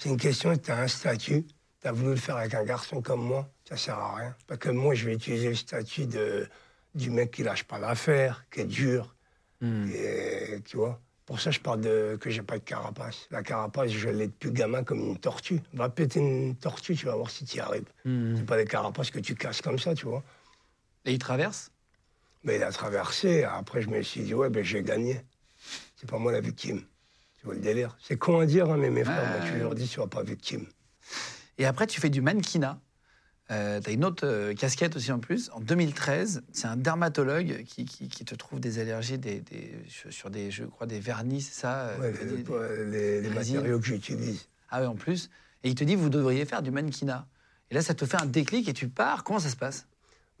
C'est 0.00 0.08
une 0.08 0.16
question, 0.16 0.56
tu 0.56 0.72
as 0.72 0.78
un 0.80 0.88
statut, 0.88 1.44
tu 1.80 1.86
as 1.86 1.92
voulu 1.92 2.10
le 2.10 2.16
faire 2.16 2.36
avec 2.36 2.54
un 2.54 2.64
garçon 2.64 3.00
comme 3.00 3.22
moi, 3.22 3.48
ça 3.68 3.76
sert 3.76 3.98
à 3.98 4.16
rien. 4.16 4.34
Parce 4.48 4.58
que 4.58 4.70
moi, 4.70 4.94
je 4.94 5.06
vais 5.06 5.14
utiliser 5.14 5.50
le 5.50 5.54
statut 5.54 6.06
de, 6.06 6.48
du 6.94 7.10
mec 7.10 7.30
qui 7.30 7.42
lâche 7.42 7.64
pas 7.64 7.78
l'affaire, 7.78 8.44
qui 8.50 8.60
est 8.60 8.64
dur. 8.66 9.14
Et, 9.62 10.60
tu 10.64 10.76
vois 10.76 11.00
pour 11.26 11.40
ça, 11.40 11.50
je 11.50 11.58
parle 11.58 11.80
de 11.80 12.18
que 12.20 12.28
j'ai 12.28 12.42
pas 12.42 12.58
de 12.58 12.64
carapace. 12.64 13.28
La 13.30 13.42
carapace, 13.42 13.90
je 13.90 14.10
l'ai 14.10 14.26
depuis 14.26 14.50
gamin 14.52 14.84
comme 14.84 15.00
une 15.00 15.16
tortue. 15.16 15.62
Va 15.72 15.88
péter 15.88 16.20
une 16.20 16.54
tortue, 16.54 16.94
tu 16.94 17.06
vas 17.06 17.16
voir 17.16 17.30
si 17.30 17.46
tu 17.46 17.56
y 17.56 17.60
arrives. 17.60 17.90
C'est 18.04 18.44
pas 18.44 18.58
des 18.58 18.66
carapaces 18.66 19.10
que 19.10 19.20
tu 19.20 19.34
casses 19.34 19.62
comme 19.62 19.78
ça, 19.78 19.94
tu 19.94 20.04
vois. 20.04 20.22
Et 21.06 21.12
il 21.12 21.18
traverse? 21.18 21.70
Mais 22.42 22.56
il 22.56 22.62
a 22.62 22.70
traversé. 22.70 23.44
Après, 23.44 23.80
je 23.80 23.88
me 23.88 24.02
suis 24.02 24.20
dit, 24.20 24.34
ouais, 24.34 24.50
ben 24.50 24.62
j'ai 24.62 24.82
gagné. 24.82 25.22
C'est 25.96 26.08
pas 26.08 26.18
moi 26.18 26.30
la 26.30 26.40
victime. 26.40 26.82
Tu 27.38 27.46
vois 27.46 27.54
le 27.54 27.60
délire. 27.60 27.96
C'est 28.02 28.18
con 28.18 28.40
à 28.40 28.44
dire, 28.44 28.70
hein, 28.70 28.76
mais 28.76 28.90
mes 28.90 29.04
frères, 29.04 29.26
moi, 29.26 29.50
tu 29.50 29.58
leur 29.58 29.74
dis, 29.74 29.84
tu 29.88 29.94
seras 29.94 30.06
pas 30.06 30.22
victime. 30.22 30.66
Et 31.56 31.64
après, 31.64 31.86
tu 31.86 32.02
fais 32.02 32.10
du 32.10 32.20
mannequinat. 32.20 32.78
Euh, 33.50 33.78
tu 33.80 33.90
as 33.90 33.92
une 33.92 34.04
autre 34.04 34.26
euh, 34.26 34.54
casquette 34.54 34.96
aussi 34.96 35.12
en 35.12 35.18
plus. 35.18 35.50
En 35.52 35.60
2013, 35.60 36.42
c'est 36.52 36.66
un 36.66 36.76
dermatologue 36.76 37.64
qui, 37.64 37.84
qui- 37.84 38.08
qui 38.08 38.24
te 38.24 38.34
trouve 38.34 38.58
des 38.58 38.78
allergies 38.78 39.18
des, 39.18 39.40
des- 39.40 39.74
sur- 40.10 40.30
des, 40.30 40.50
je 40.50 40.64
crois, 40.64 40.86
des 40.86 40.98
vernis, 40.98 41.42
c'est 41.42 41.60
ça 41.60 41.88
euh, 41.88 41.98
Ouais, 41.98 42.12
des- 42.12 42.90
les, 42.90 43.20
les- 43.20 43.28
matériaux 43.28 43.78
que 43.78 43.84
j'utilise. 43.86 44.48
Ah 44.70 44.80
oui, 44.80 44.86
en 44.86 44.94
plus. 44.94 45.28
Et 45.62 45.68
il 45.68 45.74
te 45.74 45.84
dit, 45.84 45.94
vous 45.94 46.08
devriez 46.08 46.46
faire 46.46 46.62
du 46.62 46.70
mannequinat. 46.70 47.26
Et 47.70 47.74
là, 47.74 47.82
ça 47.82 47.92
te 47.94 48.06
fait 48.06 48.20
un 48.20 48.26
déclic 48.26 48.68
et 48.68 48.72
tu 48.72 48.88
pars. 48.88 49.24
Comment 49.24 49.38
ça 49.40 49.50
se 49.50 49.56
passe? 49.56 49.86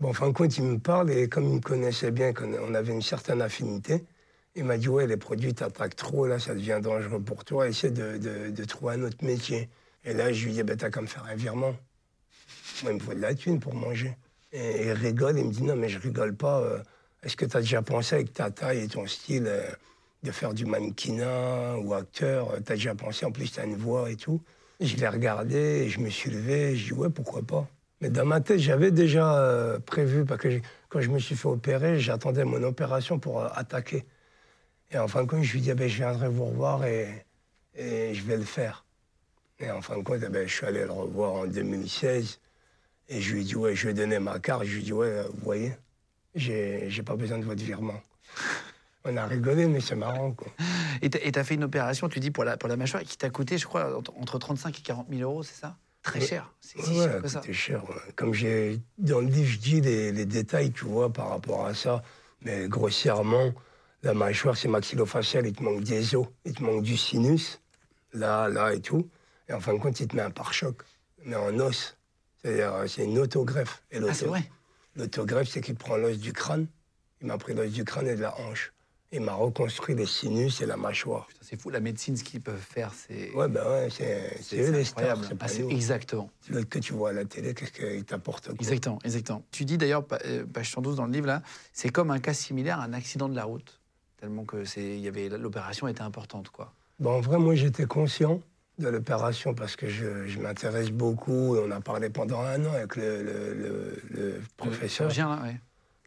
Bon, 0.00 0.08
en 0.08 0.12
fin 0.14 0.26
de 0.28 0.32
compte, 0.32 0.56
il 0.56 0.64
me 0.64 0.78
parle 0.78 1.10
et 1.10 1.28
comme 1.28 1.44
il 1.44 1.54
me 1.56 1.60
connaissait 1.60 2.10
bien, 2.10 2.32
qu'on 2.32 2.52
on 2.54 2.74
avait 2.74 2.92
une 2.92 3.02
certaine 3.02 3.42
affinité, 3.42 4.04
il 4.56 4.64
m'a 4.64 4.78
dit 4.78 4.88
Ouais, 4.88 5.06
les 5.06 5.16
produits 5.18 5.52
t'attaquent 5.54 5.96
trop, 5.96 6.26
là, 6.26 6.38
ça 6.38 6.54
devient 6.54 6.80
dangereux 6.82 7.20
pour 7.20 7.44
toi, 7.44 7.68
essaie 7.68 7.90
de, 7.90 8.16
de- 8.16 8.50
de 8.50 8.64
trouver 8.64 8.94
un 8.94 9.02
autre 9.02 9.22
métier. 9.22 9.68
Et 10.04 10.14
là, 10.14 10.32
je 10.32 10.46
lui 10.46 10.52
dis 10.52 10.62
ben, 10.62 10.76
T'as 10.76 10.88
qu'à 10.90 11.00
me 11.02 11.06
faire 11.06 11.24
un 11.30 11.34
virement. 11.36 11.74
Moi, 12.82 12.92
il 12.92 12.94
me 12.96 13.00
faut 13.00 13.14
de 13.14 13.20
la 13.20 13.34
thune 13.34 13.60
pour 13.60 13.74
manger. 13.74 14.16
Et 14.52 14.86
il 14.86 14.92
rigole, 14.92 15.38
il 15.38 15.46
me 15.46 15.52
dit 15.52 15.62
Non, 15.62 15.76
mais 15.76 15.88
je 15.88 15.98
rigole 15.98 16.34
pas. 16.36 16.60
euh, 16.60 16.82
Est-ce 17.22 17.36
que 17.36 17.44
tu 17.44 17.56
as 17.56 17.60
déjà 17.60 17.82
pensé 17.82 18.16
avec 18.16 18.32
ta 18.32 18.50
taille 18.50 18.80
et 18.84 18.88
ton 18.88 19.06
style 19.06 19.44
euh, 19.46 19.66
de 20.22 20.30
faire 20.30 20.54
du 20.54 20.64
mannequinat 20.66 21.76
ou 21.78 21.94
acteur 21.94 22.52
Tu 22.64 22.72
as 22.72 22.76
déjà 22.76 22.94
pensé, 22.94 23.26
en 23.26 23.32
plus, 23.32 23.50
tu 23.52 23.60
as 23.60 23.64
une 23.64 23.76
voix 23.76 24.10
et 24.10 24.16
tout? 24.16 24.40
Je 24.80 24.96
l'ai 24.96 25.08
regardé, 25.08 25.88
je 25.88 26.00
me 26.00 26.10
suis 26.10 26.30
levé, 26.30 26.72
et 26.72 26.76
je 26.76 26.92
dis 26.92 26.92
Ouais, 26.92 27.10
pourquoi 27.10 27.42
pas? 27.42 27.66
Mais 28.00 28.10
dans 28.10 28.24
ma 28.26 28.40
tête, 28.40 28.58
j'avais 28.58 28.90
déjà 28.90 29.38
euh, 29.38 29.78
prévu, 29.78 30.24
parce 30.24 30.40
que 30.40 30.60
quand 30.88 31.00
je 31.00 31.10
me 31.10 31.18
suis 31.18 31.36
fait 31.36 31.48
opérer, 31.48 31.98
j'attendais 32.00 32.44
mon 32.44 32.62
opération 32.62 33.18
pour 33.18 33.40
euh, 33.40 33.48
attaquer. 33.54 34.04
Et 34.90 34.98
en 34.98 35.08
fin 35.08 35.22
de 35.24 35.28
compte, 35.28 35.42
je 35.42 35.52
lui 35.52 35.60
dis, 35.60 35.70
eh 35.70 35.74
ben, 35.74 35.88
je 35.88 35.96
viendrai 35.96 36.28
vous 36.28 36.44
revoir 36.46 36.84
et 36.84 37.24
je 37.76 38.22
vais 38.22 38.36
le 38.36 38.44
faire. 38.44 38.84
Et 39.60 39.70
en 39.70 39.80
fin 39.80 39.96
de 39.96 40.02
compte, 40.02 40.20
eh 40.24 40.28
ben, 40.28 40.46
je 40.48 40.52
suis 40.52 40.66
allé 40.66 40.80
le 40.84 40.90
revoir 40.90 41.32
en 41.32 41.46
2016. 41.46 42.40
Et 43.08 43.20
je 43.20 43.34
lui 43.34 43.42
ai 43.42 43.44
dit, 43.44 43.56
ouais, 43.56 43.74
je 43.74 43.84
lui 43.84 43.90
ai 43.90 43.94
donné 43.94 44.18
ma 44.18 44.38
carte. 44.38 44.64
Je 44.64 44.72
lui 44.74 44.80
ai 44.80 44.84
dit, 44.84 44.92
ouais, 44.92 45.06
euh, 45.06 45.28
vous 45.28 45.44
voyez, 45.44 45.72
j'ai 46.34 47.02
pas 47.04 47.16
besoin 47.16 47.38
de 47.38 47.44
votre 47.44 47.62
virement. 47.62 48.00
On 49.04 49.16
a 49.16 49.26
rigolé, 49.26 49.66
mais 49.66 49.80
c'est 49.80 49.94
marrant, 49.96 50.32
quoi. 50.32 50.48
Et 51.02 51.10
tu 51.10 51.38
as 51.38 51.44
fait 51.44 51.54
une 51.54 51.64
opération, 51.64 52.08
tu 52.08 52.20
dis, 52.20 52.30
pour 52.30 52.44
la, 52.44 52.56
pour 52.56 52.68
la 52.70 52.76
mâchoire, 52.76 53.02
qui 53.02 53.18
t'a 53.18 53.28
coûté, 53.28 53.58
je 53.58 53.66
crois, 53.66 53.96
entre- 53.96 54.14
entre 54.18 54.38
35 54.38 54.78
et 54.78 54.82
40 54.82 55.08
000 55.10 55.20
euros, 55.30 55.42
c'est 55.42 55.60
ça? 55.60 55.76
Très 56.02 56.20
Ouais. 56.20 56.26
cher. 56.26 56.54
C'est 56.60 56.78
Ouais, 56.78 56.84
si 56.84 56.98
ouais, 56.98 57.04
cher 57.04 57.22
que 57.22 57.28
ça. 57.28 57.40
c'était 57.42 57.52
cher. 57.52 57.82
Comme 58.16 58.32
j'ai 58.32 58.80
dans 58.96 59.20
le 59.20 59.26
livre, 59.26 59.48
je 59.50 59.58
dis 59.58 59.80
les, 59.82 60.10
les 60.10 60.24
détails, 60.24 60.72
tu 60.72 60.86
vois, 60.86 61.12
par 61.12 61.28
rapport 61.28 61.66
à 61.66 61.74
ça. 61.74 62.02
Mais 62.42 62.66
grossièrement, 62.66 63.52
la 64.02 64.14
mâchoire, 64.14 64.56
c'est 64.56 64.68
maxillofacial, 64.68 65.46
il 65.46 65.52
te 65.52 65.62
manque 65.62 65.82
des 65.82 66.14
os, 66.14 66.26
il 66.46 66.54
te 66.54 66.62
manque 66.62 66.82
du 66.82 66.96
sinus, 66.96 67.60
là, 68.14 68.48
là 68.48 68.72
et 68.72 68.80
tout. 68.80 69.06
Et 69.48 69.52
en 69.52 69.60
fin 69.60 69.74
de 69.74 69.78
compte, 69.78 69.98
il 70.00 70.08
te 70.08 70.16
met 70.16 70.22
un 70.22 70.30
pare-choc, 70.30 70.82
mais 71.24 71.36
en 71.36 71.58
os. 71.60 71.96
C'est-à-dire, 72.42 72.74
euh, 72.74 72.86
c'est 72.86 73.04
une 73.04 73.18
autogreffe. 73.18 73.82
Et 73.90 73.98
Ah, 73.98 74.14
c'est 74.14 74.26
vrai 74.26 74.50
L'autogreffe, 74.96 75.48
c'est 75.48 75.60
qu'il 75.60 75.74
prend 75.74 75.96
l'os 75.96 76.18
du 76.18 76.32
crâne. 76.32 76.66
Il 77.20 77.26
m'a 77.26 77.36
pris 77.38 77.54
l'os 77.54 77.70
du 77.70 77.84
crâne 77.84 78.06
et 78.06 78.14
de 78.16 78.20
la 78.22 78.38
hanche. 78.40 78.72
Il 79.12 79.20
m'a 79.20 79.34
reconstruit 79.34 79.94
les 79.94 80.06
sinus 80.06 80.60
et 80.60 80.66
la 80.66 80.76
mâchoire. 80.76 81.26
Putain, 81.28 81.40
C'est 81.42 81.60
fou, 81.60 81.70
la 81.70 81.80
médecine, 81.80 82.16
ce 82.16 82.24
qu'ils 82.24 82.40
peuvent 82.40 82.58
faire, 82.60 82.92
c'est. 82.94 83.30
Ouais, 83.32 83.48
ben 83.48 83.64
ouais, 83.64 83.88
c'est 83.90 84.38
c'est 84.42 84.58
eux 84.60 84.72
les 84.72 84.84
stars, 84.84 85.18
c'est 85.22 85.32
Ah, 85.32 85.36
pas 85.36 85.46
c'est 85.48 85.62
nous. 85.62 85.70
exactement. 85.70 86.30
L'autre 86.48 86.68
que 86.68 86.78
tu 86.80 86.92
vois 86.94 87.10
à 87.10 87.12
la 87.12 87.24
télé, 87.24 87.54
qu'est-ce 87.54 87.70
qu'il 87.72 88.04
t'apporte 88.04 88.46
quoi 88.46 88.54
Exactement, 88.58 88.98
exactement. 89.04 89.44
Tu 89.52 89.64
dis 89.64 89.78
d'ailleurs, 89.78 90.04
euh, 90.24 90.44
page 90.46 90.70
112 90.72 90.96
dans 90.96 91.06
le 91.06 91.12
livre, 91.12 91.26
là, 91.28 91.42
c'est 91.72 91.90
comme 91.90 92.10
un 92.10 92.18
cas 92.18 92.34
similaire 92.34 92.80
à 92.80 92.84
un 92.84 92.92
accident 92.92 93.28
de 93.28 93.36
la 93.36 93.44
route. 93.44 93.80
Tellement 94.16 94.44
que 94.44 94.64
c'est, 94.64 94.82
il 94.96 95.00
y 95.00 95.08
avait, 95.08 95.28
l'opération 95.28 95.86
était 95.86 96.02
importante, 96.02 96.48
quoi. 96.50 96.72
Bon, 96.98 97.12
en 97.12 97.20
vrai, 97.20 97.38
moi, 97.38 97.54
j'étais 97.54 97.86
conscient 97.86 98.40
de 98.78 98.88
l'opération 98.88 99.54
parce 99.54 99.76
que 99.76 99.88
je, 99.88 100.26
je 100.26 100.38
m'intéresse 100.40 100.90
beaucoup. 100.90 101.56
On 101.56 101.70
a 101.70 101.80
parlé 101.80 102.10
pendant 102.10 102.40
un 102.40 102.64
an 102.66 102.72
avec 102.72 102.96
le, 102.96 103.22
le- 103.22 103.54
le- 103.54 104.02
le 104.10 104.42
professeur. 104.56 105.10
chirurgien, 105.10 105.36
là, 105.36 105.42
ouais. 105.42 105.60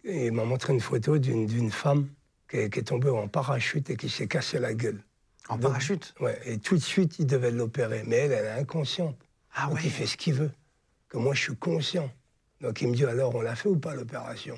Et 0.04 0.28
il 0.28 0.32
m'a 0.34 0.44
montré 0.46 0.74
une 0.74 0.80
photo 0.82 1.18
d'une 1.18 1.72
femme 1.72 2.08
qui 2.50 2.58
est, 2.58 2.70
qui 2.70 2.80
est 2.80 2.84
tombée 2.84 3.10
en 3.10 3.28
parachute 3.28 3.90
et 3.90 3.98
qui 3.98 4.10
s'est 4.10 4.28
cassé 4.28 4.60
la 4.60 4.74
gueule. 4.74 5.02
En 5.50 5.56
Donc, 5.56 5.64
parachute? 5.72 6.14
Ouais, 6.20 6.40
et 6.46 6.58
tout 6.60 6.76
de 6.76 6.82
suite, 6.84 7.20
il 7.20 7.26
devait 7.26 7.52
l'opérer. 7.52 8.04
Mais 8.06 8.18
elle, 8.18 8.32
elle 8.32 8.46
est 8.46 8.60
inconsciente. 8.60 9.18
Ah 9.54 9.68
Donc, 9.68 9.76
ouais. 9.76 9.82
il 9.86 9.92
fait 9.92 10.06
ce 10.06 10.18
qu'il 10.18 10.34
veut. 10.34 10.52
Que 11.10 11.18
moi, 11.18 11.34
je 11.34 11.42
suis 11.42 11.56
conscient. 11.56 12.10
Donc, 12.62 12.82
il 12.82 12.90
me 12.90 12.96
dit 12.96 13.06
alors, 13.06 13.34
on 13.36 13.42
l'a 13.42 13.56
fait 13.56 13.70
ou 13.70 13.78
pas 13.78 13.96
l'opération? 13.96 14.58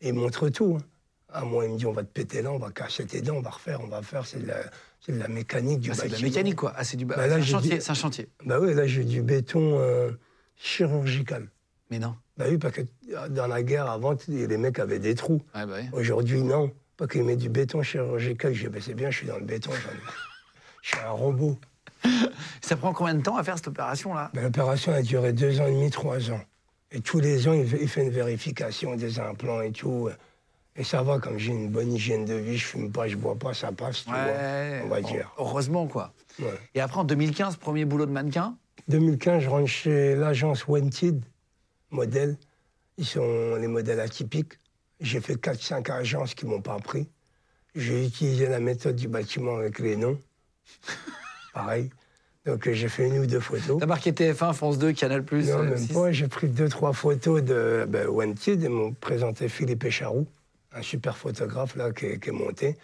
Et 0.00 0.08
il 0.08 0.14
montre 0.14 0.48
tout. 0.48 0.78
hein. 0.80 0.84
À 1.32 1.42
moi, 1.42 1.66
il 1.66 1.72
me 1.72 1.76
dit 1.76 1.84
on 1.86 1.92
va 1.92 2.02
te 2.04 2.08
péter 2.08 2.40
là, 2.40 2.50
on 2.52 2.58
va 2.58 2.70
casser 2.70 3.04
tes 3.04 3.20
dents, 3.20 3.34
on 3.36 3.42
va 3.42 3.50
refaire, 3.50 3.80
on 3.82 3.88
va 3.88 4.00
faire. 4.02 4.24
C'est 4.24 4.40
de, 4.40 4.46
la- 4.46 4.62
c'est 5.00 5.12
de 5.12 5.18
la 5.18 5.28
mécanique 5.28 5.80
du 5.80 5.90
Ah, 5.90 5.94
c'est 5.94 6.08
de 6.08 6.12
la 6.12 6.20
mécanique, 6.20 6.56
quoi. 6.56 6.72
Ah, 6.76 6.84
c'est 6.84 6.96
du 6.96 7.04
Bah, 7.04 7.16
un 7.18 7.42
chantier. 7.42 7.80
C'est 7.80 7.90
un 7.90 7.94
chantier. 7.94 8.28
Bah 8.44 8.58
oui, 8.60 8.74
là, 8.74 8.86
j'ai 8.86 9.04
du 9.04 9.22
béton 9.22 9.78
euh, 9.80 10.10
chirurgical. 10.56 11.48
Mais 11.90 11.98
non. 11.98 12.14
Bah 12.36 12.46
oui, 12.48 12.58
parce 12.58 12.74
que 12.74 12.82
dans 13.30 13.46
la 13.46 13.62
guerre, 13.62 13.90
avant, 13.90 14.14
les 14.28 14.56
mecs 14.56 14.78
avaient 14.78 14.98
des 14.98 15.14
trous. 15.14 15.42
Ouais, 15.54 15.66
bah 15.66 15.74
oui. 15.80 15.88
Aujourd'hui, 15.92 16.42
non. 16.42 16.70
Pas 16.96 17.06
qu'ils 17.06 17.24
mettent 17.24 17.38
du 17.38 17.48
béton 17.48 17.82
chirurgical. 17.82 18.52
Je 18.54 18.64
dis, 18.64 18.68
bah, 18.68 18.78
c'est 18.80 18.94
bien, 18.94 19.10
je 19.10 19.18
suis 19.18 19.26
dans 19.26 19.38
le 19.38 19.44
béton. 19.44 19.70
Je 20.82 20.88
suis 20.88 20.98
un 20.98 21.10
robot. 21.10 21.58
Ça 22.60 22.76
prend 22.76 22.92
combien 22.92 23.14
de 23.14 23.22
temps 23.22 23.36
à 23.36 23.42
faire 23.44 23.56
cette 23.56 23.68
opération-là 23.68 24.30
Ben, 24.34 24.42
L'opération 24.42 24.92
a 24.92 25.02
duré 25.02 25.32
deux 25.32 25.60
ans 25.60 25.66
et 25.66 25.72
demi, 25.72 25.90
trois 25.90 26.30
ans. 26.30 26.40
Et 26.90 27.00
tous 27.00 27.20
les 27.20 27.46
ans, 27.48 27.52
il 27.52 27.88
fait 27.88 28.02
une 28.02 28.10
vérification 28.10 28.96
des 28.96 29.18
implants 29.20 29.60
et 29.60 29.72
tout. 29.72 30.08
Et 30.78 30.84
ça 30.84 31.02
va, 31.02 31.18
comme 31.18 31.38
j'ai 31.38 31.50
une 31.52 31.68
bonne 31.70 31.92
hygiène 31.92 32.24
de 32.24 32.34
vie, 32.34 32.56
je 32.56 32.64
fume 32.64 32.92
pas, 32.92 33.08
je 33.08 33.16
bois 33.16 33.34
pas, 33.34 33.52
ça 33.52 33.72
passe, 33.72 34.04
tu 34.04 34.10
Ouais. 34.12 34.80
vois, 34.80 34.86
on 34.86 34.88
va 34.88 35.00
dire. 35.02 35.34
Heureusement, 35.36 35.88
quoi. 35.88 36.14
Ouais. 36.38 36.46
Et 36.76 36.80
après, 36.80 37.00
en 37.00 37.04
2015, 37.04 37.56
premier 37.56 37.84
boulot 37.84 38.06
de 38.06 38.12
mannequin? 38.12 38.56
2015, 38.86 39.42
je 39.42 39.48
rentre 39.50 39.66
chez 39.66 40.14
l'agence 40.14 40.68
Wanted, 40.68 41.20
modèle. 41.90 42.36
Ils 42.96 43.04
sont 43.06 43.56
les 43.56 43.66
modèles 43.66 43.98
atypiques. 44.00 44.52
J'ai 45.00 45.20
fait 45.20 45.34
4-5 45.34 45.90
agences 45.90 46.34
qui 46.34 46.46
m'ont 46.46 46.60
pas 46.62 46.76
pris. 46.78 47.08
J'ai 47.74 48.06
utilisé 48.06 48.46
la 48.48 48.60
méthode 48.60 48.96
du 48.96 49.08
bâtiment 49.08 49.56
avec 49.56 49.80
les 49.80 49.96
noms. 49.96 50.18
Pareil. 51.54 51.90
Donc 52.46 52.66
euh, 52.66 52.72
j'ai 52.72 52.88
fait 52.88 53.08
une 53.08 53.18
ou 53.18 53.26
deux 53.26 53.40
photos. 53.40 53.78
T'as 53.80 53.86
marqué 53.86 54.12
TF1, 54.12 54.52
France 54.54 54.78
2, 54.78 54.92
Canal+. 54.92 55.24
Non, 55.30 55.38
euh, 55.38 55.62
même 55.64 55.76
6. 55.76 55.92
pas. 55.92 56.12
J'ai 56.12 56.28
pris 56.28 56.48
deux, 56.48 56.68
trois 56.68 56.92
photos 56.92 57.42
de 57.42 57.84
ben, 57.88 58.06
Wanted 58.08 58.62
et 58.62 58.68
m'ont 58.68 58.92
présenté 58.94 59.48
Philippe 59.48 59.84
Écharou, 59.84 60.26
un 60.72 60.82
super 60.82 61.16
photographe 61.16 61.76
là 61.76 61.92
qui 61.92 62.06
est, 62.06 62.20
qui 62.20 62.30
est 62.30 62.32
monté. 62.32 62.76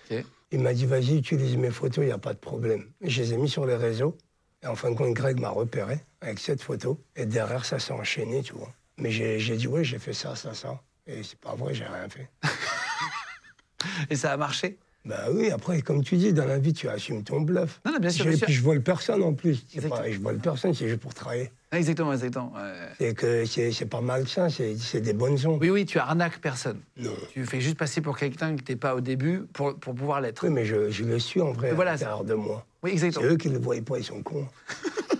Il 0.50 0.60
m'a 0.60 0.72
dit 0.72 0.86
vas-y, 0.86 1.18
utilise 1.18 1.56
mes 1.56 1.70
photos, 1.70 2.04
il 2.04 2.06
n'y 2.06 2.12
a 2.12 2.18
pas 2.18 2.32
de 2.34 2.38
problème. 2.38 2.90
Et 3.00 3.10
je 3.10 3.22
les 3.22 3.34
ai 3.34 3.36
mis 3.36 3.48
sur 3.48 3.66
les 3.66 3.76
réseaux. 3.76 4.16
Et 4.62 4.66
en 4.66 4.74
fin 4.76 4.90
de 4.90 4.96
compte, 4.96 5.12
Greg 5.14 5.38
m'a 5.40 5.50
repéré 5.50 6.00
avec 6.20 6.38
cette 6.38 6.62
photo. 6.62 7.02
Et 7.16 7.26
derrière, 7.26 7.64
ça 7.64 7.78
s'est 7.78 7.92
enchaîné, 7.92 8.42
tu 8.42 8.54
vois. 8.54 8.72
Mais 8.98 9.10
j'ai 9.10 9.38
j'ai 9.38 9.56
dit 9.56 9.68
ouais, 9.68 9.84
j'ai 9.84 9.98
fait 9.98 10.12
ça, 10.14 10.36
ça, 10.36 10.54
ça. 10.54 10.80
Et 11.06 11.22
c'est 11.22 11.38
pas 11.38 11.54
vrai, 11.54 11.74
j'ai 11.74 11.84
rien 11.84 12.08
fait. 12.08 12.30
Et 14.10 14.16
ça 14.16 14.32
a 14.32 14.36
marché? 14.36 14.78
Bah 15.04 15.24
oui, 15.32 15.50
après, 15.50 15.82
comme 15.82 16.02
tu 16.02 16.16
dis, 16.16 16.32
dans 16.32 16.46
la 16.46 16.58
vie, 16.58 16.72
tu 16.72 16.88
assumes 16.88 17.22
ton 17.24 17.42
bluff. 17.42 17.80
Non, 17.84 17.92
non, 17.92 17.98
bien 17.98 18.08
sûr, 18.10 18.24
sûr. 18.32 18.46
Puis 18.46 18.54
je 18.54 18.62
vole 18.62 18.82
personne 18.82 19.22
en 19.22 19.34
plus. 19.34 19.62
C'est 19.68 19.76
Exactement. 19.76 20.02
pas- 20.02 20.10
je 20.10 20.18
vole 20.18 20.38
personne, 20.38 20.72
c'est 20.74 20.88
juste 20.88 21.00
pour 21.00 21.12
travailler. 21.12 21.50
Ah, 21.70 21.78
Exactement, 21.78 22.12
exactement. 22.12 22.52
ouais. 22.54 22.72
C'est 22.98 23.14
que 23.14 23.44
c'est 23.44 23.72
c'est 23.72 23.86
pas 23.86 24.00
mal 24.00 24.26
ça, 24.28 24.48
c'est 24.48 24.76
c'est 24.78 25.00
des 25.00 25.12
bonnes 25.12 25.36
ondes. 25.46 25.58
Oui, 25.60 25.70
oui, 25.70 25.84
tu 25.84 25.98
arnaques 25.98 26.38
personne. 26.40 26.80
Non. 26.96 27.10
Tu 27.32 27.44
fais 27.44 27.60
juste 27.60 27.76
passer 27.76 28.00
pour 28.00 28.16
quelqu'un 28.16 28.54
que 28.56 28.62
t'es 28.62 28.76
pas 28.76 28.94
au 28.94 29.00
début 29.00 29.42
pour, 29.52 29.74
pour 29.78 29.94
pouvoir 29.94 30.20
l'être. 30.20 30.44
Oui, 30.46 30.50
mais 30.52 30.64
je, 30.64 30.88
je 30.90 31.04
le 31.04 31.18
suis 31.18 31.40
en 31.40 31.52
vrai, 31.52 31.72
voilà, 31.72 31.90
à 31.90 31.94
l'intérieur 31.94 32.24
de 32.24 32.34
moi. 32.34 32.64
Oui, 32.82 32.90
C'est 32.96 33.06
exactement. 33.06 33.32
eux 33.32 33.36
qui 33.36 33.48
ne 33.48 33.54
le 33.54 33.60
voient 33.60 33.76
pas, 33.84 33.98
ils 33.98 34.04
sont 34.04 34.22
cons. 34.22 34.46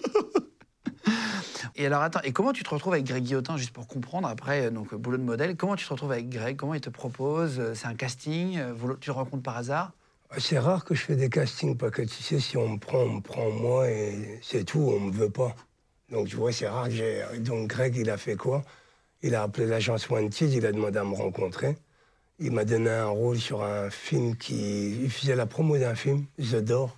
Et 1.77 1.87
alors, 1.87 2.03
attends, 2.03 2.21
et 2.23 2.33
comment 2.33 2.53
tu 2.53 2.63
te 2.63 2.71
retrouves 2.71 2.93
avec 2.93 3.05
Greg 3.05 3.25
Guillotin, 3.25 3.57
juste 3.57 3.73
pour 3.73 3.89
comprendre, 3.89 4.29
après, 4.29 4.67
euh, 4.67 4.71
donc, 4.71 4.93
euh, 4.93 4.97
boulot 4.97 5.17
de 5.17 5.25
modèle, 5.25 5.57
comment 5.57 5.75
tu 5.75 5.85
te 5.85 5.93
retrouves 5.93 6.13
avec 6.13 6.29
Greg? 6.29 6.57
Comment 6.57 6.75
il 6.75 6.81
te 6.81 6.91
propose? 6.91 7.59
Euh, 7.59 7.75
C'est 7.75 7.87
un 7.87 7.95
casting 7.95 8.61
Tu 9.01 9.11
le 9.11 9.13
rencontres 9.13 9.43
par 9.43 9.57
hasard? 9.57 9.93
C'est 10.39 10.59
rare 10.59 10.85
que 10.85 10.95
je 10.95 11.03
fais 11.03 11.17
des 11.17 11.29
castings, 11.29 11.77
parce 11.77 11.93
que 11.93 12.03
tu 12.03 12.23
sais, 12.23 12.39
si 12.39 12.57
on 12.57 12.69
me 12.69 12.79
prend, 12.79 12.99
on 12.99 13.15
me 13.15 13.21
prend 13.21 13.51
moi, 13.51 13.91
et 13.91 14.41
c'est 14.43 14.65
tout, 14.65 14.81
on 14.81 15.01
me 15.01 15.13
veut 15.13 15.31
pas. 15.31 15.55
Donc 16.11 16.29
tu 16.29 16.37
vois, 16.37 16.53
c'est 16.53 16.69
rare 16.69 16.85
que 16.85 16.95
j'ai... 16.95 17.25
Donc 17.41 17.69
Greg, 17.69 17.97
il 17.97 18.11
a 18.11 18.17
fait 18.17 18.37
quoi? 18.37 18.63
Il 19.23 19.35
a 19.35 19.43
appelé 19.43 19.67
l'agence 19.67 20.09
Wanted, 20.09 20.53
il 20.53 20.67
a 20.67 20.73
demandé 20.73 20.99
à 20.99 21.05
me 21.05 21.15
rencontrer. 21.15 21.77
Il 22.39 22.53
m'a 22.53 22.65
donné 22.65 22.91
un 22.91 23.07
rôle 23.07 23.39
sur 23.39 23.63
un 23.63 23.91
film 23.91 24.37
qui... 24.37 25.03
Il 25.03 25.11
faisait 25.11 25.37
la 25.37 25.47
promo 25.47 25.79
d'un 25.79 25.95
film, 25.95 26.27
The 26.39 26.57
Door. 26.57 26.97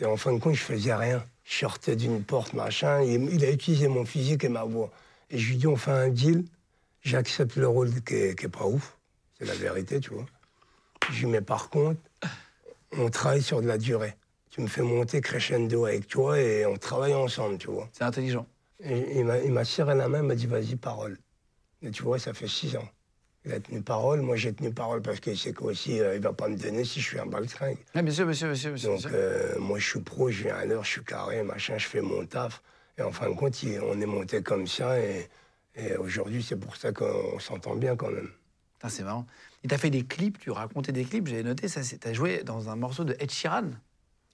Et 0.00 0.04
en 0.04 0.16
fin 0.16 0.32
de 0.32 0.38
compte, 0.38 0.54
je 0.54 0.62
faisais 0.62 0.94
rien. 0.94 1.24
Je 1.48 1.56
sortais 1.56 1.96
d'une 1.96 2.22
porte, 2.22 2.52
machin. 2.52 3.00
Il, 3.02 3.32
il 3.32 3.42
a 3.44 3.50
utilisé 3.50 3.88
mon 3.88 4.04
physique 4.04 4.44
et 4.44 4.50
ma 4.50 4.64
voix. 4.64 4.90
Et 5.30 5.38
je 5.38 5.48
lui 5.48 5.56
dis, 5.56 5.66
on 5.66 5.76
fait 5.76 5.90
un 5.90 6.08
deal. 6.10 6.44
J'accepte 7.00 7.56
le 7.56 7.66
rôle 7.66 7.90
qui 8.02 8.14
est, 8.14 8.38
qui 8.38 8.44
est 8.46 8.50
pas 8.50 8.66
ouf. 8.66 8.98
C'est 9.38 9.46
la 9.46 9.54
vérité, 9.54 9.98
tu 9.98 10.10
vois. 10.10 10.26
Je 11.08 11.12
lui 11.12 11.18
dis, 11.20 11.26
mais 11.26 11.40
par 11.40 11.70
contre, 11.70 12.00
on 12.92 13.08
travaille 13.08 13.42
sur 13.42 13.62
de 13.62 13.66
la 13.66 13.78
durée. 13.78 14.14
Tu 14.50 14.60
me 14.60 14.66
fais 14.66 14.82
monter 14.82 15.22
crescendo 15.22 15.86
avec 15.86 16.06
toi 16.06 16.38
et 16.38 16.66
on 16.66 16.76
travaille 16.76 17.14
ensemble, 17.14 17.56
tu 17.56 17.68
vois. 17.68 17.88
C'est 17.92 18.04
intelligent. 18.04 18.46
Et 18.80 19.18
il 19.18 19.24
m'a- 19.24 19.38
il 19.38 19.52
m'a 19.52 19.64
serré 19.64 19.94
la 19.94 20.08
main, 20.08 20.18
il 20.18 20.24
m'a 20.26 20.34
dit, 20.34 20.46
vas-y, 20.46 20.76
parole. 20.76 21.16
Et 21.80 21.90
tu 21.90 22.02
vois, 22.02 22.18
ça 22.18 22.34
fait 22.34 22.48
six 22.48 22.76
ans. 22.76 22.88
Il 23.48 23.54
a 23.54 23.60
tenu 23.60 23.80
parole, 23.82 24.20
moi 24.20 24.36
j'ai 24.36 24.52
tenu 24.52 24.72
parole 24.72 25.00
parce 25.02 25.20
qu'il 25.20 25.36
sait 25.38 25.52
qu'aussi, 25.54 26.00
euh, 26.00 26.14
il 26.16 26.20
va 26.22 26.32
pas 26.34 26.48
me 26.48 26.56
donner 26.56 26.84
si 26.84 27.00
je 27.00 27.06
suis 27.06 27.18
un 27.18 27.26
baltringue. 27.26 27.78
Ah, 27.94 28.02
bien 28.02 28.12
sûr, 28.12 28.26
bien 28.26 28.34
sûr, 28.34 28.48
bien 28.48 28.56
sûr. 28.56 28.70
bien 28.72 28.78
sûr, 28.78 29.10
Donc, 29.10 29.12
euh, 29.12 29.58
moi, 29.58 29.78
je 29.78 29.88
suis 29.88 30.00
pro, 30.00 30.30
je 30.30 30.42
viens 30.44 30.56
à 30.56 30.64
l'heure, 30.66 30.84
je 30.84 30.90
suis 30.90 31.04
carré, 31.04 31.42
machin, 31.42 31.78
je 31.78 31.86
fais 31.86 32.02
mon 32.02 32.26
taf. 32.26 32.62
Et 32.98 33.02
en 33.02 33.10
fin 33.10 33.28
de 33.30 33.34
compte, 33.34 33.62
il- 33.62 33.80
on 33.80 34.00
est 34.00 34.06
monté 34.06 34.42
comme 34.42 34.66
ça. 34.66 35.00
Et, 35.00 35.28
et 35.74 35.96
aujourd'hui, 35.96 36.42
c'est 36.42 36.56
pour 36.56 36.76
ça 36.76 36.92
qu'on 36.92 37.38
s'entend 37.40 37.74
bien 37.76 37.96
quand 37.96 38.10
même. 38.10 38.30
Putain, 38.74 38.88
c'est 38.90 39.02
marrant. 39.02 39.26
Et 39.64 39.68
t'as 39.68 39.78
fait 39.78 39.90
des 39.90 40.04
clips, 40.06 40.38
tu 40.38 40.50
racontais 40.50 40.92
des 40.92 41.04
clips, 41.04 41.26
j'avais 41.26 41.42
noté, 41.42 41.68
ça, 41.68 41.82
c'est- 41.82 41.98
t'as 41.98 42.12
joué 42.12 42.44
dans 42.44 42.68
un 42.68 42.76
morceau 42.76 43.04
de 43.04 43.16
Ed 43.18 43.30
Sheeran. 43.30 43.70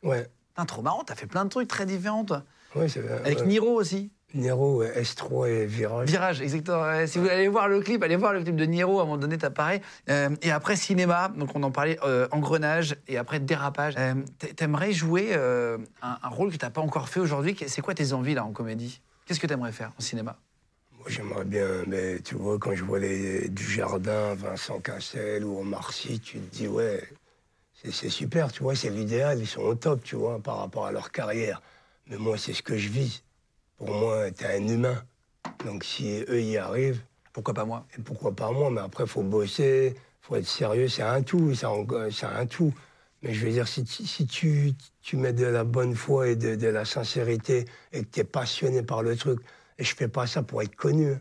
Ouais, 0.03 0.29
Putain, 0.49 0.67
trop 0.67 0.83
marrant, 0.83 1.05
t'as 1.05 1.15
fait 1.15 1.27
plein 1.27 1.45
de 1.45 1.51
trucs 1.51 1.69
très 1.69 1.87
différents, 1.87 2.25
toi. 2.25 2.45
ouais 2.75 2.89
c'est 2.89 3.01
vrai. 3.01 3.19
Avec 3.25 3.41
ouais. 3.41 3.47
Niro 3.47 3.71
aussi. 3.81 4.13
Nero, 4.35 4.79
ouais, 4.79 4.93
S3 5.03 5.49
et 5.49 5.67
Virage. 5.67 6.09
Virage, 6.11 6.41
exactement. 6.43 7.07
Si 7.07 7.19
vous 7.19 7.29
allez 7.29 7.49
voir 7.49 7.69
le 7.69 7.81
clip, 7.81 8.03
allez 8.03 8.17
voir 8.17 8.33
le 8.33 8.43
clip 8.43 8.57
de 8.57 8.65
Niro, 8.65 8.99
à 8.99 9.03
un 9.03 9.05
moment 9.07 9.17
donné, 9.17 9.39
t'apparais. 9.39 9.81
Euh, 10.11 10.31
et 10.43 10.51
après, 10.51 10.77
cinéma, 10.77 11.29
donc 11.37 11.51
on 11.55 11.63
en 11.63 11.71
parlait, 11.71 11.99
euh, 12.05 12.27
engrenage, 12.33 12.97
et 13.07 13.17
après, 13.17 13.39
dérapage. 13.41 13.95
Euh, 13.97 14.15
t'a- 14.39 14.49
T'aimerais 14.49 14.93
jouer 14.93 15.29
euh, 15.33 15.79
un, 16.03 16.19
un 16.23 16.29
rôle 16.29 16.51
que 16.53 16.57
t'as 16.57 16.71
pas 16.71 16.81
encore 16.81 17.09
fait 17.09 17.21
aujourd'hui? 17.21 17.57
C'est 17.67 17.81
quoi 17.81 17.95
tes 17.95 18.13
envies, 18.13 18.35
là, 18.35 18.45
en 18.45 18.53
comédie? 18.53 19.01
Qu'est-ce 19.27 19.41
que 19.41 19.47
t'aimerais 19.47 19.73
faire 19.73 19.93
en 19.99 20.03
cinéma? 20.03 20.37
Moi, 20.99 21.07
j'aimerais 21.09 21.45
bien, 21.45 21.69
mais 21.87 22.21
tu 22.21 22.35
vois, 22.35 22.59
quand 22.59 22.75
je 22.75 22.83
vois 22.83 22.99
les 22.99 23.49
du 23.49 23.65
Jardin, 23.65 24.35
Vincent 24.35 24.81
Cassel 24.81 25.45
ou 25.45 25.59
Omar 25.61 25.93
Sy, 25.93 26.19
tu 26.19 26.39
te 26.41 26.57
dis, 26.57 26.67
ouais, 26.67 27.03
c'est- 27.83 28.09
super, 28.09 28.51
tu 28.51 28.63
vois, 28.63 28.75
c'est 28.75 28.91
l'idéal, 28.91 29.39
ils 29.39 29.47
sont 29.47 29.61
au 29.63 29.75
top, 29.75 30.03
tu 30.03 30.17
vois, 30.17 30.41
par 30.41 30.59
rapport 30.59 30.87
à 30.87 30.93
leur 30.93 31.13
carrière. 31.13 31.63
Mais 32.09 32.17
moi, 32.17 32.37
c'est 32.39 32.53
ce 32.53 32.63
que 32.63 32.77
je 32.77 32.89
vise. 32.89 33.23
Pour 33.77 33.91
moi, 33.95 34.31
t'es 34.31 34.47
un 34.47 34.67
humain. 34.69 35.03
Donc, 35.65 35.85
si 35.85 36.25
eux 36.29 36.43
y 36.43 36.57
arrivent, 36.57 37.03
Pourquoi 37.33 37.55
pas 37.55 37.65
moi 37.65 37.87
et 37.99 38.03
pourquoi 38.03 38.35
pas 38.37 38.53
moi, 38.53 38.71
mais 38.71 38.81
après, 38.81 39.07
faut 39.07 39.23
bosser, 39.25 39.95
faut 40.23 40.37
être 40.37 40.47
sérieux, 40.47 40.89
c'est 40.89 41.03
un 41.03 41.23
tout, 41.23 41.55
c'est 41.55 41.67
un, 41.67 42.47
tout. 42.47 42.73
Mais 43.23 43.35
je 43.35 43.45
veux 43.47 43.53
dire, 43.53 43.67
si, 43.69 43.85
tu- 43.85 44.05
si 44.07 44.27
tu, 44.27 44.73
tu 45.03 45.17
mets 45.17 45.33
de 45.33 45.47
la 45.47 45.65
bonne 45.65 45.95
foi 45.97 46.29
et 46.29 46.37
de, 46.37 46.55
de 46.57 46.69
la 46.69 46.85
sincérité 46.85 47.65
et 47.93 48.05
que 48.05 48.11
tu 48.11 48.21
es 48.21 48.25
passionné 48.25 48.83
par 48.83 49.03
le 49.03 49.17
truc, 49.17 49.41
et 49.79 49.85
je 49.85 49.95
fais 49.97 50.09
pas 50.09 50.27
ça 50.29 50.43
pour 50.45 50.63
être 50.63 50.77
connu, 50.77 51.17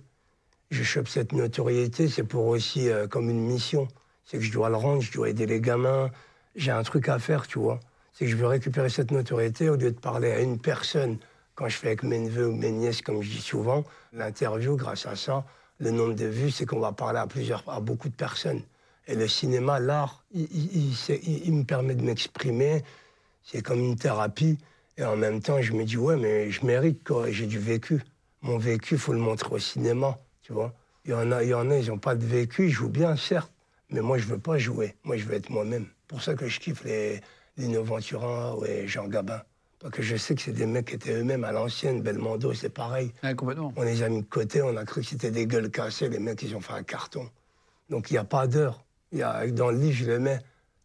je 0.72 0.84
chope 0.84 1.08
cette 1.08 1.34
notoriété, 1.34 2.08
c'est 2.08 2.24
pour 2.24 2.48
aussi 2.48 2.90
euh, 2.90 3.08
comme 3.08 3.30
une 3.30 3.42
mission. 3.46 3.88
C'est 4.26 4.38
que 4.38 4.44
je 4.44 4.52
dois 4.52 4.70
le 4.70 4.76
rendre, 4.76 5.02
je 5.02 5.12
dois 5.12 5.30
aider 5.30 5.46
les 5.46 5.62
gamins, 5.62 6.12
j'ai 6.56 6.72
un 6.72 6.84
truc 6.84 7.10
à 7.10 7.20
faire, 7.20 7.48
tu 7.48 7.60
vois. 7.60 7.80
C'est 8.14 8.26
que 8.26 8.32
je 8.32 8.38
veux 8.38 8.48
récupérer 8.48 8.90
cette 8.90 9.12
notoriété 9.12 9.70
au 9.70 9.76
lieu 9.76 9.92
de 9.92 10.00
parler 10.00 10.32
à 10.32 10.40
une 10.42 10.60
personne. 10.60 11.18
Quand 11.56 11.70
je 11.70 11.78
fais 11.78 11.88
avec 11.88 12.04
mes 12.04 12.20
neveux 12.20 12.48
ou 12.48 12.56
mes 12.56 12.72
nièces, 12.72 13.02
comme 13.02 13.22
je 13.22 13.30
dis 13.30 13.42
souvent, 13.42 13.84
l'interview, 14.12 14.76
grâce 14.76 15.06
à 15.06 15.16
ça, 15.16 15.46
le 15.80 15.92
nombre 15.92 16.14
de 16.14 16.26
vues, 16.26 16.52
c'est 16.52 16.66
qu'on 16.66 16.80
va 16.80 16.92
parler 16.92 17.20
à 17.20 17.28
plusieurs, 17.28 17.64
à 17.70 17.80
beaucoup 17.80 18.10
de 18.10 18.16
personnes. 18.16 18.62
Et 19.08 19.16
le 19.16 19.28
cinéma, 19.28 19.80
l'art, 19.80 20.24
il, 20.34 20.96
c'est- 20.96 21.22
me 21.48 21.64
permet 21.64 21.96
de 21.96 22.02
m'exprimer. 22.04 22.84
C'est 23.44 23.62
comme 23.62 23.80
une 23.80 23.96
thérapie. 23.98 24.58
Et 24.98 25.04
en 25.04 25.18
même 25.18 25.42
temps, 25.42 25.62
je 25.62 25.74
me 25.74 25.84
dis, 25.84 25.98
ouais, 25.98 26.16
mais 26.16 26.50
je 26.52 26.66
mérite, 26.66 27.04
quoi. 27.04 27.30
J'ai 27.32 27.48
du 27.48 27.60
vécu. 27.60 28.02
Mon 28.42 28.58
vécu, 28.58 28.96
il 28.96 29.00
faut 29.00 29.14
le 29.14 29.20
montrer 29.20 29.54
au 29.56 29.60
cinéma, 29.60 30.18
tu 30.42 30.54
vois. 30.54 30.74
Il 31.06 31.12
y 31.12 31.14
en 31.14 31.32
a, 31.32 31.44
ils 31.44 31.88
n'ont 31.90 31.98
pas 31.98 32.16
de 32.16 32.26
vécu, 32.26 32.68
ils 32.68 32.72
jouent 32.72 32.90
bien, 32.90 33.16
certes. 33.18 33.52
Mais 33.90 34.02
moi, 34.02 34.18
je 34.18 34.26
veux 34.26 34.40
pas 34.40 34.58
jouer. 34.58 34.96
Moi, 35.04 35.18
je 35.18 35.26
veux 35.26 35.34
être 35.36 35.50
moi-même. 35.50 35.88
pour 36.08 36.22
ça 36.22 36.36
que 36.36 36.48
je 36.48 36.60
kiffe 36.60 36.84
les, 36.86 37.22
les 37.58 37.68
Noventura 37.68 38.56
et 38.68 38.88
Jean 38.88 39.08
Gabin. 39.08 39.42
Parce 39.84 39.94
que 39.96 40.02
je 40.02 40.16
sais 40.16 40.34
que 40.34 40.42
c'est 40.42 40.54
des 40.54 40.66
mecs 40.66 40.88
qui 40.88 40.96
étaient 40.96 41.12
eux-mêmes 41.14 41.44
à 41.44 41.52
l'ancienne. 41.52 42.02
Belmondo, 42.02 42.54
c'est 42.54 42.70
pareil. 42.70 43.12
Ouais, 43.22 43.36
complètement. 43.36 43.74
On 43.76 43.84
les 43.84 44.02
a 44.02 44.08
mis 44.08 44.22
de 44.22 44.28
côté, 44.28 44.62
on 44.62 44.76
a 44.78 44.86
cru 44.86 45.02
que 45.02 45.08
c'était 45.08 45.30
des 45.30 45.46
gueules 45.46 45.70
cassées. 45.70 46.08
Les 46.08 46.20
mecs, 46.20 46.42
ils 46.42 46.56
ont 46.56 46.62
fait 46.62 46.72
un 46.72 46.84
carton. 46.84 47.30
Donc, 47.90 48.10
il 48.10 48.14
n'y 48.14 48.18
a 48.18 48.24
pas 48.24 48.48
d'heure. 48.48 48.86
Dans 49.12 49.70
le 49.70 49.78
livre, 49.78 49.94
je 49.98 50.06
le 50.06 50.20
mets, 50.20 50.40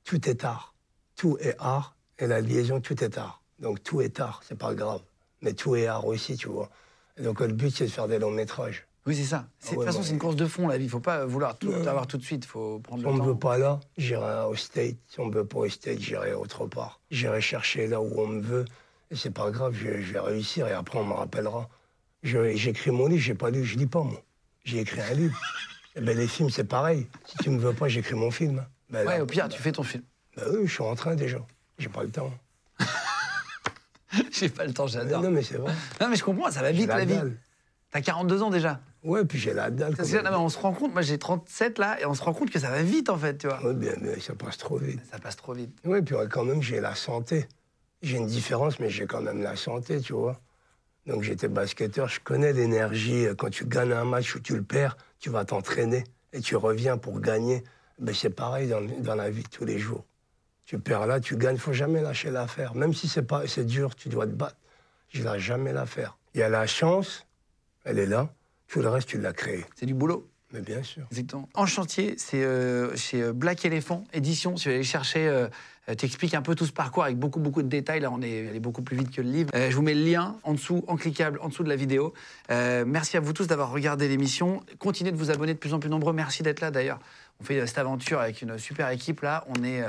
tout 0.05 0.29
est 0.29 0.43
art. 0.45 0.75
Tout 1.14 1.39
est 1.41 1.55
art. 1.61 1.95
Et 2.18 2.27
la 2.27 2.41
liaison, 2.41 2.81
tout 2.81 3.03
est 3.05 3.16
art. 3.18 3.41
Donc, 3.61 3.83
tout 3.85 4.01
est 4.01 4.18
art, 4.18 4.43
c'est 4.45 4.59
pas 4.59 4.75
grave. 4.75 5.01
Mais 5.43 5.53
tout 5.53 5.77
est 5.77 5.87
art 5.87 6.05
aussi, 6.05 6.37
tu 6.37 6.49
vois. 6.49 6.68
Et 7.16 7.23
donc, 7.23 7.39
le 7.41 7.53
but, 7.53 7.70
c'est 7.75 7.85
de 7.87 7.91
faire 7.91 8.09
des 8.09 8.18
longs 8.18 8.33
métrages. 8.33 8.85
Oui, 9.07 9.14
c'est 9.14 9.23
ça. 9.23 9.47
C'est- 9.61 9.75
de 9.75 9.79
ouais, 9.79 9.85
toute 9.85 9.87
façon, 9.87 9.99
ouais. 10.01 10.05
c'est 10.07 10.12
une 10.12 10.18
course 10.18 10.35
de 10.37 10.47
fond, 10.47 10.66
la 10.66 10.77
vie. 10.77 10.85
Il 10.85 10.91
faut 10.91 10.99
pas 11.01 11.25
vouloir 11.25 11.57
tout 11.57 11.68
Ouais. 11.68 11.87
avoir 11.87 12.09
tout 12.09 12.18
de 12.18 12.25
suite. 12.25 12.45
Faut 12.45 12.81
prendre 12.81 13.03
Si 13.03 13.07
le 13.09 13.12
on 13.14 13.16
ne 13.16 13.23
veut 13.29 13.39
pas 13.39 13.57
là, 13.59 13.79
j'irai 13.97 14.45
au 14.49 14.57
State. 14.57 14.97
Si 15.07 15.20
on 15.20 15.27
ne 15.29 15.33
veut 15.35 15.47
pas 15.47 15.61
au 15.61 15.68
State, 15.68 16.01
j'irai 16.01 16.35
autre 16.35 16.66
part. 16.66 17.01
J'irai 17.12 17.41
chercher 17.41 17.87
là 17.87 18.01
où 18.03 18.12
on 18.20 18.27
me 18.27 18.41
veut. 18.43 18.64
C'est 19.13 19.31
pas 19.33 19.51
grave, 19.51 19.75
je, 19.75 20.03
je 20.03 20.13
vais 20.13 20.21
réussir 20.21 20.67
et 20.67 20.73
après 20.73 20.99
on 20.99 21.05
me 21.05 21.15
rappellera. 21.15 21.69
J'écris 22.23 22.91
mon 22.91 23.07
livre, 23.07 23.23
j'ai 23.23 23.35
pas 23.35 23.51
lu, 23.51 23.65
je 23.65 23.79
lis 23.79 23.87
pas 23.87 24.03
moi. 24.03 24.23
J'ai 24.65 24.81
écrit 24.81 25.01
un 25.01 25.15
livre. 25.15 25.41
et 25.97 26.01
ben 26.01 26.17
les 26.17 26.27
films, 26.29 26.51
c'est 26.51 26.65
pareil. 26.65 27.07
Si 27.25 27.37
tu 27.39 27.51
me 27.51 27.59
veux 27.59 27.73
pas, 27.73 27.89
j'écris 27.89 28.15
mon 28.17 28.31
film. 28.31 28.65
Ben 28.91 29.07
Ouais, 29.07 29.17
là, 29.19 29.23
au 29.23 29.27
pire, 29.27 29.49
tu 29.49 29.61
fais 29.61 29.73
ton 29.73 29.83
film. 29.83 30.03
ben 30.37 30.45
oui, 30.53 30.67
je 30.67 30.73
suis 30.73 30.83
en 30.83 30.95
train 30.95 31.15
déjà. 31.15 31.39
J'ai 31.79 31.89
pas 31.89 32.03
le 32.03 32.11
temps. 32.11 32.33
J'ai 34.33 34.49
pas 34.49 34.65
le 34.65 34.73
temps, 34.73 34.87
j'adore. 34.87 35.23
Non, 35.23 35.31
mais 35.31 35.43
c'est 35.43 35.59
vrai. 35.59 35.73
Non, 36.01 36.09
mais 36.09 36.17
je 36.17 36.25
comprends, 36.25 36.51
ça 36.51 36.63
va 36.63 36.73
vite 36.73 36.89
la 36.89 37.05
vie. 37.05 37.15
dalle. 37.15 37.37
T'as 37.91 38.01
42 38.01 38.43
ans 38.43 38.51
déjà. 38.51 38.81
Ouais, 39.03 39.25
puis 39.25 39.39
j'ai 39.39 39.53
la 39.55 39.71
dalle. 39.71 39.95
Parce 39.97 40.11
quand 40.11 40.17
que, 40.19 40.23
non, 40.23 40.31
même. 40.31 40.33
mais 40.33 40.45
on 40.45 40.49
se 40.49 40.59
rend 40.59 40.73
compte, 40.73 40.93
moi 40.93 41.03
j'ai 41.03 41.19
37 41.19 41.79
là, 41.79 42.01
et 42.01 42.07
on 42.07 42.15
se 42.15 42.23
rend 42.23 42.33
compte 42.33 42.51
que 42.51 42.59
ça 42.59 42.71
va 42.71 42.83
vite 42.83 43.11
en 43.11 43.17
fait, 43.19 43.37
tu 43.39 43.47
vois. 43.49 43.63
Ouais, 43.65 43.75
bien, 43.75 43.93
mais 44.01 44.19
ça 44.21 44.35
passe 44.35 44.57
trop 44.59 44.79
vite. 44.79 45.01
Ça 45.11 45.19
passe 45.19 45.37
trop 45.37 45.53
vite. 45.53 45.71
Oui, 45.85 46.01
puis 46.03 46.15
ouais, 46.15 46.27
quand 46.29 46.45
même, 46.45 46.63
j'ai 46.63 46.81
la 46.81 46.95
santé. 46.95 47.47
J'ai 48.03 48.17
une 48.17 48.27
différence, 48.27 48.79
mais 48.79 48.91
j'ai 48.91 49.07
quand 49.07 49.23
même 49.23 49.43
la 49.43 49.57
santé, 49.57 50.01
tu 50.01 50.13
vois. 50.13 50.41
Donc 51.07 51.23
j'étais 51.23 51.49
basketteur, 51.49 52.09
je 52.09 52.21
connais 52.21 52.53
l'énergie. 52.53 53.27
Quand 53.37 53.51
tu 53.51 53.65
gagnes 53.65 53.93
un 53.93 54.05
match 54.05 54.35
ou 54.35 54.41
tu 54.41 54.55
le 54.55 54.63
perds, 54.63 54.97
tu 55.19 55.31
vas 55.31 55.45
t'entraîner 55.45 56.05
et 56.33 56.41
tu 56.41 56.55
reviens 56.55 56.99
pour 56.99 57.21
gagner. 57.21 57.65
Ben, 57.99 58.15
c'est 58.15 58.31
pareil 58.31 58.69
dans, 58.69 58.83
dans 58.83 59.15
la 59.15 59.31
vie 59.31 59.43
de 59.43 59.49
tous 59.49 59.65
les 59.65 59.79
jours. 59.79 60.05
Tu 60.65 60.79
perds 60.79 61.07
là, 61.07 61.19
tu 61.19 61.37
gagnes, 61.37 61.57
il 61.57 61.61
faut 61.61 61.73
jamais 61.73 62.03
lâcher 62.03 62.31
l'affaire. 62.31 62.75
Même 62.75 62.93
si 62.93 63.09
c'est 63.09 63.23
pas, 63.23 63.47
c'est 63.47 63.65
dur, 63.65 63.97
tu 63.97 64.11
dois 64.11 64.27
te 64.27 64.33
battre. 64.33 64.59
Je 65.09 65.23
lâche 65.23 65.41
jamais 65.41 65.73
l'affaire. 65.73 66.19
Il 66.35 66.41
y 66.41 66.43
a 66.43 66.51
la 66.51 66.67
chance, 66.67 67.27
elle 67.85 67.99
est 67.99 68.07
là. 68.07 68.33
Tout 68.69 68.83
le 68.83 68.89
reste, 68.91 69.09
tu 69.09 69.19
l'as 69.19 69.33
créé. 69.33 69.65
C'est 69.77 69.87
du 69.87 69.95
boulot. 69.95 70.29
Mais 70.53 70.61
bien 70.61 70.83
sûr. 70.83 71.07
Exactement. 71.11 71.49
En 71.55 71.67
chantier, 71.67 72.15
c'est 72.19 72.43
euh, 72.43 72.95
chez 72.97 73.23
euh, 73.23 73.33
Black 73.33 73.65
Elephant 73.65 74.05
Édition. 74.13 74.57
Si 74.57 74.69
vous 74.69 74.75
allez 74.75 74.85
chercher, 74.85 75.27
euh, 75.27 75.49
euh, 75.89 75.95
t'expliques 75.95 76.34
un 76.34 76.43
peu 76.43 76.55
tout 76.55 76.66
ce 76.66 76.72
parcours 76.72 77.05
avec 77.05 77.16
beaucoup, 77.16 77.41
beaucoup 77.41 77.62
de 77.62 77.68
détails. 77.68 78.01
Là, 78.01 78.11
on 78.12 78.22
est 78.22 78.49
allé 78.49 78.61
beaucoup 78.61 78.82
plus 78.82 78.97
vite 78.97 79.11
que 79.11 79.20
le 79.20 79.30
livre. 79.30 79.51
Euh, 79.55 79.70
je 79.70 79.76
vous 79.76 79.82
mets 79.82 79.95
le 79.95 80.05
lien 80.05 80.36
en 80.43 80.55
dessous, 80.55 80.84
en 80.86 80.97
cliquable, 80.97 81.39
en 81.43 81.49
dessous 81.49 81.64
de 81.64 81.68
la 81.68 81.76
vidéo. 81.76 82.14
Euh, 82.51 82.84
merci 82.86 83.16
à 83.16 83.20
vous 83.20 83.32
tous 83.32 83.47
d'avoir 83.47 83.70
regardé 83.70 84.09
l'émission. 84.09 84.62
Continuez 84.78 85.12
de 85.12 85.16
vous 85.16 85.30
abonner 85.30 85.55
de 85.55 85.59
plus 85.59 85.74
en 85.74 85.78
plus 85.78 85.91
nombreux. 85.91 86.12
Merci 86.12 86.43
d'être 86.43 86.61
là 86.61 86.70
d'ailleurs. 86.70 86.99
On 87.41 87.45
fait 87.45 87.64
cette 87.66 87.78
aventure 87.78 88.20
avec 88.20 88.43
une 88.43 88.59
super 88.59 88.91
équipe 88.91 89.20
là. 89.20 89.45
On 89.49 89.62
est 89.62 89.84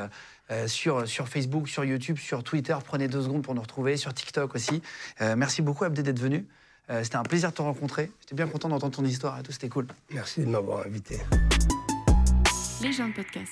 euh, 0.51 0.67
sur, 0.67 1.07
sur 1.07 1.27
Facebook, 1.27 1.69
sur 1.69 1.85
YouTube, 1.85 2.17
sur 2.17 2.43
Twitter. 2.43 2.75
Prenez 2.83 3.07
deux 3.07 3.21
secondes 3.21 3.43
pour 3.43 3.53
nous 3.53 3.61
retrouver. 3.61 3.97
Sur 3.97 4.13
TikTok 4.13 4.55
aussi. 4.55 4.81
Euh, 5.21 5.35
merci 5.35 5.61
beaucoup, 5.61 5.83
Abdé, 5.83 6.01
d'être 6.01 6.19
venu. 6.19 6.45
Euh, 6.89 7.03
C'était 7.03 7.17
un 7.17 7.23
plaisir 7.23 7.51
de 7.51 7.55
te 7.55 7.61
rencontrer. 7.61 8.11
J'étais 8.21 8.35
bien 8.35 8.47
content 8.47 8.67
d'entendre 8.67 8.95
ton 8.95 9.05
histoire 9.05 9.39
et 9.39 9.43
tout. 9.43 9.51
C'était 9.51 9.69
cool. 9.69 9.85
Merci 10.11 10.41
de 10.41 10.47
m'avoir 10.47 10.87
invité. 10.87 11.19
Légende 12.81 13.13
podcast. 13.13 13.51